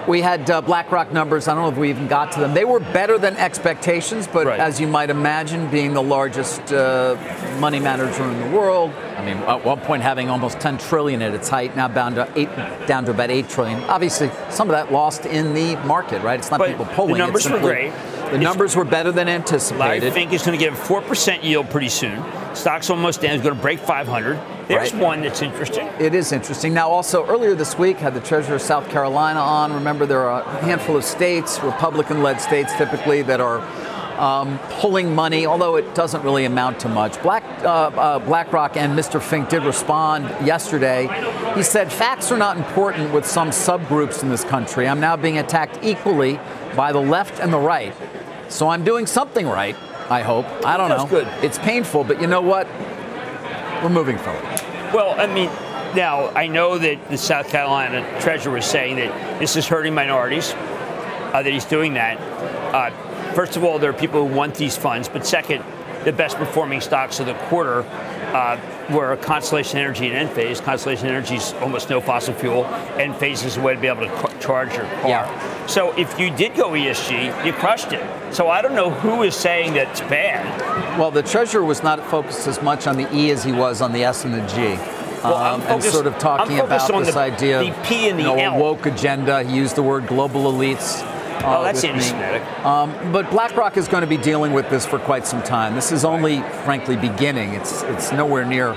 we 0.09 0.21
had 0.23 0.49
uh, 0.51 0.61
BlackRock 0.63 1.13
numbers. 1.13 1.47
I 1.47 1.55
don't 1.55 1.63
know 1.65 1.69
if 1.71 1.77
we 1.77 1.91
even 1.91 2.09
got 2.09 2.33
to 2.33 2.41
them. 2.41 2.55
They 2.55 2.65
were 2.65 2.81
better 2.81 3.19
than 3.19 3.37
expectations, 3.37 4.27
but 4.27 4.47
Right. 4.47 4.59
as 4.59 4.81
you 4.81 4.87
might 4.89 5.11
imagine, 5.11 5.69
being 5.71 5.93
the 5.95 6.03
largest 6.03 6.73
uh, 6.73 7.17
money 7.61 7.79
manager 7.79 8.25
in 8.25 8.41
the 8.51 8.57
world, 8.57 8.91
I 9.17 9.25
mean, 9.25 9.37
at 9.39 9.65
one 9.65 9.79
point 9.81 10.03
having 10.03 10.29
almost 10.31 10.59
10 10.59 10.79
trillion 10.79 11.21
at 11.23 11.35
its 11.35 11.49
height, 11.49 11.77
now 11.77 11.87
down 11.87 12.15
to 12.15 12.27
eight, 12.35 12.49
down 12.87 13.05
to 13.05 13.11
about 13.13 13.31
8 13.31 13.49
trillion. 13.49 13.83
Obviously, 13.85 14.31
some 14.49 14.69
of 14.71 14.73
that 14.75 14.91
lost 14.91 15.27
in 15.27 15.53
the 15.55 15.77
market, 15.85 16.23
right? 16.23 16.39
It's 16.41 16.51
not 16.51 16.59
But 16.59 16.69
people 16.71 16.87
the 16.87 16.93
pulling. 16.95 17.11
it's 17.17 17.19
numbers 17.19 17.49
were 17.51 17.59
great. 17.61 17.93
The 18.31 18.39
numbers 18.39 18.77
were 18.77 18.85
better 18.85 19.11
than 19.11 19.29
anticipated. 19.29 20.13
Fink 20.13 20.33
is 20.33 20.43
going 20.43 20.59
to 20.59 20.65
get 20.65 20.73
a 20.73 20.77
4% 20.77 21.43
yield 21.43 21.69
pretty 21.71 21.89
soon. 21.89 22.23
Stock's 22.55 22.89
almost 22.91 23.21
down. 23.21 23.33
He's 23.33 23.43
going 23.43 23.57
to 23.57 23.61
break 23.61 23.81
500. 23.81 24.39
There's 24.69 24.93
Right. 24.93 25.03
one 25.03 25.23
that's 25.23 25.43
interesting. 25.43 25.89
It 25.99 26.15
is 26.15 26.31
interesting. 26.31 26.73
Now, 26.73 26.89
also 26.89 27.27
earlier 27.27 27.55
this 27.55 27.77
week, 27.77 27.99
had 27.99 28.15
the 28.15 28.21
Treasurer 28.21 28.57
of 28.57 28.63
South 28.63 28.89
Carolina 28.89 29.41
on. 29.41 29.73
Remember, 29.73 30.07
there 30.07 30.29
are 30.29 30.43
a 30.43 30.65
handful 30.65 30.97
of 30.97 31.05
states, 31.05 31.61
Republican-led 31.61 32.41
states, 32.41 32.73
typically 32.77 33.23
that 33.23 33.41
are 33.41 33.61
um, 34.21 34.59
pulling 34.79 35.15
money, 35.15 35.47
although 35.47 35.77
it 35.77 35.95
doesn't 35.95 36.23
really 36.23 36.45
amount 36.45 36.79
to 36.81 36.89
much. 36.89 37.21
Black 37.23 37.43
uh, 37.65 37.67
uh, 37.67 38.19
BlackRock 38.19 38.77
and 38.77 38.97
Mr. 38.97 39.21
Fink 39.21 39.49
did 39.49 39.63
respond 39.65 40.25
yesterday. 40.47 41.09
He 41.57 41.63
said 41.63 41.91
facts 41.91 42.31
are 42.31 42.37
not 42.37 42.59
important 42.59 43.13
with 43.15 43.27
some 43.27 43.49
subgroups 43.49 44.23
in 44.23 44.29
this 44.29 44.45
country. 44.45 44.87
I'm 44.87 45.01
now 45.01 45.17
being 45.17 45.39
attacked 45.39 45.79
equally 45.83 46.39
by 46.77 46.93
the 46.93 47.01
left 47.01 47.41
and 47.41 47.51
the 47.53 47.59
right, 47.59 47.95
so 48.51 48.69
I'm 48.69 48.85
doing 48.85 49.07
something 49.07 49.47
right. 49.47 49.77
I 50.11 50.23
hope. 50.23 50.47
I 50.67 50.77
don't 50.77 50.89
That's 50.89 51.05
know. 51.05 51.09
good. 51.09 51.29
It's 51.45 51.59
painful, 51.59 52.05
but 52.05 52.21
you 52.21 52.27
know 52.27 52.41
what? 52.41 52.67
We're 53.83 53.89
moving 53.89 54.19
forward. 54.19 54.43
Well, 54.93 55.19
I 55.19 55.27
mean, 55.27 55.49
now 55.95 56.29
I 56.31 56.47
know 56.49 56.79
that 56.79 57.09
the 57.09 57.17
South 57.17 57.49
Carolina 57.49 58.05
treasurer 58.21 58.55
was 58.55 58.65
saying 58.65 58.97
that 58.97 59.39
this 59.39 59.57
is 59.57 59.67
hurting 59.67 59.95
minorities, 59.95 60.53
uh, 60.53 61.43
that 61.43 61.53
he's 61.53 61.65
doing 61.65 61.95
that. 61.95 62.19
Uh, 62.75 62.91
first 63.35 63.57
of 63.57 63.65
all, 63.65 63.79
there 63.79 63.91
are 63.91 63.95
people 63.95 64.27
who 64.27 64.35
want 64.35 64.57
these 64.57 64.77
funds, 64.77 65.09
but 65.09 65.25
second, 65.25 65.65
the 66.05 66.13
best 66.13 66.37
performing 66.37 66.81
stocks 66.81 67.21
of 67.21 67.27
the 67.27 67.35
quarter 67.35 67.83
uh, 68.33 68.59
were 68.91 69.17
Constellation 69.19 69.79
Energy 69.79 70.11
and 70.11 70.29
Enphase. 70.29 70.63
Constellation 70.63 71.07
Energy 71.07 71.37
is 71.37 71.53
almost 71.55 71.91
no 71.91 72.01
fossil 72.01 72.35
fuel. 72.35 72.65
Enphase 72.97 73.45
is 73.45 73.57
a 73.57 73.61
way 73.61 73.75
to 73.75 73.81
be 73.81 73.87
able 73.87 74.07
to 74.07 74.39
charge 74.41 74.75
your 74.75 74.85
car. 74.85 75.09
Yeah. 75.09 75.60
So 75.71 75.93
if 75.97 76.19
you 76.19 76.31
did 76.31 76.57
go 76.57 76.71
ESG, 76.71 77.47
you 77.47 77.53
crushed 77.53 77.93
it. 77.93 78.35
So 78.35 78.49
I 78.49 78.61
don't 78.61 78.75
know 78.75 78.91
who 78.91 79.23
is 79.23 79.37
saying 79.37 79.75
that 79.75 79.89
it's 79.91 80.01
bad. 80.01 80.99
Well, 80.99 81.13
the 81.13 81.23
treasurer 81.23 81.65
was 81.65 81.85
not 81.85 82.05
focused 82.11 82.49
as 82.49 82.61
much 82.61 82.89
on 82.89 82.97
the 82.97 83.07
E 83.15 83.31
as 83.31 83.45
he 83.45 83.53
was 83.53 83.81
on 83.81 83.93
the 83.93 84.03
S 84.03 84.25
and 84.25 84.35
the 84.35 84.41
G. 84.49 84.77
Well, 85.23 85.37
Um, 85.37 85.63
and 85.69 85.83
sort 85.85 86.07
of 86.09 86.19
talking 86.19 86.59
about 86.59 86.89
this 86.89 87.15
the- 87.15 87.21
idea 87.21 87.61
the 87.61 87.73
P 87.85 88.09
and 88.09 88.19
the 88.19 88.25
you 88.25 88.35
know, 88.37 88.55
woke 88.55 88.87
agenda. 88.87 89.45
He 89.45 89.55
used 89.55 89.77
the 89.77 89.83
word 89.83 90.09
global 90.09 90.53
elites. 90.53 91.03
uh, 91.45 91.59
Oh, 91.59 91.63
that's 91.63 91.85
anti-Semitic. 91.85 92.43
Um, 92.67 92.93
but 93.13 93.31
BlackRock 93.31 93.77
is 93.77 93.87
going 93.87 94.01
to 94.03 94.07
be 94.07 94.17
dealing 94.17 94.53
with 94.53 94.69
this 94.71 94.85
for 94.85 94.99
quite 94.99 95.25
some 95.27 95.43
time. 95.43 95.75
This 95.75 95.93
is 95.93 96.05
only, 96.05 96.43
frankly, 96.65 96.97
beginning. 96.97 97.55
It's 97.55 97.83
it's 97.85 98.11
nowhere 98.13 98.45
near 98.45 98.75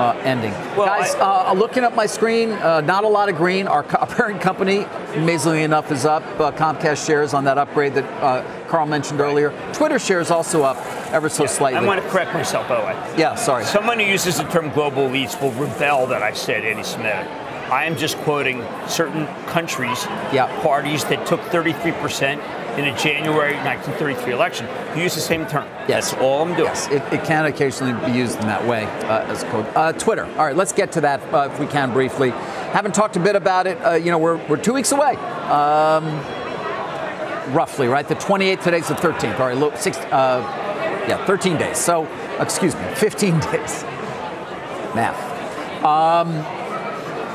uh, 0.00 0.12
ending. 0.24 0.52
Well, 0.76 0.86
Guys, 0.86 1.14
I- 1.16 1.50
uh, 1.50 1.54
looking 1.54 1.84
at 1.84 1.94
my 1.94 2.06
screen, 2.06 2.52
uh, 2.52 2.80
not 2.80 3.04
a 3.04 3.08
lot 3.08 3.28
of 3.28 3.36
green. 3.36 3.66
Our, 3.68 3.82
co- 3.82 3.98
our 4.00 4.06
parent 4.06 4.40
company, 4.40 4.86
amazingly 5.14 5.62
enough, 5.62 5.92
is 5.92 6.04
up. 6.06 6.22
Uh, 6.40 6.50
Comcast 6.52 7.04
shares 7.06 7.34
on 7.34 7.44
that 7.44 7.58
upgrade 7.58 7.94
that 7.94 8.04
uh, 8.22 8.42
Carl 8.68 8.86
mentioned 8.86 9.20
earlier. 9.20 9.52
Twitter 9.72 9.98
shares 9.98 10.30
also 10.30 10.62
up 10.62 10.76
ever 11.12 11.28
so 11.28 11.44
slightly. 11.46 11.78
I 11.78 11.84
want 11.84 12.02
to 12.02 12.08
correct 12.08 12.32
myself, 12.32 12.68
by 12.68 12.80
the 12.80 12.86
way. 12.86 13.14
yeah, 13.18 13.34
sorry. 13.34 13.64
Someone 13.64 13.98
who 13.98 14.06
uses 14.06 14.38
the 14.38 14.44
term 14.44 14.70
global 14.70 15.08
elites 15.08 15.40
will 15.40 15.52
rebel 15.52 16.06
that 16.06 16.22
I 16.22 16.32
said 16.32 16.64
anti-Semitic. 16.64 17.28
I 17.70 17.84
am 17.84 17.96
just 17.96 18.16
quoting 18.18 18.64
certain 18.88 19.26
countries, 19.46 20.04
Yeah. 20.32 20.48
parties 20.62 21.04
that 21.04 21.24
took 21.26 21.40
33% 21.42 22.40
in 22.80 22.86
a 22.86 22.96
January 22.96 23.54
1933 23.56 24.32
election. 24.32 24.66
You 24.96 25.02
use 25.02 25.14
the 25.14 25.20
same 25.20 25.46
term. 25.46 25.66
Yes. 25.86 26.10
That's 26.10 26.22
all 26.22 26.42
I'm 26.42 26.54
doing. 26.54 26.64
Yes, 26.64 26.88
it, 26.88 27.02
it 27.12 27.24
can 27.24 27.44
occasionally 27.44 27.92
be 28.06 28.16
used 28.16 28.40
in 28.40 28.46
that 28.46 28.66
way 28.66 28.84
uh, 28.84 29.30
as 29.30 29.44
code. 29.44 29.66
Uh, 29.76 29.92
Twitter. 29.92 30.24
All 30.24 30.46
right, 30.46 30.56
let's 30.56 30.72
get 30.72 30.90
to 30.92 31.02
that 31.02 31.20
uh, 31.32 31.50
if 31.52 31.60
we 31.60 31.66
can 31.66 31.92
briefly. 31.92 32.30
Haven't 32.30 32.94
talked 32.94 33.16
a 33.16 33.20
bit 33.20 33.36
about 33.36 33.66
it. 33.66 33.76
Uh, 33.84 33.94
you 33.94 34.10
know, 34.10 34.18
we're, 34.18 34.36
we're 34.46 34.56
two 34.56 34.72
weeks 34.72 34.92
away. 34.92 35.16
Um, 35.50 36.06
roughly, 37.52 37.86
right? 37.86 38.08
The 38.08 38.14
28th, 38.14 38.62
today's 38.62 38.88
the 38.88 38.94
13th. 38.94 39.38
All 39.38 39.46
right, 39.46 39.56
look, 39.56 39.76
six, 39.76 39.98
uh, 39.98 40.40
yeah, 41.06 41.24
13 41.26 41.58
days. 41.58 41.76
So, 41.76 42.06
excuse 42.38 42.74
me, 42.74 42.82
15 42.94 43.40
days. 43.52 43.82
Math. 44.94 45.84
Um, 45.84 46.32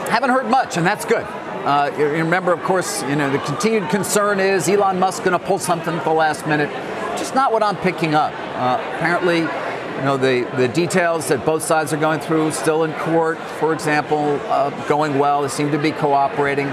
haven't 0.10 0.32
heard 0.32 0.48
much, 0.48 0.78
and 0.78 0.86
that's 0.86 1.06
good. 1.06 1.26
Uh, 1.66 1.92
you 1.98 2.06
remember, 2.06 2.54
of 2.54 2.62
course, 2.62 3.02
you 3.04 3.16
know 3.16 3.28
the 3.32 3.40
continued 3.40 3.90
concern 3.90 4.40
is 4.40 4.70
Elon 4.70 5.00
Musk 5.00 5.24
going 5.24 5.38
to 5.38 5.44
pull 5.44 5.58
something 5.58 5.96
at 5.96 6.04
the 6.04 6.14
last 6.14 6.46
minute. 6.46 6.70
Just 7.18 7.34
not 7.34 7.52
what 7.52 7.64
I'm 7.64 7.76
picking 7.78 8.14
up. 8.14 8.34
Uh, 8.56 8.80
apparently, 8.96 9.40
you 9.40 10.02
know 10.04 10.16
the 10.16 10.48
the 10.58 10.68
details 10.68 11.28
that 11.30 11.44
both 11.44 11.64
sides 11.64 11.92
are 11.92 11.98
going 11.98 12.20
through 12.20 12.52
still 12.52 12.84
in 12.84 12.94
court, 12.94 13.40
for 13.60 13.74
example, 13.74 14.40
uh, 14.44 14.70
going 14.88 15.18
well. 15.18 15.42
They 15.42 15.48
seem 15.48 15.72
to 15.72 15.80
be 15.80 15.92
cooperating. 15.92 16.68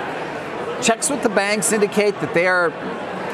Checks 0.83 1.09
with 1.09 1.23
the 1.23 1.31
banks 1.31 1.73
indicate 1.73 2.21
that 2.21 2.35
they 2.35 2.47
are 2.47 2.69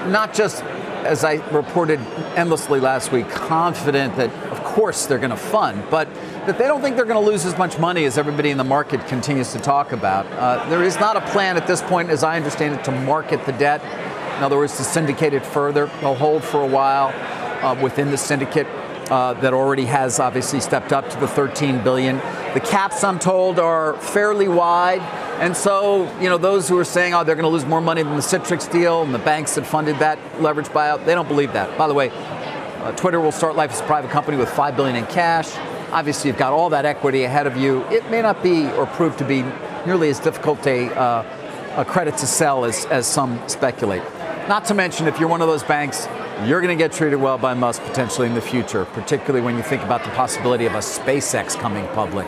not 0.09 0.35
just, 0.35 0.63
as 0.63 1.25
I 1.25 1.35
reported 1.51 1.99
endlessly 2.37 2.79
last 2.79 3.11
week, 3.11 3.29
confident 3.31 4.15
that, 4.17 4.31
course, 4.79 5.07
they're 5.07 5.19
going 5.19 5.31
to 5.31 5.37
fund, 5.37 5.83
but 5.91 6.07
that 6.47 6.57
they 6.57 6.69
don't 6.69 6.81
think 6.81 6.95
they're 6.95 7.05
going 7.05 7.21
to 7.21 7.31
lose 7.31 7.45
as 7.45 7.59
much 7.59 7.81
money 7.81 8.05
as 8.05 8.17
everybody 8.17 8.51
in 8.51 8.57
the 8.57 8.63
market 8.63 9.05
continues 9.09 9.51
to 9.51 9.59
talk 9.59 9.91
about. 9.91 10.25
Uh, 10.27 10.69
there 10.71 10.85
is 10.85 11.01
not 11.01 11.17
a 11.17 11.21
plan 11.33 11.57
at 11.57 11.67
this 11.67 11.83
point, 11.83 12.11
as 12.11 12.23
I 12.23 12.37
understand 12.37 12.77
it, 12.77 12.85
to 12.85 12.93
market 12.93 13.45
the 13.45 13.51
debt. 13.55 13.83
In 14.37 14.45
other 14.45 14.57
words, 14.57 14.77
to 14.77 14.85
syndicate 14.85 15.35
it 15.35 15.45
further. 15.45 15.91
They'll 16.01 16.15
hold 16.15 16.45
for 16.45 16.63
a 16.63 16.67
while 16.67 17.09
uh, 17.65 17.75
within 17.83 18.13
the 18.13 18.17
syndicate 18.17 18.69
uh, 19.11 19.35
that 19.41 19.53
already 19.53 19.85
has 19.87 20.21
obviously 20.21 20.61
stepped 20.61 20.93
up 20.93 21.11
to 21.11 21.19
the 21.19 21.27
13 21.27 21.83
billion. 21.83 22.19
The 22.55 22.61
caps, 22.61 23.03
I'm 23.03 23.19
told, 23.19 23.59
are 23.59 23.95
fairly 23.95 24.47
wide, 24.47 25.01
and 25.41 25.57
so 25.57 26.05
you 26.21 26.29
know 26.29 26.39
those 26.39 26.69
who 26.69 26.79
are 26.79 26.85
saying, 26.85 27.15
"Oh, 27.15 27.25
they're 27.25 27.35
going 27.35 27.45
to 27.45 27.49
lose 27.49 27.65
more 27.65 27.81
money 27.81 28.03
than 28.05 28.15
the 28.15 28.23
Citrix 28.23 28.71
deal," 28.71 29.03
and 29.03 29.13
the 29.13 29.19
banks 29.19 29.57
that 29.57 29.67
funded 29.67 29.99
that 29.99 30.19
leverage 30.41 30.69
buyout, 30.69 31.05
they 31.05 31.15
don't 31.15 31.29
believe 31.29 31.53
that. 31.55 31.77
By 31.79 31.89
the 31.89 31.95
way, 31.95 32.11
uh, 32.89 32.93
Twitter 32.97 33.21
will 33.21 33.33
start 33.33 33.55
life 33.55 33.71
as 33.71 33.81
a 33.81 33.85
private 33.85 34.11
company 34.11 34.37
with 34.39 34.49
five 34.49 34.75
billion 34.75 34.97
in 34.97 35.05
cash. 35.07 35.55
Obviously, 35.93 36.29
you've 36.29 36.39
got 36.39 36.55
all 36.55 36.71
that 36.71 36.87
equity 36.87 37.25
ahead 37.25 37.47
of 37.47 37.57
you. 37.57 37.83
It 37.85 38.11
may 38.11 38.23
not 38.23 38.43
be 38.43 38.67
or 38.73 38.87
prove 38.87 39.17
to 39.19 39.25
be 39.25 39.43
nearly 39.85 40.09
as 40.09 40.19
difficult 40.19 40.67
a, 40.67 40.89
uh, 40.95 41.23
a 41.77 41.85
credit 41.85 42.17
to 42.19 42.27
sell 42.27 42.65
as, 42.65 42.87
as 42.87 43.07
some 43.07 43.47
speculate. 43.47 44.03
Not 44.49 44.65
to 44.67 44.75
mention, 44.75 45.07
if 45.07 45.21
you're 45.21 45.29
one 45.29 45.43
of 45.43 45.49
those 45.49 45.63
banks, 45.63 46.09
you're 46.47 46.63
going 46.63 46.77
to 46.77 46.83
get 46.83 46.93
treated 46.93 47.17
well 47.17 47.37
by 47.37 47.53
Musk 47.53 47.83
potentially 47.83 48.27
in 48.27 48.35
the 48.35 48.41
future, 48.41 48.87
particularly 48.87 49.45
when 49.45 49.57
you 49.57 49.63
think 49.63 49.83
about 49.83 50.03
the 50.03 50.11
possibility 50.11 50.65
of 50.65 50.73
a 50.73 50.79
SpaceX 50.79 51.59
coming 51.59 51.87
public. 51.89 52.27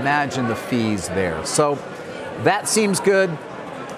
Imagine 0.00 0.48
the 0.48 0.56
fees 0.56 1.08
there. 1.08 1.44
So 1.46 1.76
that 2.42 2.68
seems 2.68 2.98
good. 2.98 3.30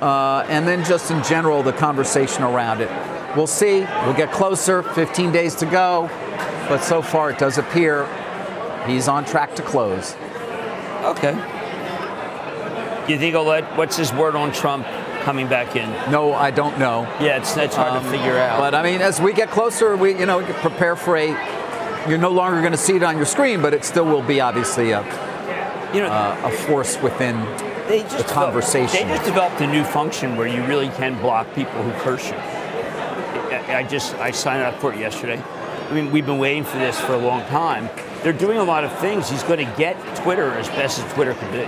Uh, 0.03 0.45
and 0.49 0.69
then 0.69 0.85
just 0.85 1.11
in 1.11 1.23
general, 1.25 1.63
the 1.63 1.73
conversation 1.73 2.43
around 2.43 2.83
it. 2.83 3.16
We'll 3.35 3.47
see. 3.47 3.81
We'll 4.05 4.15
get 4.15 4.31
closer. 4.31 4.83
15 4.83 5.33
days 5.33 5.55
to 5.57 5.67
go. 5.67 6.09
But 6.69 6.79
so 6.83 7.03
far, 7.03 7.31
it 7.31 7.39
does 7.39 7.59
appear 7.59 8.07
he's 8.87 9.09
on 9.09 9.25
track 9.25 9.55
to 9.57 9.63
close. 9.63 10.15
Okay. 11.03 11.33
You 13.09 13.19
think 13.19 13.35
he'll 13.35 13.45
let, 13.45 13.65
what's 13.77 13.97
his 13.97 14.13
word 14.13 14.35
on 14.35 14.53
Trump 14.53 14.87
coming 15.23 15.49
back 15.49 15.77
in? 15.77 15.89
No, 16.11 16.33
I 16.33 16.51
don't 16.51 16.79
know. 16.79 17.03
Yeah, 17.21 17.39
it's, 17.39 17.57
it's 17.57 17.77
hard 17.77 18.01
to 18.01 18.07
Um, 18.07 18.13
figure 18.13 18.37
out. 18.37 18.59
But 18.59 18.75
I 18.75 18.83
mean, 18.83 19.01
as 19.01 19.21
we 19.21 19.33
get 19.33 19.51
closer, 19.51 19.97
we 19.97 20.19
you 20.19 20.27
know 20.27 20.43
prepare 20.61 20.97
for 20.97 21.17
a. 21.17 21.29
You're 22.09 22.19
no 22.19 22.31
longer 22.31 22.61
going 22.61 22.73
to 22.73 22.79
see 22.79 22.97
it 22.97 23.03
on 23.03 23.17
your 23.17 23.27
screen, 23.27 23.61
but 23.61 23.75
it 23.75 23.85
still 23.85 24.05
will 24.05 24.23
be 24.23 24.41
obviously 24.41 24.93
a, 24.93 25.03
you 25.93 26.01
know, 26.01 26.07
a, 26.07 26.47
a 26.47 26.51
force 26.51 27.01
within 27.03 27.37
they 27.89 28.03
just 28.03 28.19
the 28.19 28.25
conversation. 28.25 29.09
They 29.09 29.15
just 29.15 29.25
developed 29.25 29.61
a 29.61 29.67
new 29.67 29.83
function 29.85 30.37
where 30.37 30.47
you 30.47 30.65
really 30.67 30.89
can 30.91 31.21
block 31.21 31.53
people 31.55 31.83
who 31.83 31.91
curse 32.01 32.29
you. 32.29 32.37
I, 33.67 33.77
I 33.77 33.83
just 33.83 34.15
I 34.17 34.31
signed 34.31 34.63
up 34.63 34.81
for 34.81 34.93
it 34.93 34.99
yesterday. 34.99 35.43
I 35.43 35.95
mean, 35.95 36.11
we've 36.11 36.27
been 36.27 36.39
waiting 36.39 36.65
for 36.65 36.79
this 36.79 36.99
for 37.01 37.13
a 37.15 37.19
long 37.19 37.43
time. 37.47 37.89
They're 38.23 38.33
doing 38.33 38.59
a 38.59 38.65
lot 38.65 38.83
of 38.85 38.97
things. 38.99 39.31
He's 39.31 39.43
going 39.45 39.65
to 39.65 39.73
get 39.77 39.97
Twitter 40.17 40.51
as 40.53 40.69
best 40.71 40.99
as 40.99 41.13
Twitter 41.15 41.35
can 41.35 41.53
be. 41.53 41.65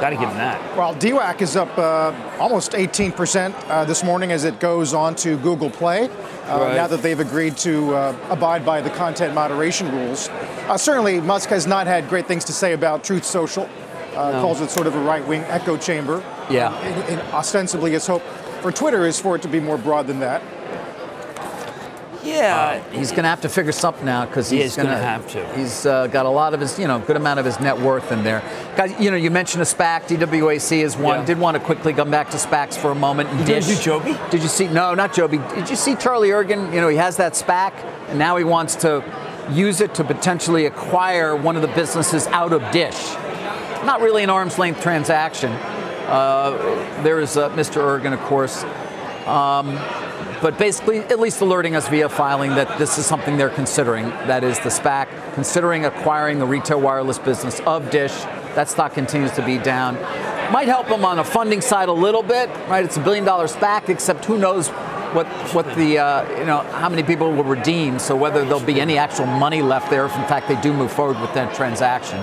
Got 0.00 0.10
to 0.10 0.16
give 0.16 0.28
him 0.28 0.36
that. 0.38 0.76
Well, 0.76 0.94
DWAC 0.94 1.40
is 1.42 1.56
up 1.56 1.76
uh, 1.78 2.12
almost 2.40 2.72
18% 2.72 3.54
uh, 3.68 3.84
this 3.84 4.02
morning 4.02 4.32
as 4.32 4.44
it 4.44 4.58
goes 4.60 4.92
on 4.94 5.14
to 5.16 5.36
Google 5.38 5.70
Play. 5.70 6.08
Uh, 6.08 6.58
Right. 6.58 6.74
Now 6.76 6.86
that 6.88 7.00
they've 7.00 7.20
agreed 7.20 7.56
to 7.58 7.94
uh, 7.94 8.16
abide 8.28 8.66
by 8.66 8.80
the 8.82 8.90
content 8.90 9.34
moderation 9.34 9.90
rules. 9.92 10.28
Uh, 10.28 10.76
certainly, 10.76 11.20
Musk 11.20 11.48
has 11.50 11.66
not 11.66 11.86
had 11.86 12.08
great 12.08 12.26
things 12.26 12.44
to 12.46 12.52
say 12.52 12.72
about 12.72 13.02
Truth 13.04 13.24
Social. 13.24 13.68
Uh, 14.14 14.40
Calls 14.40 14.60
it 14.60 14.70
sort 14.70 14.86
of 14.86 14.94
a 14.94 15.00
right-wing 15.00 15.40
echo 15.44 15.76
chamber. 15.76 16.22
Yeah. 16.50 16.74
And, 16.80 17.18
and 17.18 17.20
ostensibly, 17.32 17.92
his 17.92 18.06
hope 18.06 18.22
for 18.62 18.70
Twitter 18.72 19.06
is 19.06 19.18
for 19.20 19.36
it 19.36 19.42
to 19.42 19.48
be 19.48 19.58
more 19.60 19.78
broad 19.78 20.06
than 20.06 20.20
that. 20.20 20.42
Yeah, 22.24 22.82
uh, 22.86 22.90
he's 22.90 23.10
going 23.10 23.24
to 23.24 23.28
have 23.28 23.42
to 23.42 23.48
figure 23.48 23.72
something 23.72 24.08
out 24.08 24.28
because 24.28 24.48
he's, 24.50 24.62
he's 24.62 24.76
going 24.76 24.88
to 24.88 24.96
have 24.96 25.28
to. 25.32 25.46
He's 25.56 25.84
uh, 25.86 26.06
got 26.06 26.26
a 26.26 26.30
lot 26.30 26.54
of 26.54 26.60
his, 26.60 26.78
you 26.78 26.88
know, 26.88 26.98
good 26.98 27.16
amount 27.16 27.38
of 27.38 27.46
his 27.46 27.60
net 27.60 27.78
worth 27.78 28.10
in 28.12 28.24
there. 28.24 28.40
Guys, 28.76 28.98
you 28.98 29.10
know, 29.10 29.16
you 29.16 29.30
mentioned 29.30 29.62
a 29.62 29.66
SPAC. 29.66 30.06
DWAC 30.06 30.78
is 30.78 30.96
one. 30.96 31.20
Yeah. 31.20 31.26
Did 31.26 31.38
want 31.38 31.56
to 31.56 31.62
quickly 31.62 31.92
come 31.92 32.10
back 32.10 32.30
to 32.30 32.36
SPACs 32.36 32.76
for 32.76 32.90
a 32.90 32.94
moment. 32.94 33.46
Did 33.46 33.66
you 33.66 33.76
do 33.76 33.80
Joby? 33.82 34.16
Did 34.30 34.42
you 34.42 34.48
see? 34.48 34.68
No, 34.68 34.94
not 34.94 35.12
Joby. 35.12 35.38
Did 35.54 35.68
you 35.68 35.76
see 35.76 35.94
Charlie 35.94 36.30
Ergen? 36.30 36.72
You 36.72 36.80
know, 36.80 36.88
he 36.88 36.96
has 36.96 37.16
that 37.18 37.34
SPAC, 37.34 37.72
and 38.08 38.18
now 38.18 38.36
he 38.36 38.44
wants 38.44 38.76
to 38.76 39.04
use 39.52 39.80
it 39.80 39.94
to 39.96 40.04
potentially 40.04 40.66
acquire 40.66 41.36
one 41.36 41.56
of 41.56 41.62
the 41.62 41.68
businesses 41.68 42.26
out 42.28 42.52
of 42.52 42.62
Dish. 42.72 43.14
Not 43.84 44.00
really 44.00 44.22
an 44.22 44.30
arm's 44.30 44.58
length 44.58 44.80
transaction. 44.82 45.52
Uh, 45.52 47.02
there 47.02 47.20
is 47.20 47.36
uh, 47.36 47.50
Mr. 47.50 47.82
Ergen, 47.82 48.12
of 48.12 48.20
course. 48.20 48.64
Um, 49.26 49.78
but 50.44 50.58
basically 50.58 50.98
at 50.98 51.18
least 51.18 51.40
alerting 51.40 51.74
us 51.74 51.88
via 51.88 52.06
filing 52.06 52.50
that 52.50 52.78
this 52.78 52.98
is 52.98 53.06
something 53.06 53.38
they're 53.38 53.48
considering. 53.48 54.10
That 54.28 54.44
is 54.44 54.58
the 54.58 54.68
SPAC, 54.68 55.08
considering 55.32 55.86
acquiring 55.86 56.38
the 56.38 56.44
retail 56.44 56.78
wireless 56.78 57.18
business 57.18 57.60
of 57.60 57.88
Dish. 57.90 58.12
That 58.54 58.68
stock 58.68 58.92
continues 58.92 59.32
to 59.32 59.46
be 59.46 59.56
down. 59.56 59.94
Might 60.52 60.68
help 60.68 60.88
them 60.88 61.02
on 61.02 61.18
a 61.18 61.24
funding 61.24 61.62
side 61.62 61.88
a 61.88 61.94
little 61.94 62.22
bit, 62.22 62.50
right? 62.68 62.84
It's 62.84 62.98
a 62.98 63.00
billion 63.00 63.24
dollar 63.24 63.46
SPAC, 63.46 63.88
except 63.88 64.26
who 64.26 64.36
knows 64.36 64.68
what 65.14 65.26
what 65.54 65.64
the 65.76 65.96
uh, 65.96 66.38
you 66.38 66.44
know 66.44 66.58
how 66.58 66.90
many 66.90 67.02
people 67.02 67.32
will 67.32 67.44
redeem. 67.44 67.98
So 67.98 68.14
whether 68.14 68.44
there'll 68.44 68.60
be 68.60 68.82
any 68.82 68.98
actual 68.98 69.24
money 69.24 69.62
left 69.62 69.88
there, 69.88 70.04
if 70.04 70.14
in 70.14 70.26
fact 70.26 70.48
they 70.48 70.60
do 70.60 70.74
move 70.74 70.92
forward 70.92 71.18
with 71.22 71.32
that 71.32 71.54
transaction. 71.54 72.18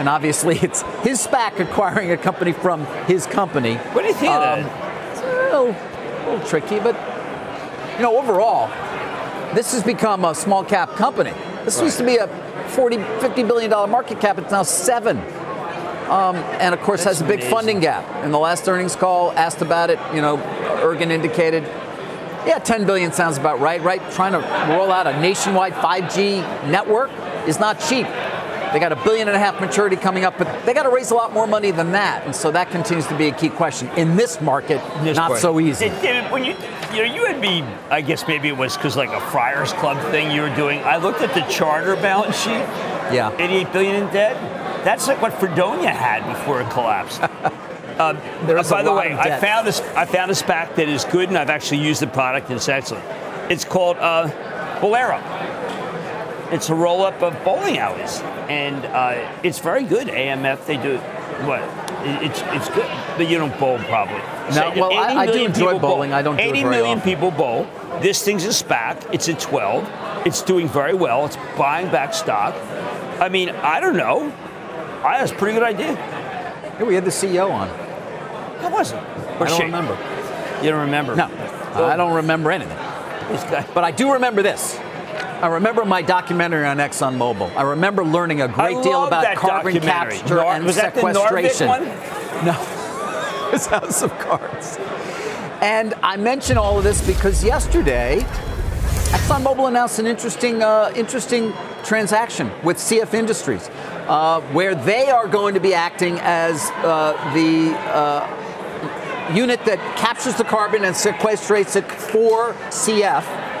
And 0.00 0.08
obviously, 0.08 0.58
it's 0.62 0.82
his 1.04 1.24
SPAC 1.24 1.60
acquiring 1.60 2.10
a 2.10 2.16
company 2.16 2.50
from 2.50 2.86
his 3.06 3.24
company. 3.24 3.76
What 3.76 4.02
do 4.02 4.08
you 4.08 4.14
think 4.14 4.32
um, 4.32 4.42
of 4.42 4.64
that? 4.64 5.12
It's 5.12 5.20
a 5.20 5.26
little, 5.26 5.68
a 5.68 6.30
little 6.32 6.48
tricky, 6.48 6.80
but 6.80 7.11
you 8.02 8.08
know, 8.08 8.18
overall, 8.18 8.66
this 9.54 9.70
has 9.70 9.84
become 9.84 10.24
a 10.24 10.34
small 10.34 10.64
cap 10.64 10.96
company. 10.96 11.32
This 11.64 11.76
right. 11.76 11.84
used 11.84 11.98
to 11.98 12.04
be 12.04 12.16
a 12.16 12.26
40, 12.70 12.96
50 12.96 13.44
billion 13.44 13.70
dollar 13.70 13.86
market 13.86 14.20
cap. 14.20 14.38
It's 14.38 14.50
now 14.50 14.64
seven. 14.64 15.18
Um, 16.10 16.34
and 16.58 16.74
of 16.74 16.80
course, 16.80 17.04
That's 17.04 17.18
has 17.18 17.20
a 17.20 17.24
big 17.24 17.38
amazing. 17.38 17.50
funding 17.52 17.78
gap. 17.80 18.24
In 18.24 18.32
the 18.32 18.40
last 18.40 18.68
earnings 18.68 18.96
call, 18.96 19.30
asked 19.32 19.62
about 19.62 19.88
it. 19.88 20.00
You 20.12 20.20
know, 20.20 20.38
Ergen 20.82 21.12
indicated, 21.12 21.62
yeah, 22.44 22.58
10 22.58 22.86
billion 22.86 23.12
sounds 23.12 23.38
about 23.38 23.60
right. 23.60 23.80
Right, 23.80 24.02
trying 24.10 24.32
to 24.32 24.40
roll 24.74 24.90
out 24.90 25.06
a 25.06 25.20
nationwide 25.20 25.74
5G 25.74 26.68
network 26.72 27.12
is 27.46 27.60
not 27.60 27.78
cheap. 27.78 28.08
They 28.72 28.78
got 28.78 28.92
a 28.92 28.96
billion 28.96 29.28
and 29.28 29.36
a 29.36 29.38
half 29.38 29.60
maturity 29.60 29.96
coming 29.96 30.24
up, 30.24 30.38
but 30.38 30.64
they 30.64 30.72
got 30.72 30.84
to 30.84 30.90
raise 30.90 31.10
a 31.10 31.14
lot 31.14 31.32
more 31.32 31.46
money 31.46 31.70
than 31.70 31.92
that. 31.92 32.24
And 32.24 32.34
so 32.34 32.50
that 32.52 32.70
continues 32.70 33.06
to 33.08 33.16
be 33.18 33.28
a 33.28 33.34
key 33.34 33.50
question. 33.50 33.88
In 33.96 34.16
this 34.16 34.40
market, 34.40 34.80
this 35.02 35.16
not 35.16 35.38
so 35.38 35.60
easy. 35.60 35.88
David, 35.88 36.30
when 36.32 36.44
you, 36.44 36.54
you 36.92 37.06
know, 37.06 37.14
you 37.14 37.26
had 37.26 37.40
me, 37.40 37.62
I 37.90 38.00
guess 38.00 38.26
maybe 38.26 38.48
it 38.48 38.56
was 38.56 38.76
because 38.76 38.96
like 38.96 39.10
a 39.10 39.20
Friars 39.30 39.72
Club 39.74 39.98
thing 40.10 40.30
you 40.30 40.42
were 40.42 40.54
doing. 40.54 40.80
I 40.80 40.96
looked 40.96 41.20
at 41.20 41.34
the 41.34 41.42
charter 41.52 41.96
balance 41.96 42.36
sheet. 42.36 42.64
Yeah. 43.12 43.36
88 43.38 43.72
billion 43.72 43.94
in 43.96 44.12
debt. 44.12 44.36
That's 44.84 45.06
like 45.06 45.20
what 45.20 45.32
Freedonia 45.34 45.90
had 45.90 46.26
before 46.32 46.60
it 46.60 46.70
collapsed. 46.70 47.20
Uh, 47.92 48.14
by 48.70 48.82
the 48.82 48.92
way, 48.92 49.14
I 49.14 49.38
found 49.38 49.66
this. 49.66 49.80
I 49.94 50.06
found 50.06 50.30
a 50.30 50.34
SPAC 50.34 50.76
that 50.76 50.88
is 50.88 51.04
good, 51.04 51.28
and 51.28 51.36
I've 51.36 51.50
actually 51.50 51.82
used 51.82 52.00
the 52.00 52.06
product, 52.06 52.48
and 52.48 52.56
it's 52.56 52.68
excellent. 52.68 53.04
It's 53.50 53.66
called 53.66 53.98
uh, 53.98 54.28
Bowlero. 54.80 55.20
It's 56.52 56.68
a 56.68 56.74
roll 56.74 57.02
up 57.02 57.22
of 57.22 57.42
bowling 57.44 57.78
alleys, 57.78 58.20
and 58.48 58.84
uh, 58.84 59.40
it's 59.42 59.58
very 59.58 59.84
good. 59.84 60.08
AMF, 60.08 60.66
they 60.66 60.76
do 60.76 60.98
what? 61.46 61.62
It's 62.22 62.42
it's 62.46 62.68
good, 62.68 62.90
but 63.16 63.28
you 63.28 63.38
don't 63.38 63.58
bowl 63.58 63.78
probably. 63.78 64.18
No, 64.18 64.50
so 64.50 64.72
well, 64.76 64.92
I, 64.92 65.22
I 65.22 65.26
do 65.26 65.44
enjoy 65.44 65.78
bowling. 65.78 66.10
Bowl. 66.10 66.18
I 66.18 66.22
don't. 66.22 66.36
Do 66.36 66.42
80 66.42 66.64
million 66.64 66.98
often. 66.98 67.10
people 67.10 67.30
bowl. 67.30 67.66
This 68.00 68.22
thing's 68.22 68.44
a 68.44 68.48
SPAC. 68.48 69.14
It's 69.14 69.28
at 69.28 69.40
12. 69.40 70.26
It's 70.26 70.42
doing 70.42 70.68
very 70.68 70.94
well. 70.94 71.24
It's 71.24 71.36
buying 71.56 71.90
back 71.90 72.12
stock. 72.12 72.54
I 73.20 73.28
mean, 73.28 73.50
I 73.50 73.80
don't 73.80 73.96
know. 73.96 74.32
I 75.04 75.18
have 75.18 75.32
a 75.32 75.34
pretty 75.34 75.58
good 75.58 75.66
idea. 75.66 75.92
Yeah, 75.92 76.84
we 76.84 76.94
had 76.94 77.04
the 77.04 77.10
CEO 77.10 77.50
on. 77.50 77.68
How 78.60 78.70
was 78.70 78.92
it? 78.92 78.96
Or 78.96 79.46
I 79.46 79.48
don't 79.48 79.60
remember. 79.62 79.98
You 80.62 80.70
don't 80.70 80.80
remember? 80.80 81.16
No, 81.16 81.28
well, 81.28 81.84
I 81.86 81.96
don't 81.96 82.14
remember 82.14 82.50
anything. 82.50 82.76
But 83.74 83.84
I 83.84 83.90
do 83.90 84.12
remember 84.12 84.42
this. 84.42 84.78
I 85.42 85.48
remember 85.48 85.84
my 85.84 86.02
documentary 86.02 86.64
on 86.66 86.76
ExxonMobil. 86.78 87.56
I 87.56 87.62
remember 87.62 88.04
learning 88.04 88.42
a 88.42 88.48
great 88.48 88.82
deal 88.82 89.04
about 89.04 89.36
carbon 89.36 89.80
capture 89.80 90.36
Nor- 90.36 90.52
and 90.52 90.64
was 90.64 90.76
sequestration. 90.76 91.66
That 91.66 91.80
the 91.80 91.86
one? 91.86 92.12
No, 92.44 93.50
it's 93.52 93.66
House 93.66 94.02
of 94.02 94.16
Cards. 94.18 94.78
And 95.60 95.94
I 96.02 96.16
mention 96.16 96.58
all 96.58 96.78
of 96.78 96.84
this 96.84 97.04
because 97.06 97.44
yesterday, 97.44 98.20
ExxonMobil 99.10 99.68
announced 99.68 99.98
an 99.98 100.06
interesting, 100.06 100.62
uh, 100.62 100.92
interesting 100.96 101.52
transaction 101.84 102.50
with 102.64 102.78
CF 102.78 103.14
Industries, 103.14 103.68
uh, 104.08 104.40
where 104.52 104.74
they 104.74 105.10
are 105.10 105.28
going 105.28 105.54
to 105.54 105.60
be 105.60 105.74
acting 105.74 106.18
as 106.20 106.70
uh, 106.84 107.12
the 107.34 107.76
uh, 107.90 109.32
unit 109.34 109.64
that 109.64 109.78
captures 109.96 110.34
the 110.36 110.44
carbon 110.44 110.84
and 110.84 110.94
sequestrates 110.94 111.76
it 111.76 111.90
for 111.90 112.54
CF 112.70 113.51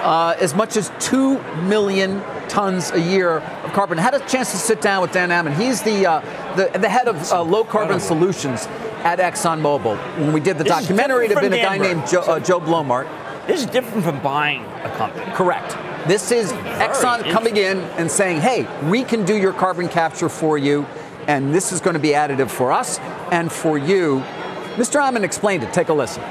uh, 0.00 0.36
as 0.40 0.54
much 0.54 0.76
as 0.76 0.90
2 1.00 1.40
million 1.62 2.22
tons 2.48 2.90
a 2.90 3.00
year 3.00 3.38
of 3.38 3.72
carbon. 3.72 3.98
I 3.98 4.02
had 4.02 4.14
a 4.14 4.26
chance 4.26 4.50
to 4.50 4.56
sit 4.56 4.80
down 4.80 5.02
with 5.02 5.12
Dan 5.12 5.30
Ammann. 5.30 5.54
He's 5.54 5.82
the, 5.82 6.06
uh, 6.06 6.54
the, 6.56 6.78
the, 6.78 6.88
head 6.88 7.06
of 7.08 7.30
uh, 7.30 7.42
low 7.42 7.64
carbon 7.64 8.00
solutions 8.00 8.66
at 9.04 9.18
ExxonMobil. 9.18 10.18
When 10.18 10.32
we 10.32 10.40
did 10.40 10.58
the 10.58 10.64
this 10.64 10.72
documentary, 10.72 11.26
it 11.26 11.32
had 11.32 11.40
been 11.40 11.52
a 11.52 11.62
guy 11.62 11.78
named 11.78 12.06
Joe, 12.08 12.20
uh, 12.22 12.40
Joe 12.40 12.60
Blommaert. 12.60 13.08
This 13.46 13.60
is 13.60 13.66
different 13.66 14.04
from 14.04 14.20
buying 14.20 14.64
a 14.82 14.94
company. 14.96 15.30
Correct. 15.32 15.76
This 16.08 16.30
is 16.32 16.52
Exxon 16.52 17.30
coming 17.30 17.56
in 17.56 17.78
and 17.98 18.10
saying, 18.10 18.40
hey, 18.40 18.66
we 18.88 19.04
can 19.04 19.24
do 19.24 19.36
your 19.36 19.52
carbon 19.52 19.88
capture 19.88 20.28
for 20.28 20.58
you, 20.58 20.84
and 21.26 21.54
this 21.54 21.72
is 21.72 21.80
going 21.80 21.94
to 21.94 22.00
be 22.00 22.10
additive 22.10 22.50
for 22.50 22.72
us 22.72 22.98
and 23.30 23.50
for 23.50 23.78
you. 23.78 24.20
Mr. 24.76 25.00
Ammann 25.00 25.24
explained 25.24 25.62
it. 25.62 25.72
Take 25.72 25.88
a 25.88 25.94
listen. 25.94 26.22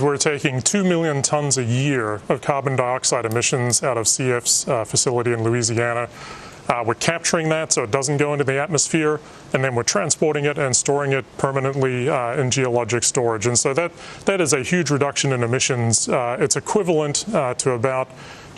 We're 0.00 0.16
taking 0.16 0.62
2 0.62 0.84
million 0.84 1.20
tons 1.20 1.58
a 1.58 1.64
year 1.64 2.22
of 2.30 2.40
carbon 2.40 2.76
dioxide 2.76 3.26
emissions 3.26 3.82
out 3.82 3.98
of 3.98 4.06
CF's 4.06 4.66
uh, 4.66 4.86
facility 4.86 5.34
in 5.34 5.44
Louisiana. 5.44 6.08
Uh, 6.66 6.82
we're 6.86 6.94
capturing 6.94 7.50
that 7.50 7.74
so 7.74 7.82
it 7.82 7.90
doesn't 7.90 8.16
go 8.16 8.32
into 8.32 8.42
the 8.42 8.58
atmosphere, 8.58 9.20
and 9.52 9.62
then 9.62 9.74
we're 9.74 9.82
transporting 9.82 10.46
it 10.46 10.56
and 10.56 10.74
storing 10.74 11.12
it 11.12 11.26
permanently 11.36 12.08
uh, 12.08 12.40
in 12.40 12.50
geologic 12.50 13.02
storage. 13.02 13.46
And 13.46 13.58
so 13.58 13.74
that, 13.74 13.92
that 14.24 14.40
is 14.40 14.54
a 14.54 14.62
huge 14.62 14.90
reduction 14.90 15.30
in 15.30 15.42
emissions. 15.42 16.08
Uh, 16.08 16.38
it's 16.40 16.56
equivalent 16.56 17.28
uh, 17.34 17.52
to 17.54 17.72
about 17.72 18.08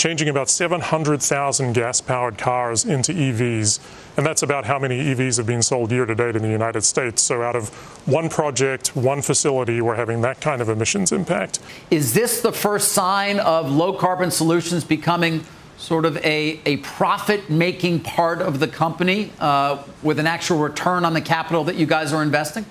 changing 0.04 0.28
about 0.28 0.50
700,000 0.50 1.72
gas 1.72 2.02
powered 2.02 2.36
cars 2.36 2.84
into 2.84 3.10
EVs. 3.10 3.80
And 4.18 4.26
that's 4.26 4.42
about 4.42 4.66
how 4.66 4.78
many 4.78 5.02
EVs 5.02 5.38
have 5.38 5.46
been 5.46 5.62
sold 5.62 5.90
year 5.90 6.04
to 6.04 6.14
date 6.14 6.36
in 6.36 6.42
the 6.42 6.50
United 6.50 6.82
States. 6.82 7.22
So, 7.22 7.40
out 7.40 7.56
of 7.56 7.70
one 8.06 8.28
project, 8.28 8.94
one 8.94 9.22
facility, 9.22 9.80
we're 9.80 9.94
having 9.94 10.20
that 10.20 10.42
kind 10.42 10.60
of 10.60 10.68
emissions 10.68 11.10
impact. 11.10 11.58
Is 11.90 12.12
this 12.12 12.42
the 12.42 12.52
first 12.52 12.92
sign 12.92 13.38
of 13.40 13.70
low 13.70 13.94
carbon 13.94 14.30
solutions 14.30 14.84
becoming 14.84 15.42
sort 15.78 16.04
of 16.04 16.18
a, 16.18 16.60
a 16.66 16.76
profit 16.78 17.48
making 17.48 18.00
part 18.00 18.42
of 18.42 18.60
the 18.60 18.68
company 18.68 19.32
uh, 19.40 19.82
with 20.02 20.18
an 20.18 20.26
actual 20.26 20.58
return 20.58 21.06
on 21.06 21.14
the 21.14 21.22
capital 21.22 21.64
that 21.64 21.76
you 21.76 21.86
guys 21.86 22.12
are 22.12 22.22
investing? 22.22 22.66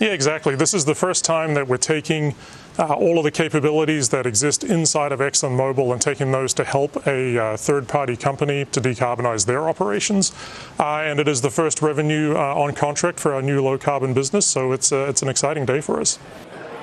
Yeah, 0.00 0.12
exactly. 0.12 0.56
This 0.56 0.72
is 0.72 0.86
the 0.86 0.94
first 0.94 1.26
time 1.26 1.52
that 1.52 1.68
we're 1.68 1.76
taking 1.76 2.34
uh, 2.78 2.94
all 2.94 3.18
of 3.18 3.24
the 3.24 3.30
capabilities 3.30 4.08
that 4.08 4.24
exist 4.24 4.64
inside 4.64 5.12
of 5.12 5.20
ExxonMobil 5.20 5.92
and 5.92 6.00
taking 6.00 6.32
those 6.32 6.54
to 6.54 6.64
help 6.64 7.06
a 7.06 7.38
uh, 7.38 7.56
third 7.58 7.86
party 7.86 8.16
company 8.16 8.64
to 8.64 8.80
decarbonize 8.80 9.44
their 9.44 9.68
operations. 9.68 10.32
Uh, 10.78 11.02
and 11.04 11.20
it 11.20 11.28
is 11.28 11.42
the 11.42 11.50
first 11.50 11.82
revenue 11.82 12.34
uh, 12.34 12.54
on 12.54 12.72
contract 12.72 13.20
for 13.20 13.34
our 13.34 13.42
new 13.42 13.62
low 13.62 13.76
carbon 13.76 14.14
business, 14.14 14.46
so 14.46 14.72
it's, 14.72 14.90
uh, 14.90 15.04
it's 15.06 15.20
an 15.20 15.28
exciting 15.28 15.66
day 15.66 15.82
for 15.82 16.00
us. 16.00 16.18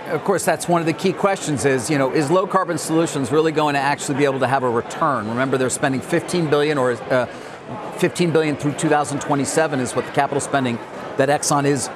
Of 0.09 0.24
course, 0.24 0.45
that's 0.45 0.68
one 0.68 0.82
of 0.82 0.86
the 0.86 0.93
key 0.93 1.11
questions 1.11 1.65
is, 1.65 1.89
you 1.89 1.97
know, 1.97 2.13
is 2.13 2.30
low 2.30 2.45
carbon 2.45 2.78
solutions 2.78 3.32
really 3.32 3.51
going 3.51 3.74
to 3.74 3.82
actually 3.82 4.20
be 4.20 4.26
able 4.26 4.39
to 4.41 4.47
have 4.47 4.61
a 4.61 4.70
return? 4.70 5.28
Remember, 5.28 5.57
they're 5.57 5.72
spending 5.72 6.01
15 6.01 6.51
billion 6.51 6.78
or 6.78 6.91
uh, 6.91 7.26
15 7.97 8.32
billion 8.32 8.55
through 8.55 8.74
2027 8.74 9.80
is 9.80 9.95
what 9.95 10.05
the 10.05 10.11
capital 10.11 10.39
spending 10.39 10.78
that 11.18 11.30
Exxon 11.30 11.65
is 11.65 11.89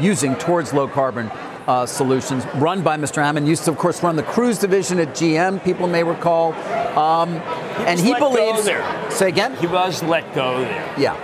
using 0.00 0.34
towards 0.36 0.72
low 0.72 0.88
carbon 0.88 1.30
uh, 1.66 1.86
solutions, 1.86 2.44
run 2.56 2.82
by 2.82 2.96
Mr. 2.96 3.22
Ammann. 3.22 3.46
Used 3.46 3.64
to, 3.64 3.70
of 3.70 3.78
course, 3.78 4.02
run 4.02 4.16
the 4.16 4.22
cruise 4.22 4.58
division 4.58 4.98
at 4.98 5.08
GM. 5.08 5.62
People 5.62 5.86
may 5.86 6.02
recall, 6.02 6.52
um, 6.98 7.34
he 7.34 7.38
and 7.84 8.00
he 8.00 8.14
believes. 8.14 8.64
there. 8.64 9.10
Say 9.10 9.28
again. 9.28 9.54
He 9.56 9.66
was 9.66 10.02
let 10.02 10.34
go 10.34 10.60
there. 10.60 10.94
Yeah, 10.98 11.14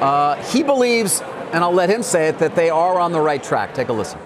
uh, 0.00 0.42
he 0.50 0.62
believes, 0.62 1.20
and 1.52 1.62
I'll 1.62 1.72
let 1.72 1.88
him 1.90 2.02
say 2.02 2.28
it, 2.28 2.38
that 2.38 2.54
they 2.56 2.70
are 2.70 2.98
on 2.98 3.12
the 3.12 3.20
right 3.20 3.42
track. 3.42 3.74
Take 3.74 3.88
a 3.88 3.92
listen. 3.92 4.18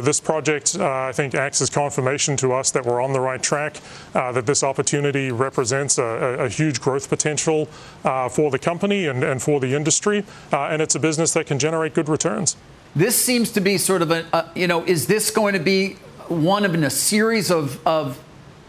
This 0.00 0.20
project, 0.20 0.76
uh, 0.78 0.88
I 0.88 1.12
think, 1.12 1.34
acts 1.34 1.60
as 1.60 1.70
confirmation 1.70 2.36
to 2.38 2.52
us 2.52 2.70
that 2.72 2.84
we're 2.84 3.02
on 3.02 3.12
the 3.12 3.20
right 3.20 3.42
track, 3.42 3.78
uh, 4.14 4.32
that 4.32 4.46
this 4.46 4.62
opportunity 4.62 5.30
represents 5.30 5.98
a, 5.98 6.04
a, 6.04 6.48
huge 6.48 6.80
growth 6.80 7.08
potential 7.08 7.68
uh, 8.04 8.28
for 8.28 8.50
the 8.50 8.58
company 8.58 9.06
and, 9.06 9.22
and 9.22 9.42
for 9.42 9.60
the 9.60 9.74
industry, 9.74 10.24
uh, 10.52 10.66
and 10.66 10.82
it's 10.82 10.94
a 10.94 11.00
business 11.00 11.32
that 11.34 11.46
can 11.46 11.58
generate 11.58 11.94
good 11.94 12.08
returns. 12.08 12.56
This 12.94 13.16
seems 13.16 13.50
to 13.52 13.60
be 13.60 13.78
sort 13.78 14.02
of 14.02 14.10
a, 14.10 14.50
you 14.54 14.66
know, 14.66 14.84
is 14.84 15.06
this 15.06 15.30
going 15.30 15.54
to 15.54 15.60
be 15.60 15.96
one 16.28 16.64
of 16.64 16.74
in 16.74 16.84
a 16.84 16.90
series 16.90 17.50
of, 17.50 17.84
of 17.86 18.22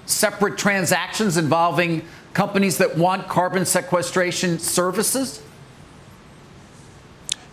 separate 0.05 0.57
transactions 0.57 1.37
involving 1.37 2.03
companies 2.33 2.77
that 2.77 2.97
want 2.97 3.27
carbon 3.27 3.65
sequestration 3.65 4.59
services? 4.59 5.41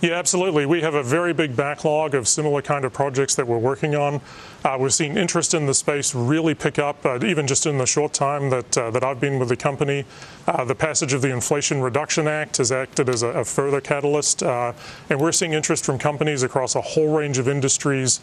Yeah, 0.00 0.12
absolutely. 0.12 0.64
We 0.64 0.80
have 0.82 0.94
a 0.94 1.02
very 1.02 1.32
big 1.32 1.56
backlog 1.56 2.14
of 2.14 2.28
similar 2.28 2.62
kind 2.62 2.84
of 2.84 2.92
projects 2.92 3.34
that 3.34 3.48
we're 3.48 3.58
working 3.58 3.96
on. 3.96 4.20
Uh, 4.64 4.76
we've 4.78 4.94
seen 4.94 5.18
interest 5.18 5.54
in 5.54 5.66
the 5.66 5.74
space 5.74 6.14
really 6.14 6.54
pick 6.54 6.78
up, 6.78 7.04
uh, 7.04 7.18
even 7.24 7.48
just 7.48 7.66
in 7.66 7.78
the 7.78 7.86
short 7.86 8.12
time 8.12 8.48
that 8.50 8.78
uh, 8.78 8.92
that 8.92 9.02
I've 9.02 9.18
been 9.18 9.40
with 9.40 9.48
the 9.48 9.56
company. 9.56 10.04
Uh, 10.46 10.64
the 10.64 10.74
passage 10.74 11.12
of 11.14 11.20
the 11.20 11.32
Inflation 11.32 11.80
Reduction 11.80 12.28
Act 12.28 12.58
has 12.58 12.70
acted 12.70 13.08
as 13.08 13.24
a, 13.24 13.28
a 13.28 13.44
further 13.44 13.80
catalyst, 13.80 14.44
uh, 14.44 14.72
and 15.10 15.20
we're 15.20 15.32
seeing 15.32 15.52
interest 15.52 15.84
from 15.84 15.98
companies 15.98 16.44
across 16.44 16.76
a 16.76 16.80
whole 16.80 17.16
range 17.16 17.38
of 17.38 17.48
industries. 17.48 18.20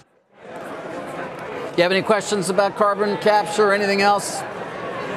You 1.76 1.84
have 1.84 1.92
any 1.92 2.02
questions 2.02 2.50
about 2.50 2.78
carbon 2.78 3.18
capture 3.18 3.66
or 3.66 3.74
anything 3.74 4.02
else? 4.02 4.42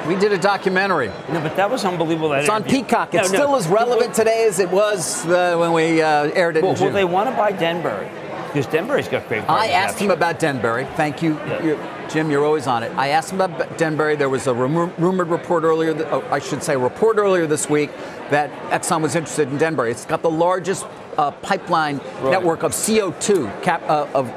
We 0.07 0.15
did 0.15 0.31
a 0.31 0.37
documentary. 0.37 1.07
No, 1.31 1.39
but 1.41 1.55
that 1.55 1.69
was 1.69 1.85
unbelievable. 1.85 2.29
That 2.29 2.39
it's 2.41 2.49
on. 2.49 2.63
Peacock. 2.63 3.13
No, 3.13 3.19
It's 3.21 3.31
no. 3.31 3.37
still 3.37 3.55
as 3.55 3.67
relevant 3.67 4.13
today 4.13 4.45
as 4.47 4.59
it 4.59 4.69
was 4.71 5.25
uh, 5.27 5.55
when 5.57 5.71
we 5.73 6.01
uh, 6.01 6.29
aired 6.33 6.57
it 6.57 6.63
Well, 6.63 6.71
in 6.71 6.77
June. 6.77 6.85
well, 6.87 6.93
they 6.93 7.05
want 7.05 7.29
to 7.29 7.35
buy 7.35 7.51
Denbury 7.51 8.09
because 8.47 8.65
Denbury's 8.67 9.07
got 9.07 9.27
great. 9.27 9.47
I 9.47 9.67
asked 9.67 9.93
capture. 9.99 10.05
him 10.05 10.11
about 10.11 10.39
Denbury. 10.39 10.85
Thank 10.95 11.21
you, 11.21 11.33
Yeah. 11.45 11.63
you- 11.63 11.79
Jim. 12.09 12.31
You're 12.31 12.43
always 12.45 12.65
on 12.65 12.81
it. 12.81 12.91
I 12.97 13.09
asked 13.09 13.31
him 13.31 13.39
about 13.39 13.77
Denbury. 13.77 14.15
There 14.15 14.29
was 14.29 14.47
a 14.47 14.53
rumor, 14.53 14.87
rumored 14.97 15.27
report 15.27 15.63
earlier. 15.63 15.93
th- 15.93 16.07
oh, 16.11 16.23
I 16.31 16.39
should 16.39 16.63
say, 16.63 16.75
report 16.75 17.17
earlier 17.17 17.45
this 17.45 17.69
week 17.69 17.91
that 18.31 18.49
Exxon 18.71 19.01
was 19.01 19.15
interested 19.15 19.49
in 19.51 19.57
Denbury. 19.59 19.91
It's 19.91 20.05
got 20.05 20.23
the 20.23 20.29
largest 20.31 20.87
uh, 21.19 21.29
pipeline 21.29 22.01
network 22.23 22.63
of 22.63 22.71
CO2 22.71 23.61
cap 23.61 23.83
uh, 23.87 24.07
of. 24.15 24.31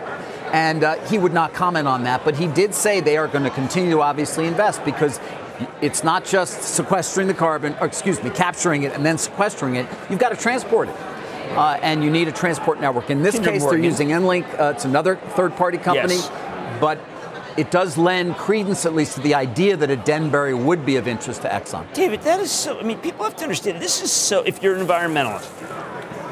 And 0.52 0.84
uh, 0.84 0.96
he 1.06 1.16
would 1.16 1.32
not 1.32 1.54
comment 1.54 1.88
on 1.88 2.04
that, 2.04 2.26
but 2.26 2.34
he 2.36 2.46
did 2.46 2.74
say 2.74 3.00
they 3.00 3.16
are 3.16 3.26
going 3.26 3.44
to 3.44 3.48
continue 3.50 3.92
to 3.92 4.02
obviously 4.02 4.46
invest 4.46 4.84
because 4.84 5.18
it's 5.80 6.04
not 6.04 6.24
just 6.24 6.62
sequestering 6.62 7.26
the 7.28 7.34
carbon, 7.34 7.74
or 7.80 7.86
excuse 7.86 8.22
me, 8.22 8.30
capturing 8.30 8.82
it 8.84 8.92
and 8.92 9.04
then 9.04 9.18
sequestering 9.18 9.76
it. 9.76 9.86
You've 10.10 10.18
got 10.18 10.30
to 10.30 10.36
transport 10.36 10.88
it. 10.88 10.96
Uh, 11.56 11.78
and 11.82 12.02
you 12.02 12.10
need 12.10 12.28
a 12.28 12.32
transport 12.32 12.80
network. 12.80 13.10
In 13.10 13.22
this 13.22 13.34
Kinder 13.34 13.50
case, 13.50 13.64
they're 13.64 13.76
using 13.76 14.08
EnLink. 14.08 14.58
Uh, 14.58 14.72
it's 14.74 14.86
another 14.86 15.16
third-party 15.16 15.76
company, 15.78 16.14
Yes. 16.14 16.30
but 16.80 16.98
it 17.58 17.70
does 17.70 17.98
lend 17.98 18.36
credence, 18.36 18.86
at 18.86 18.94
least, 18.94 19.16
to 19.16 19.20
the 19.20 19.34
idea 19.34 19.76
that 19.76 19.90
a 19.90 19.96
Denbury 19.96 20.54
would 20.54 20.86
be 20.86 20.96
of 20.96 21.06
interest 21.06 21.42
to 21.42 21.48
Exxon. 21.48 21.92
David, 21.92 22.22
that 22.22 22.40
is 22.40 22.50
so. 22.50 22.78
I 22.78 22.82
mean, 22.82 22.98
people 22.98 23.24
have 23.24 23.36
to 23.36 23.42
understand 23.42 23.82
this 23.82 24.02
is 24.02 24.10
so. 24.10 24.42
If 24.42 24.62
you're 24.62 24.76
an 24.76 24.86
environmentalist, 24.86 25.50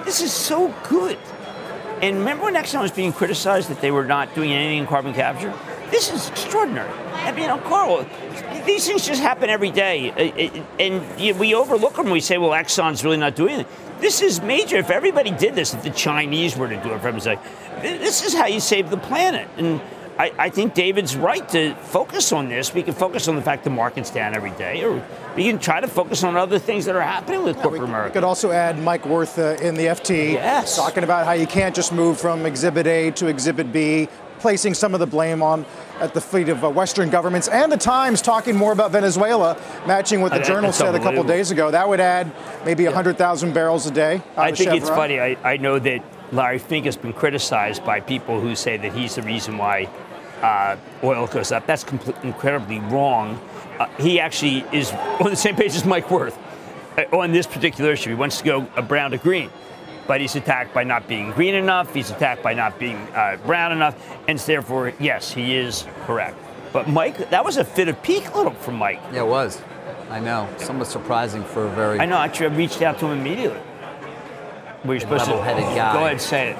this 0.06 0.22
is 0.22 0.32
so 0.32 0.74
good. 0.88 1.18
And 2.00 2.20
remember 2.20 2.44
when 2.44 2.54
Exxon 2.54 2.80
was 2.80 2.90
being 2.90 3.12
criticized 3.12 3.68
that 3.68 3.82
they 3.82 3.90
were 3.90 4.06
not 4.06 4.34
doing 4.34 4.52
anything 4.52 4.78
in 4.78 4.86
carbon 4.86 5.12
capture? 5.12 5.52
This 5.90 6.10
is 6.10 6.30
extraordinary. 6.30 6.88
I 7.12 7.32
mean, 7.32 7.50
Carl, 7.64 8.06
these 8.66 8.86
things 8.86 9.06
just 9.06 9.20
happen 9.20 9.50
every 9.50 9.70
day, 9.70 10.60
and 10.78 11.38
we 11.38 11.54
overlook 11.54 11.94
them. 11.96 12.10
We 12.10 12.20
say, 12.20 12.38
well, 12.38 12.50
Exxon's 12.50 13.04
really 13.04 13.16
not 13.16 13.34
doing 13.36 13.60
it. 13.60 13.66
This 14.00 14.22
is 14.22 14.40
major. 14.40 14.76
If 14.76 14.90
everybody 14.90 15.30
did 15.30 15.54
this, 15.54 15.74
if 15.74 15.82
the 15.82 15.90
Chinese 15.90 16.56
were 16.56 16.68
to 16.68 16.76
do 16.76 16.90
it, 16.90 16.94
if 16.94 17.04
everyone's 17.04 17.26
like, 17.26 17.42
this 17.82 18.24
is 18.24 18.34
how 18.34 18.46
you 18.46 18.60
save 18.60 18.90
the 18.90 18.96
planet. 18.96 19.48
And 19.56 19.80
I, 20.20 20.32
I 20.38 20.50
think 20.50 20.74
David's 20.74 21.16
right 21.16 21.48
to 21.50 21.74
focus 21.76 22.30
on 22.32 22.50
this. 22.50 22.74
We 22.74 22.82
can 22.82 22.92
focus 22.92 23.26
on 23.26 23.36
the 23.36 23.42
fact 23.42 23.64
the 23.64 23.70
market's 23.70 24.10
down 24.10 24.34
every 24.34 24.50
day, 24.50 24.84
or 24.84 25.02
we 25.34 25.44
can 25.44 25.58
try 25.58 25.80
to 25.80 25.88
focus 25.88 26.22
on 26.24 26.36
other 26.36 26.58
things 26.58 26.84
that 26.84 26.94
are 26.94 27.00
happening 27.00 27.42
with 27.42 27.56
We, 27.56 27.62
corporate 27.62 27.82
we 27.82 27.88
America. 27.88 28.12
could 28.14 28.24
also 28.24 28.50
add 28.50 28.78
Mike 28.78 29.06
Wirth 29.06 29.38
uh, 29.38 29.56
in 29.62 29.76
the 29.76 29.86
FT, 29.86 30.32
Yes. 30.34 30.76
talking 30.76 31.04
about 31.04 31.24
how 31.24 31.32
you 31.32 31.46
can't 31.46 31.74
just 31.74 31.90
move 31.92 32.20
from 32.20 32.44
Exhibit 32.44 32.86
A 32.86 33.10
to 33.12 33.28
Exhibit 33.28 33.72
B, 33.72 34.08
placing 34.40 34.74
some 34.74 34.92
of 34.92 35.00
the 35.00 35.06
blame 35.06 35.42
on 35.42 35.64
at 36.00 36.12
the 36.12 36.20
feet 36.20 36.50
of 36.50 36.64
uh, 36.64 36.68
Western 36.68 37.08
governments, 37.08 37.48
and 37.48 37.72
the 37.72 37.76
Times 37.78 38.20
talking 38.20 38.54
more 38.56 38.72
about 38.72 38.90
Venezuela, 38.90 39.56
matching 39.86 40.20
what 40.20 40.32
the 40.32 40.40
Uh, 40.40 40.44
Journal 40.44 40.72
said 40.72 40.94
a 40.94 41.00
couple 41.00 41.22
days 41.24 41.50
ago. 41.50 41.70
That 41.70 41.88
would 41.88 42.00
add 42.00 42.30
maybe 42.66 42.84
100,000 42.84 43.54
barrels 43.54 43.86
a 43.86 43.90
day. 43.90 44.20
I 44.36 44.52
think 44.52 44.72
it's 44.74 44.90
funny. 44.90 45.18
I, 45.18 45.36
I 45.44 45.56
know 45.56 45.78
that 45.78 46.02
Larry 46.32 46.58
Fink 46.58 46.84
has 46.84 46.96
been 46.96 47.12
criticized 47.12 47.84
by 47.84 48.00
people 48.00 48.38
who 48.40 48.54
say 48.54 48.76
that 48.76 48.92
he's 48.92 49.14
the 49.16 49.22
reason 49.22 49.58
why 49.58 49.88
uh, 50.42 50.76
oil 51.02 51.26
goes 51.26 51.52
up. 51.52 51.66
That's 51.66 51.84
incredibly 52.22 52.80
wrong. 52.80 53.40
Uh, 53.78 53.86
he 53.98 54.20
actually 54.20 54.64
is 54.72 54.92
on 55.20 55.30
the 55.30 55.36
same 55.36 55.56
page 55.56 55.74
as 55.74 55.84
Mike 55.84 56.10
Wirth 56.10 56.38
uh, 56.98 57.16
on 57.16 57.32
this 57.32 57.46
particular 57.46 57.92
issue. 57.92 58.10
He 58.10 58.16
wants 58.16 58.38
to 58.38 58.44
go 58.44 58.60
brown 58.82 59.12
to 59.12 59.18
green. 59.18 59.50
But 60.06 60.20
he's 60.20 60.34
attacked 60.34 60.74
by 60.74 60.82
not 60.82 61.06
being 61.06 61.30
green 61.32 61.54
enough. 61.54 61.94
He's 61.94 62.10
attacked 62.10 62.42
by 62.42 62.52
not 62.52 62.78
being 62.80 62.96
uh, 63.14 63.38
brown 63.46 63.70
enough. 63.70 63.94
And 64.26 64.38
therefore, 64.40 64.92
yes, 64.98 65.32
he 65.32 65.54
is 65.54 65.86
correct. 66.04 66.36
But 66.72 66.88
Mike, 66.88 67.30
that 67.30 67.44
was 67.44 67.58
a 67.58 67.64
fit 67.64 67.88
of 67.88 68.02
pique 68.02 68.28
a 68.30 68.36
little 68.36 68.52
from 68.52 68.74
Mike. 68.76 69.00
Yeah, 69.12 69.20
it 69.20 69.26
was. 69.26 69.60
I 70.08 70.18
know. 70.18 70.48
Somewhat 70.56 70.88
surprising 70.88 71.44
for 71.44 71.66
a 71.66 71.70
very. 71.70 72.00
I 72.00 72.06
know. 72.06 72.16
Actually, 72.16 72.46
I 72.46 72.56
reached 72.56 72.82
out 72.82 72.98
to 72.98 73.06
him 73.06 73.20
immediately. 73.20 73.60
Were 74.84 74.94
you 74.94 75.00
supposed 75.00 75.26
to? 75.26 75.32
Go 75.32 75.40
ahead, 75.40 76.20
say 76.20 76.50
it. 76.50 76.56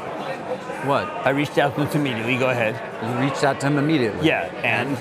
What? 0.87 1.09
I 1.27 1.31
reached 1.31 1.59
out 1.59 1.75
to 1.77 1.85
him 1.87 2.01
immediately. 2.01 2.37
Go 2.39 2.49
ahead. 2.51 2.75
You 3.03 3.21
reached 3.27 3.45
out 3.45 3.61
to 3.61 3.67
him 3.67 3.77
immediately. 3.79 4.27
Yeah, 4.27 4.45
and 4.65 4.97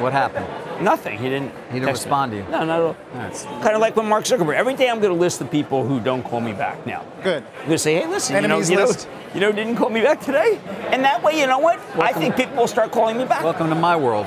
What 0.00 0.12
happened? 0.12 0.46
nothing. 0.82 1.16
He 1.16 1.28
didn't. 1.28 1.52
He 1.70 1.74
didn't 1.78 1.86
text 1.86 2.06
me. 2.06 2.10
respond 2.10 2.32
to 2.32 2.38
you? 2.38 2.42
No, 2.44 2.64
not 2.64 2.68
at 2.70 2.80
all. 2.82 2.96
That's- 3.14 3.44
Kind 3.44 3.74
of 3.76 3.80
like 3.80 3.94
when 3.94 4.08
Mark 4.08 4.24
Zuckerberg. 4.24 4.54
Every 4.56 4.74
day 4.74 4.88
I'm 4.90 5.00
going 5.00 5.12
to 5.14 5.18
list 5.20 5.38
the 5.38 5.44
people 5.44 5.86
who 5.86 6.00
don't 6.00 6.22
call 6.24 6.40
me 6.40 6.52
back 6.52 6.84
now. 6.86 7.04
Good. 7.22 7.44
I'm 7.44 7.58
going 7.66 7.70
to 7.70 7.78
say, 7.78 7.94
hey, 7.94 8.06
listen, 8.08 8.34
you 8.34 8.40
know, 8.48 8.56
Enemies 8.56 8.70
you 8.70 8.76
know, 8.76 8.92
you 9.34 9.40
know, 9.40 9.52
didn't 9.52 9.76
call 9.76 9.90
me 9.90 10.00
back 10.02 10.20
today, 10.20 10.58
and 10.90 11.04
that 11.04 11.22
way, 11.22 11.38
you 11.38 11.46
know 11.46 11.58
what? 11.60 11.78
I 11.94 11.98
Welcome. 11.98 12.20
think 12.22 12.36
people 12.36 12.56
will 12.56 12.66
start 12.66 12.90
calling 12.90 13.16
me 13.16 13.24
back. 13.24 13.44
Welcome 13.44 13.68
to 13.68 13.74
my 13.76 13.96
world. 13.96 14.26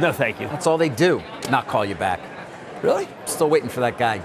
no, 0.00 0.10
thank 0.12 0.40
you. 0.40 0.48
That's 0.48 0.66
all 0.66 0.76
they 0.78 0.88
do. 0.88 1.22
Not 1.50 1.68
call 1.68 1.84
you 1.84 1.94
back. 1.94 2.20
Really? 2.82 3.06
Still 3.26 3.48
waiting 3.48 3.68
for 3.68 3.80
that 3.80 3.96
guy. 3.98 4.18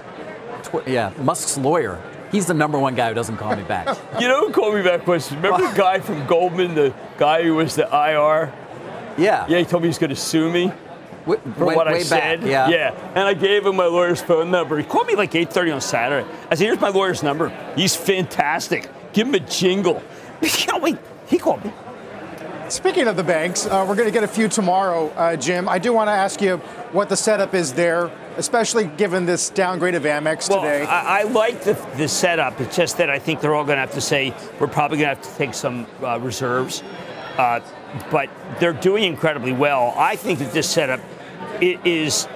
Tw- 0.64 0.86
yeah, 0.88 1.12
Musk's 1.22 1.56
lawyer. 1.56 2.02
He's 2.32 2.46
the 2.46 2.54
number 2.54 2.78
one 2.78 2.94
guy 2.94 3.08
who 3.08 3.14
doesn't 3.14 3.36
call 3.38 3.54
me 3.56 3.62
back. 3.64 3.96
You 4.20 4.28
know 4.28 4.46
who 4.46 4.52
called 4.52 4.74
me 4.74 4.82
back 4.82 5.06
was 5.06 5.30
remember 5.32 5.66
the 5.68 5.76
guy 5.76 5.98
from 6.00 6.26
Goldman, 6.26 6.74
the 6.74 6.94
guy 7.18 7.42
who 7.42 7.56
was 7.56 7.74
the 7.74 7.84
IR. 7.84 8.52
Yeah. 9.18 9.46
Yeah, 9.48 9.58
he 9.58 9.64
told 9.64 9.82
me 9.82 9.88
he's 9.88 9.98
going 9.98 10.10
to 10.10 10.16
sue 10.16 10.50
me. 10.50 10.72
W- 11.26 11.40
for 11.56 11.66
way, 11.66 11.74
what 11.76 11.88
I 11.88 11.92
way 11.92 12.02
said. 12.02 12.40
back. 12.40 12.48
Yeah. 12.48 12.68
Yeah. 12.68 13.12
And 13.14 13.20
I 13.24 13.34
gave 13.34 13.66
him 13.66 13.76
my 13.76 13.86
lawyer's 13.86 14.22
phone 14.22 14.50
number. 14.50 14.78
He 14.78 14.84
called 14.84 15.06
me 15.06 15.16
like 15.16 15.32
8:30 15.32 15.74
on 15.74 15.80
Saturday. 15.80 16.26
I 16.50 16.54
said, 16.54 16.64
"Here's 16.64 16.80
my 16.80 16.88
lawyer's 16.88 17.22
number. 17.22 17.50
He's 17.76 17.94
fantastic. 17.96 18.88
Give 19.12 19.26
him 19.28 19.34
a 19.34 19.40
jingle." 19.40 20.02
You 20.42 20.66
know, 20.72 20.78
wait. 20.78 20.96
He 21.26 21.36
called 21.38 21.62
me. 21.64 21.72
Speaking 22.70 23.08
of 23.08 23.16
the 23.16 23.22
banks, 23.24 23.66
uh, 23.66 23.84
we're 23.86 23.94
going 23.96 24.08
to 24.08 24.12
get 24.12 24.22
a 24.24 24.28
few 24.28 24.48
tomorrow, 24.48 25.08
uh, 25.10 25.36
Jim. 25.36 25.68
I 25.68 25.78
do 25.78 25.92
want 25.92 26.08
to 26.08 26.12
ask 26.12 26.40
you 26.40 26.56
what 26.92 27.08
the 27.08 27.16
setup 27.16 27.52
is 27.52 27.72
there, 27.74 28.10
especially 28.40 28.86
given 28.86 29.26
this 29.26 29.50
downgrade 29.50 29.94
of 29.94 30.02
Amex 30.04 30.48
Well, 30.48 30.62
today. 30.62 30.84
I, 30.84 31.20
I 31.20 31.22
like 31.24 31.62
the, 31.62 31.74
the 31.96 32.08
setup. 32.08 32.58
It's 32.60 32.74
just 32.74 32.96
that 32.96 33.10
I 33.10 33.18
think 33.18 33.40
they're 33.40 33.54
all 33.54 33.64
going 33.64 33.76
to 33.76 33.80
have 33.80 33.92
to 33.92 34.00
say 34.00 34.34
we're 34.58 34.66
probably 34.66 34.98
going 34.98 35.14
to 35.14 35.22
have 35.22 35.32
to 35.32 35.38
take 35.38 35.54
some 35.54 35.86
uh, 36.02 36.18
reserves. 36.18 36.82
Uh, 37.36 37.60
but 38.10 38.30
they're 38.58 38.72
doing 38.72 39.04
incredibly 39.04 39.52
well. 39.52 39.94
I 39.96 40.16
think 40.16 40.38
that 40.38 40.52
this 40.52 40.68
setup 40.68 41.00
is 41.60 42.26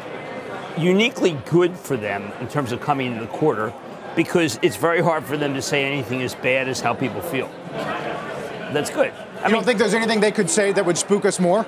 uniquely 0.76 1.38
good 1.50 1.76
for 1.76 1.96
them 1.96 2.30
in 2.40 2.48
terms 2.48 2.70
of 2.70 2.80
coming 2.80 3.12
into 3.12 3.20
the 3.20 3.32
quarter 3.32 3.72
because 4.14 4.58
it's 4.60 4.76
very 4.76 5.00
hard 5.00 5.24
for 5.24 5.36
them 5.38 5.54
to 5.54 5.62
say 5.62 5.84
anything 5.84 6.20
as 6.22 6.34
bad 6.34 6.68
as 6.68 6.80
how 6.80 6.92
people 6.92 7.22
feel. 7.22 7.48
That's 7.72 8.90
good. 8.90 9.12
I 9.40 9.48
you 9.48 9.54
don't 9.54 9.64
think 9.64 9.78
there's 9.78 9.94
anything 9.94 10.20
they 10.20 10.32
could 10.32 10.50
say 10.50 10.72
that 10.72 10.84
would 10.84 10.98
spook 10.98 11.24
us 11.24 11.40
more? 11.40 11.64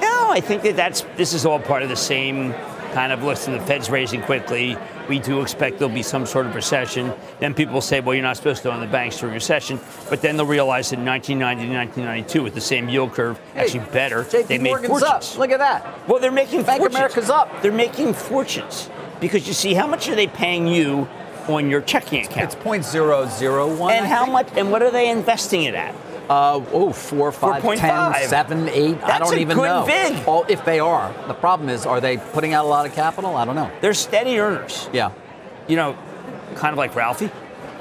No, 0.00 0.30
I 0.30 0.40
think 0.40 0.62
that 0.62 0.76
that's 0.76 1.00
this 1.16 1.32
is 1.32 1.44
all 1.44 1.58
part 1.58 1.82
of 1.82 1.88
the 1.88 1.96
same 1.96 2.54
kind 2.92 3.12
of 3.12 3.22
listen. 3.22 3.52
The 3.52 3.60
Fed's 3.60 3.90
raising 3.90 4.22
quickly. 4.22 4.76
We 5.08 5.18
do 5.18 5.40
expect 5.40 5.78
there'll 5.78 5.94
be 5.94 6.02
some 6.02 6.26
sort 6.26 6.46
of 6.46 6.54
recession. 6.54 7.12
Then 7.40 7.54
people 7.54 7.80
say, 7.80 8.00
well, 8.00 8.14
you're 8.14 8.22
not 8.22 8.36
supposed 8.36 8.62
to 8.62 8.72
own 8.72 8.80
the 8.80 8.86
banks 8.86 9.18
during 9.18 9.34
recession. 9.34 9.80
But 10.10 10.20
then 10.22 10.36
they'll 10.36 10.46
realize 10.46 10.92
in 10.92 11.04
1990 11.04 11.70
to 11.72 11.76
1992, 11.78 12.42
with 12.42 12.54
the 12.54 12.60
same 12.60 12.88
yield 12.88 13.12
curve, 13.12 13.40
actually 13.54 13.84
better, 13.92 14.24
JP 14.24 14.46
they 14.46 14.58
made 14.58 14.70
Morgan's 14.70 14.88
fortunes. 15.00 15.32
up. 15.32 15.38
Look 15.38 15.50
at 15.50 15.58
that. 15.58 16.08
Well, 16.08 16.18
they're 16.20 16.30
making 16.30 16.62
Bank 16.64 16.80
of 16.82 16.92
fortunes. 16.92 16.96
America's 16.96 17.30
up. 17.30 17.62
They're 17.62 17.72
making 17.72 18.12
fortunes 18.14 18.90
because 19.20 19.46
you 19.48 19.54
see 19.54 19.74
how 19.74 19.86
much 19.86 20.08
are 20.08 20.14
they 20.14 20.26
paying 20.26 20.66
you 20.68 21.08
on 21.48 21.70
your 21.70 21.80
checking 21.80 22.24
account, 22.24 22.52
It's 22.52 22.54
point 22.54 22.84
zero 22.84 23.26
zero 23.26 23.74
one. 23.74 23.94
and 23.94 24.06
how 24.06 24.26
much, 24.26 24.48
and 24.54 24.70
what 24.70 24.82
are 24.82 24.90
they 24.90 25.08
investing 25.10 25.62
it 25.64 25.74
at? 25.74 25.94
Uh, 26.28 26.62
oh, 26.72 26.92
four, 26.92 27.32
five, 27.32 27.62
4.5. 27.62 28.14
10, 28.18 28.28
7, 28.28 28.68
8. 28.68 29.02
I 29.04 29.18
don't 29.18 29.38
even 29.38 29.56
know. 29.56 29.84
vig. 29.84 30.26
All, 30.26 30.44
if 30.48 30.64
they 30.64 30.78
are. 30.78 31.12
The 31.26 31.34
problem 31.34 31.68
is, 31.70 31.86
are 31.86 32.00
they 32.00 32.18
putting 32.18 32.52
out 32.52 32.64
a 32.64 32.68
lot 32.68 32.84
of 32.84 32.92
capital? 32.92 33.34
I 33.36 33.44
don't 33.46 33.54
know. 33.54 33.70
They're 33.80 33.94
steady 33.94 34.38
earners. 34.38 34.90
Yeah, 34.92 35.12
You 35.68 35.76
know, 35.76 35.96
kind 36.54 36.72
of 36.72 36.78
like 36.78 36.94
Ralphie. 36.94 37.30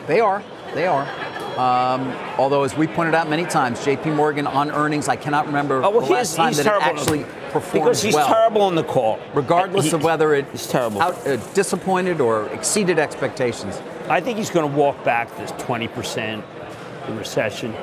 they 0.07 0.21
are. 0.21 0.41
They 0.73 0.85
are. 0.87 1.05
Um, 1.57 2.13
although, 2.37 2.63
as 2.63 2.77
we 2.77 2.85
pointed 2.87 3.15
out 3.15 3.27
many 3.29 3.43
times, 3.45 3.83
J.P. 3.83 4.11
Morgan 4.11 4.45
on 4.47 4.69
earnings, 4.71 5.07
I 5.09 5.15
cannot 5.15 5.47
remember 5.47 5.83
Oh 5.83 5.89
well, 5.89 6.05
the 6.05 6.13
last 6.13 6.35
time 6.35 6.53
that 6.53 6.65
it 6.67 6.71
actually 6.83 7.23
performed 7.51 7.85
because 7.85 8.01
he's 8.03 8.13
well. 8.13 8.27
terrible 8.27 8.61
on 8.61 8.75
the 8.75 8.83
call. 8.83 9.19
regardless 9.33 9.85
He- 9.87 9.95
of 9.95 10.03
whether 10.03 10.35
it 10.35 10.45
he's 10.51 10.67
terrible. 10.67 11.01
out, 11.01 11.15
uh, 11.27 11.37
disappointed 11.55 12.21
or 12.21 12.45
exceeded 12.49 12.99
expectations. 12.99 13.81
I 14.07 14.21
think 14.21 14.37
he's 14.37 14.51
going 14.51 14.69
to 14.71 14.77
walk 14.77 15.03
back 15.03 15.35
this 15.37 15.51
20 15.57 15.87
percent 15.87 16.45
the 17.07 17.13
recession. 17.13 17.73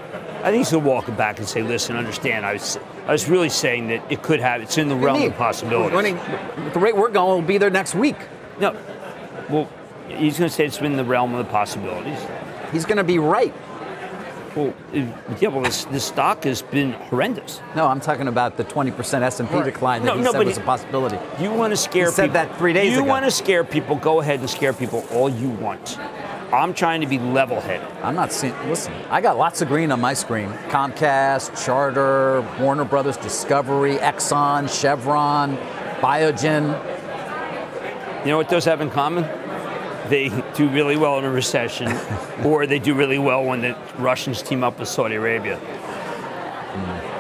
I 0.42 0.50
think 0.50 0.58
he's 0.58 0.70
going 0.70 0.84
to 0.84 0.88
walk 0.90 1.08
it 1.08 1.16
back 1.16 1.38
and 1.38 1.48
say, 1.48 1.62
listen, 1.62 1.96
understand, 1.96 2.44
I 2.44 2.52
was, 2.54 2.78
I 3.06 3.12
was 3.12 3.28
really 3.28 3.48
saying 3.48 3.88
that 3.88 4.04
it 4.12 4.22
could 4.22 4.40
have, 4.40 4.60
it's 4.62 4.78
in 4.78 4.88
the 4.88 4.96
realm 4.96 5.22
of 5.22 5.34
possibilities. 5.36 5.94
Winning, 5.96 6.16
the 6.72 6.78
rate 6.80 6.96
we're 6.96 7.10
going, 7.10 7.40
will 7.40 7.46
be 7.46 7.58
there 7.58 7.70
next 7.70 7.94
week. 7.94 8.16
No, 8.60 8.76
well, 9.48 9.68
he's 10.08 10.38
going 10.38 10.48
to 10.50 10.54
say 10.54 10.66
it's 10.66 10.78
in 10.78 10.96
the 10.96 11.04
realm 11.04 11.34
of 11.34 11.44
the 11.44 11.50
possibilities. 11.50 12.18
He's 12.72 12.84
going 12.84 12.98
to 12.98 13.04
be 13.04 13.18
right. 13.18 13.54
Well, 14.54 14.72
yeah, 14.92 15.48
well, 15.48 15.62
this, 15.62 15.84
this 15.86 16.04
stock 16.04 16.44
has 16.44 16.62
been 16.62 16.92
horrendous. 16.92 17.60
No, 17.74 17.88
I'm 17.88 18.00
talking 18.00 18.28
about 18.28 18.56
the 18.56 18.64
20% 18.64 19.22
S&P 19.22 19.52
Right. 19.52 19.64
decline 19.64 20.02
that 20.02 20.06
No, 20.06 20.16
he 20.16 20.22
no, 20.22 20.30
said 20.30 20.46
was 20.46 20.58
a 20.58 20.60
possibility. 20.60 21.18
You 21.42 21.50
want 21.52 21.72
to 21.72 21.76
scare 21.76 22.06
He 22.06 22.12
said 22.12 22.34
that 22.34 22.56
three 22.56 22.72
days 22.72 22.92
you 22.92 23.00
ago. 23.00 23.08
want 23.08 23.24
to 23.24 23.32
scare 23.32 23.64
people, 23.64 23.96
go 23.96 24.20
ahead 24.20 24.38
and 24.38 24.48
scare 24.48 24.72
people 24.72 25.04
all 25.10 25.28
you 25.28 25.48
want. 25.48 25.98
I'm 26.54 26.72
trying 26.72 27.00
to 27.00 27.06
be 27.06 27.18
level 27.18 27.60
headed. 27.60 27.86
I'm 28.02 28.14
not 28.14 28.32
seeing. 28.32 28.54
Listen, 28.68 28.92
I 29.10 29.20
got 29.20 29.36
lots 29.36 29.60
of 29.60 29.68
green 29.68 29.90
on 29.90 30.00
my 30.00 30.14
screen. 30.14 30.48
Comcast, 30.68 31.64
Charter, 31.64 32.42
Warner 32.60 32.84
Brothers, 32.84 33.16
Discovery, 33.16 33.96
Exxon, 33.96 34.68
Chevron, 34.68 35.56
Biogen. 36.00 36.66
You 38.20 38.30
know 38.30 38.36
what 38.36 38.48
those 38.48 38.64
have 38.66 38.80
in 38.80 38.90
common? 38.90 39.24
They 40.08 40.28
do 40.54 40.68
really 40.68 40.96
well 40.96 41.18
in 41.18 41.24
a 41.24 41.30
recession, 41.30 41.92
or 42.44 42.66
they 42.66 42.78
do 42.78 42.94
really 42.94 43.18
well 43.18 43.44
when 43.44 43.60
the 43.62 43.76
Russians 43.98 44.42
team 44.42 44.62
up 44.62 44.78
with 44.78 44.88
Saudi 44.88 45.16
Arabia. 45.16 45.56
Hmm. 45.56 47.14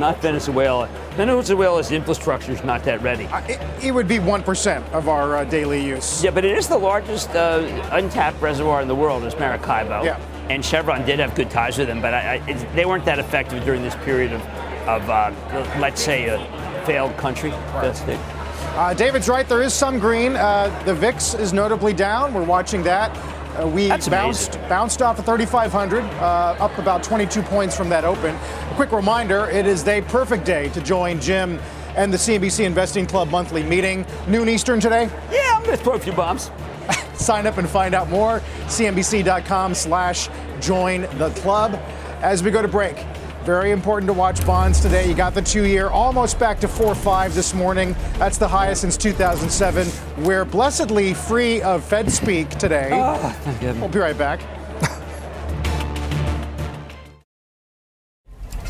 Not 0.00 0.22
Venezuela. 0.22 0.88
Venezuela's 1.16 1.92
infrastructure 1.92 2.52
is 2.52 2.64
not 2.64 2.84
that 2.84 3.02
ready. 3.02 3.24
It, 3.48 3.84
it 3.84 3.92
would 3.92 4.08
be 4.08 4.16
1% 4.16 4.92
of 4.92 5.08
our 5.08 5.36
uh, 5.36 5.44
daily 5.44 5.84
use. 5.84 6.24
Yeah, 6.24 6.30
but 6.30 6.44
it 6.44 6.56
is 6.56 6.68
the 6.68 6.78
largest 6.78 7.30
uh, 7.30 7.88
untapped 7.92 8.40
reservoir 8.40 8.80
in 8.80 8.88
the 8.88 8.94
world. 8.94 9.24
Is 9.24 9.34
Maracaibo. 9.34 10.04
Yeah. 10.04 10.18
And 10.48 10.64
Chevron 10.64 11.04
did 11.04 11.18
have 11.18 11.34
good 11.34 11.50
ties 11.50 11.78
with 11.78 11.88
them, 11.88 12.00
but 12.00 12.14
I, 12.14 12.36
I, 12.36 12.48
it's, 12.48 12.64
they 12.74 12.84
weren't 12.84 13.04
that 13.04 13.18
effective 13.18 13.64
during 13.64 13.82
this 13.82 13.94
period 13.96 14.32
of, 14.32 14.40
of 14.88 15.08
uh, 15.08 15.32
let's 15.78 16.02
say, 16.02 16.26
a 16.26 16.38
failed 16.86 17.16
country. 17.16 17.50
That's 17.50 18.00
it. 18.02 18.18
Uh, 18.74 18.94
David's 18.94 19.28
right. 19.28 19.46
There 19.46 19.62
is 19.62 19.74
some 19.74 19.98
green. 19.98 20.34
Uh, 20.34 20.82
the 20.86 20.94
VIX 20.94 21.34
is 21.34 21.52
notably 21.52 21.92
down. 21.92 22.32
We're 22.32 22.42
watching 22.42 22.82
that. 22.84 23.14
Uh, 23.60 23.66
we 23.68 23.88
That's 23.88 24.08
bounced 24.08 24.54
amazing. 24.54 24.68
bounced 24.68 25.02
off 25.02 25.18
of 25.18 25.26
3,500, 25.26 26.02
uh, 26.02 26.56
up 26.58 26.76
about 26.78 27.02
22 27.02 27.42
points 27.42 27.76
from 27.76 27.88
that 27.90 28.04
open. 28.04 28.34
A 28.34 28.74
quick 28.74 28.92
reminder: 28.92 29.48
it 29.50 29.66
is 29.66 29.84
the 29.84 30.02
perfect 30.08 30.44
day 30.44 30.68
to 30.70 30.80
join 30.80 31.20
Jim 31.20 31.58
and 31.94 32.12
the 32.12 32.16
CNBC 32.16 32.64
Investing 32.64 33.04
Club 33.06 33.28
monthly 33.30 33.62
meeting, 33.62 34.06
noon 34.26 34.48
Eastern 34.48 34.80
today. 34.80 35.10
Yeah, 35.30 35.54
I'm 35.56 35.62
going 35.64 35.76
to 35.76 35.84
throw 35.84 35.94
a 35.94 35.98
few 35.98 36.12
bombs. 36.12 36.50
Sign 37.14 37.46
up 37.46 37.58
and 37.58 37.68
find 37.68 37.94
out 37.94 38.08
more. 38.08 38.40
CNBC.com/slash 38.66 40.28
join 40.60 41.02
the 41.18 41.30
club. 41.36 41.78
As 42.22 42.42
we 42.42 42.50
go 42.50 42.62
to 42.62 42.68
break. 42.68 42.96
Very 43.44 43.72
important 43.72 44.06
to 44.08 44.12
watch 44.12 44.44
bonds 44.46 44.80
today. 44.80 45.08
You 45.08 45.14
got 45.14 45.34
the 45.34 45.42
two 45.42 45.64
year 45.66 45.88
almost 45.88 46.38
back 46.38 46.60
to 46.60 46.68
4.5 46.68 47.34
this 47.34 47.52
morning. 47.54 47.96
That's 48.18 48.38
the 48.38 48.46
highest 48.46 48.82
since 48.82 48.96
2007. 48.96 49.88
We're 50.24 50.44
blessedly 50.44 51.12
free 51.12 51.60
of 51.62 51.82
Fed 51.82 52.10
speak 52.10 52.50
today. 52.50 52.90
Ah, 52.92 53.36
we'll 53.80 53.88
be 53.88 53.98
right 53.98 54.16
back. 54.16 54.40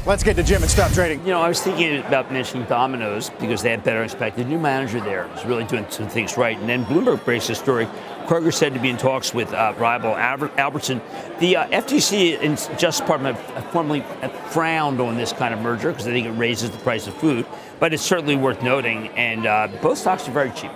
Let's 0.05 0.24
get 0.24 0.34
to 0.34 0.42
Jim 0.42 0.62
and 0.62 0.70
stop 0.70 0.90
trading. 0.90 1.20
You 1.20 1.28
know, 1.28 1.40
I 1.40 1.46
was 1.46 1.62
thinking 1.62 1.98
about 1.98 2.32
mentioning 2.32 2.66
Domino's 2.66 3.30
because 3.38 3.62
they 3.62 3.70
had 3.70 3.84
better 3.84 4.03
expected. 4.03 4.46
The 4.46 4.48
new 4.48 4.59
manager 4.59 4.98
there 4.98 5.30
is 5.36 5.44
really 5.44 5.62
doing 5.62 5.86
some 5.90 6.09
things 6.09 6.36
right. 6.36 6.59
And 6.59 6.68
then 6.68 6.84
Bloomberg 6.86 7.24
breaks 7.24 7.46
the 7.46 7.55
story. 7.55 7.86
Kroger 8.26 8.53
said 8.53 8.74
to 8.74 8.80
be 8.80 8.90
in 8.90 8.96
talks 8.96 9.32
with 9.32 9.53
uh, 9.53 9.74
rival 9.78 10.16
Albert- 10.16 10.59
Albertson. 10.59 11.00
The 11.38 11.55
uh, 11.55 11.68
FTC 11.68 12.36
and 12.42 12.59
Justice 12.80 12.98
Department 12.98 13.38
have 13.38 13.64
formally 13.66 14.05
frowned 14.50 15.00
on 15.00 15.16
this 15.16 15.32
kind 15.32 15.55
of 15.55 15.61
merger 15.61 15.92
because 15.92 16.05
they 16.05 16.11
think 16.11 16.26
it 16.26 16.32
raises 16.32 16.70
the 16.70 16.78
price 16.78 17.07
of 17.07 17.14
food. 17.14 17.46
But 17.78 17.94
it's 17.94 18.03
certainly 18.03 18.34
worth 18.34 18.61
noting. 18.61 19.07
And 19.11 19.46
uh, 19.46 19.68
both 19.80 19.98
stocks 19.98 20.26
are 20.26 20.32
very 20.32 20.50
cheap. 20.50 20.72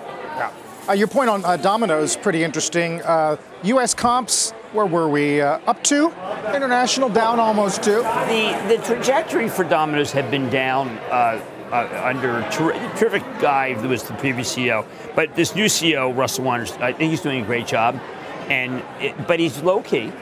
Uh, 0.88 0.92
your 0.92 1.08
point 1.08 1.28
on 1.28 1.44
uh, 1.44 1.56
Domino's 1.56 2.16
pretty 2.16 2.44
interesting. 2.44 3.02
Uh, 3.02 3.36
U.S. 3.64 3.92
comps, 3.92 4.52
where 4.72 4.86
were 4.86 5.08
we? 5.08 5.40
Uh, 5.40 5.58
up 5.66 5.82
to? 5.84 6.12
International 6.54 7.08
down 7.08 7.40
almost 7.40 7.82
two. 7.82 8.02
The 8.02 8.64
the 8.68 8.80
trajectory 8.84 9.48
for 9.48 9.64
Domino's 9.64 10.12
had 10.12 10.30
been 10.30 10.48
down 10.48 10.90
uh, 11.10 11.42
uh, 11.72 12.02
under 12.04 12.48
ter- 12.52 12.72
terrific 12.96 13.24
guy 13.40 13.74
who 13.74 13.88
was 13.88 14.04
the 14.04 14.14
previous 14.14 14.54
CEO, 14.54 14.86
but 15.16 15.34
this 15.34 15.56
new 15.56 15.64
CEO 15.64 16.16
Russell 16.16 16.44
Wonders, 16.44 16.70
I 16.74 16.92
think 16.92 17.10
he's 17.10 17.20
doing 17.20 17.42
a 17.42 17.46
great 17.46 17.66
job, 17.66 18.00
and 18.48 18.80
it, 19.00 19.26
but 19.26 19.40
he's 19.40 19.60
low 19.62 19.82
key. 19.82 20.12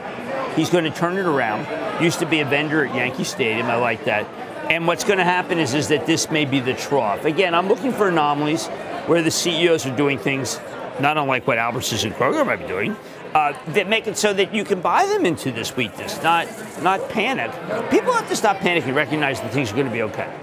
He's 0.55 0.71
going 0.71 0.85
to 0.85 0.89
turn 0.91 1.17
it 1.17 1.27
around. 1.27 1.67
Used 2.01 2.17
to 2.19 2.25
be 2.25 2.39
a 2.39 2.45
vendor 2.45 2.83
at 2.83 2.95
Yankee 2.95 3.23
Stadium. 3.23 3.67
I 3.67 3.75
like 3.75 4.05
that. 4.05 4.25
And 4.71 4.87
what's 4.87 5.03
going 5.03 5.19
to 5.19 5.23
happen 5.23 5.59
is 5.59 5.75
is 5.75 5.89
that 5.89 6.07
this 6.07 6.31
may 6.31 6.45
be 6.45 6.59
the 6.59 6.73
trough. 6.73 7.23
Again, 7.23 7.53
I'm 7.53 7.67
looking 7.67 7.91
for 7.91 8.07
anomalies 8.07 8.67
where 9.07 9.21
the 9.21 9.31
CEOs 9.31 9.85
are 9.85 9.95
doing 9.95 10.17
things 10.17 10.59
not 10.99 11.17
unlike 11.17 11.45
what 11.45 11.57
Albertsons 11.57 12.05
and 12.05 12.13
Kroger 12.13 12.45
might 12.45 12.57
be 12.57 12.67
doing, 12.67 12.95
uh, 13.33 13.53
that 13.73 13.89
make 13.89 14.07
it 14.07 14.17
so 14.17 14.31
that 14.33 14.53
you 14.53 14.63
can 14.63 14.79
buy 14.81 15.05
them 15.05 15.25
into 15.25 15.51
this 15.51 15.75
weakness, 15.75 16.21
not 16.23 16.47
not 16.81 17.09
panic. 17.09 17.51
People 17.91 18.13
have 18.13 18.29
to 18.29 18.35
stop 18.35 18.57
panicking, 18.57 18.95
recognize 18.95 19.41
that 19.41 19.51
things 19.51 19.71
are 19.71 19.75
going 19.75 19.87
to 19.87 19.91
be 19.91 20.03
okay. 20.03 20.33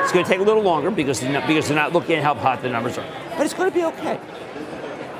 It's 0.00 0.12
going 0.12 0.24
to 0.24 0.30
take 0.30 0.40
a 0.40 0.44
little 0.44 0.62
longer 0.62 0.90
because 0.90 1.20
they're 1.20 1.32
not, 1.32 1.46
because 1.46 1.68
they're 1.68 1.76
not 1.76 1.92
looking 1.92 2.16
at 2.16 2.22
how 2.22 2.34
hot 2.34 2.62
the 2.62 2.68
numbers 2.68 2.98
are, 2.98 3.06
but 3.36 3.44
it's 3.44 3.54
going 3.54 3.70
to 3.70 3.74
be 3.74 3.84
okay. 3.84 4.16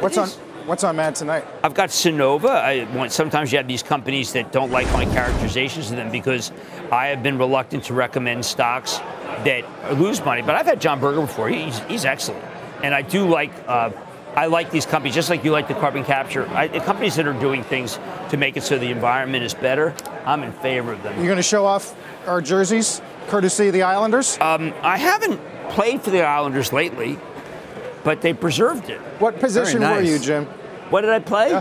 What's 0.01 0.19
on? 0.19 0.29
What's 0.69 0.85
on 0.85 0.97
Matt 0.97 1.15
tonight? 1.15 1.47
I've 1.65 1.73
got 1.73 1.89
Sunnova. 1.89 2.51
I, 2.51 2.85
want- 2.95 3.11
sometimes 3.11 3.51
you 3.51 3.57
have 3.57 3.67
these 3.67 3.83
companies 3.83 4.35
that 4.35 4.53
don't 4.53 4.71
like 4.71 4.87
my 4.93 5.07
characterizations 5.07 5.91
of 5.91 5.97
them 5.97 6.11
because 6.13 6.53
I 6.93 7.07
have 7.07 7.23
been 7.23 7.39
reluctant 7.39 7.85
to 7.85 7.95
recommend 7.95 8.45
stocks 8.45 8.99
that 9.45 9.65
lose 9.99 10.23
money. 10.23 10.43
But 10.43 10.57
I've 10.57 10.67
had 10.67 10.79
John 10.79 11.01
Berger 11.01 11.23
before. 11.23 11.49
He's, 11.49 11.79
he's 11.85 12.05
excellent, 12.05 12.45
and 12.83 12.95
I 12.95 13.03
do 13.03 13.29
like. 13.29 13.53
Uh, 13.67 13.91
I 14.37 14.47
like 14.47 14.71
these 14.71 14.87
companies 14.87 15.17
just 15.17 15.31
like 15.31 15.43
you 15.43 15.51
like 15.51 15.67
the 15.67 15.75
carbon 15.75 16.05
capture. 16.05 16.47
I, 16.51 16.69
the 16.69 16.79
companies 16.79 17.17
that 17.17 17.27
are 17.27 17.33
doing 17.33 17.65
things 17.65 17.99
to 18.31 18.37
make 18.37 18.57
it 18.57 18.63
so 18.63 18.79
the 18.79 18.91
environment 18.91 19.43
is 19.43 19.53
better. 19.53 19.95
I'm 20.25 20.45
in 20.45 20.53
favor 20.53 20.93
of 20.93 21.03
them. 21.03 21.17
You're 21.17 21.27
going 21.27 21.39
to 21.39 21.43
show 21.43 21.65
off 21.65 21.97
our 22.27 22.41
jerseys, 22.41 23.03
courtesy 23.27 23.69
of 23.69 23.73
the 23.73 23.83
Islanders. 23.83 24.39
Um, 24.41 24.73
I 24.83 24.97
haven't 24.97 25.41
played 25.71 26.03
for 26.03 26.11
the 26.11 26.23
Islanders 26.23 26.73
lately, 26.73 27.19
but 28.05 28.23
they 28.23 28.33
preserved 28.33 28.91
it. 28.91 29.01
what 29.19 29.41
position 29.41 29.81
nice. 29.81 29.97
were 29.97 30.13
you, 30.13 30.19
Jim? 30.21 30.45
What 30.91 31.01
did 31.01 31.11
I 31.11 31.19
play? 31.19 31.61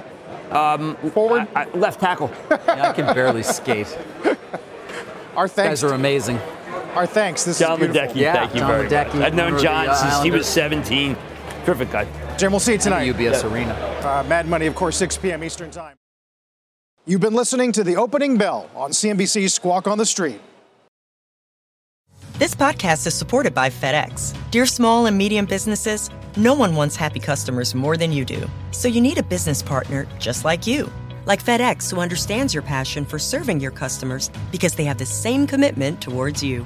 Forward. 1.14 1.48
I, 1.56 1.64
I, 1.64 1.70
left 1.72 2.00
tackle. 2.00 2.32
Yeah, 2.52 2.90
I 2.90 2.94
can 2.94 3.14
barely 3.16 3.44
skate. 3.44 3.98
our 5.36 5.48
You 5.48 5.54
guys 5.56 5.84
are 5.84 5.94
amazing. 5.94 6.40
Our 6.98 7.08
thanks. 7.08 7.44
This 7.46 7.60
John 7.60 7.82
is 7.82 7.88
beautiful. 7.88 8.10
Ledecky, 8.16 8.16
Yeah, 8.22 8.34
thank 8.34 8.54
you 8.54 8.60
John 8.60 8.70
very 8.72 8.90
Ledecky, 8.90 9.14
much. 9.16 9.24
I've 9.24 9.34
known 9.36 9.60
John 9.60 9.86
the 9.86 9.96
since 9.96 10.24
he 10.24 10.32
was 10.32 10.48
17. 10.48 11.16
Terrific 11.66 11.92
guy. 11.92 12.08
Jim, 12.38 12.52
we'll 12.52 12.60
see 12.60 12.74
you 12.74 12.78
tonight. 12.78 13.14
UBS 13.14 13.50
Arena. 13.50 13.74
Uh, 14.04 14.24
Mad 14.28 14.48
Money, 14.48 14.66
of 14.68 14.76
course, 14.76 14.98
6 14.98 15.18
p.m. 15.18 15.44
Eastern 15.44 15.70
Time. 15.72 15.96
You've 17.06 17.22
been 17.22 17.34
listening 17.34 17.72
to 17.74 17.84
the 17.84 17.96
opening 17.96 18.38
bell 18.38 18.70
on 18.76 18.92
CNBC's 18.92 19.54
Squawk 19.54 19.88
on 19.88 19.98
the 19.98 20.06
Street. 20.06 20.42
This 22.38 22.54
podcast 22.54 23.08
is 23.08 23.14
supported 23.16 23.54
by 23.56 23.70
FedEx. 23.70 24.36
Dear 24.52 24.66
small 24.66 25.08
and 25.08 25.18
medium 25.18 25.46
businesses, 25.46 26.10
no 26.36 26.54
one 26.54 26.76
wants 26.76 26.96
happy 26.96 27.20
customers 27.20 27.74
more 27.74 27.98
than 27.98 28.12
you 28.12 28.26
do. 28.26 28.48
So 28.72 28.88
you 28.88 29.02
need 29.02 29.18
a 29.18 29.24
business 29.24 29.64
partner 29.64 30.06
just 30.20 30.46
like 30.46 30.68
you. 30.68 30.92
Like 31.26 31.44
FedEx, 31.44 31.90
who 31.92 32.00
understands 32.00 32.54
your 32.54 32.64
passion 32.64 33.06
for 33.06 33.18
serving 33.20 33.60
your 33.60 33.72
customers 33.72 34.30
because 34.52 34.76
they 34.76 34.84
have 34.86 34.98
the 35.00 35.06
same 35.06 35.48
commitment 35.48 36.00
towards 36.00 36.44
you. 36.44 36.66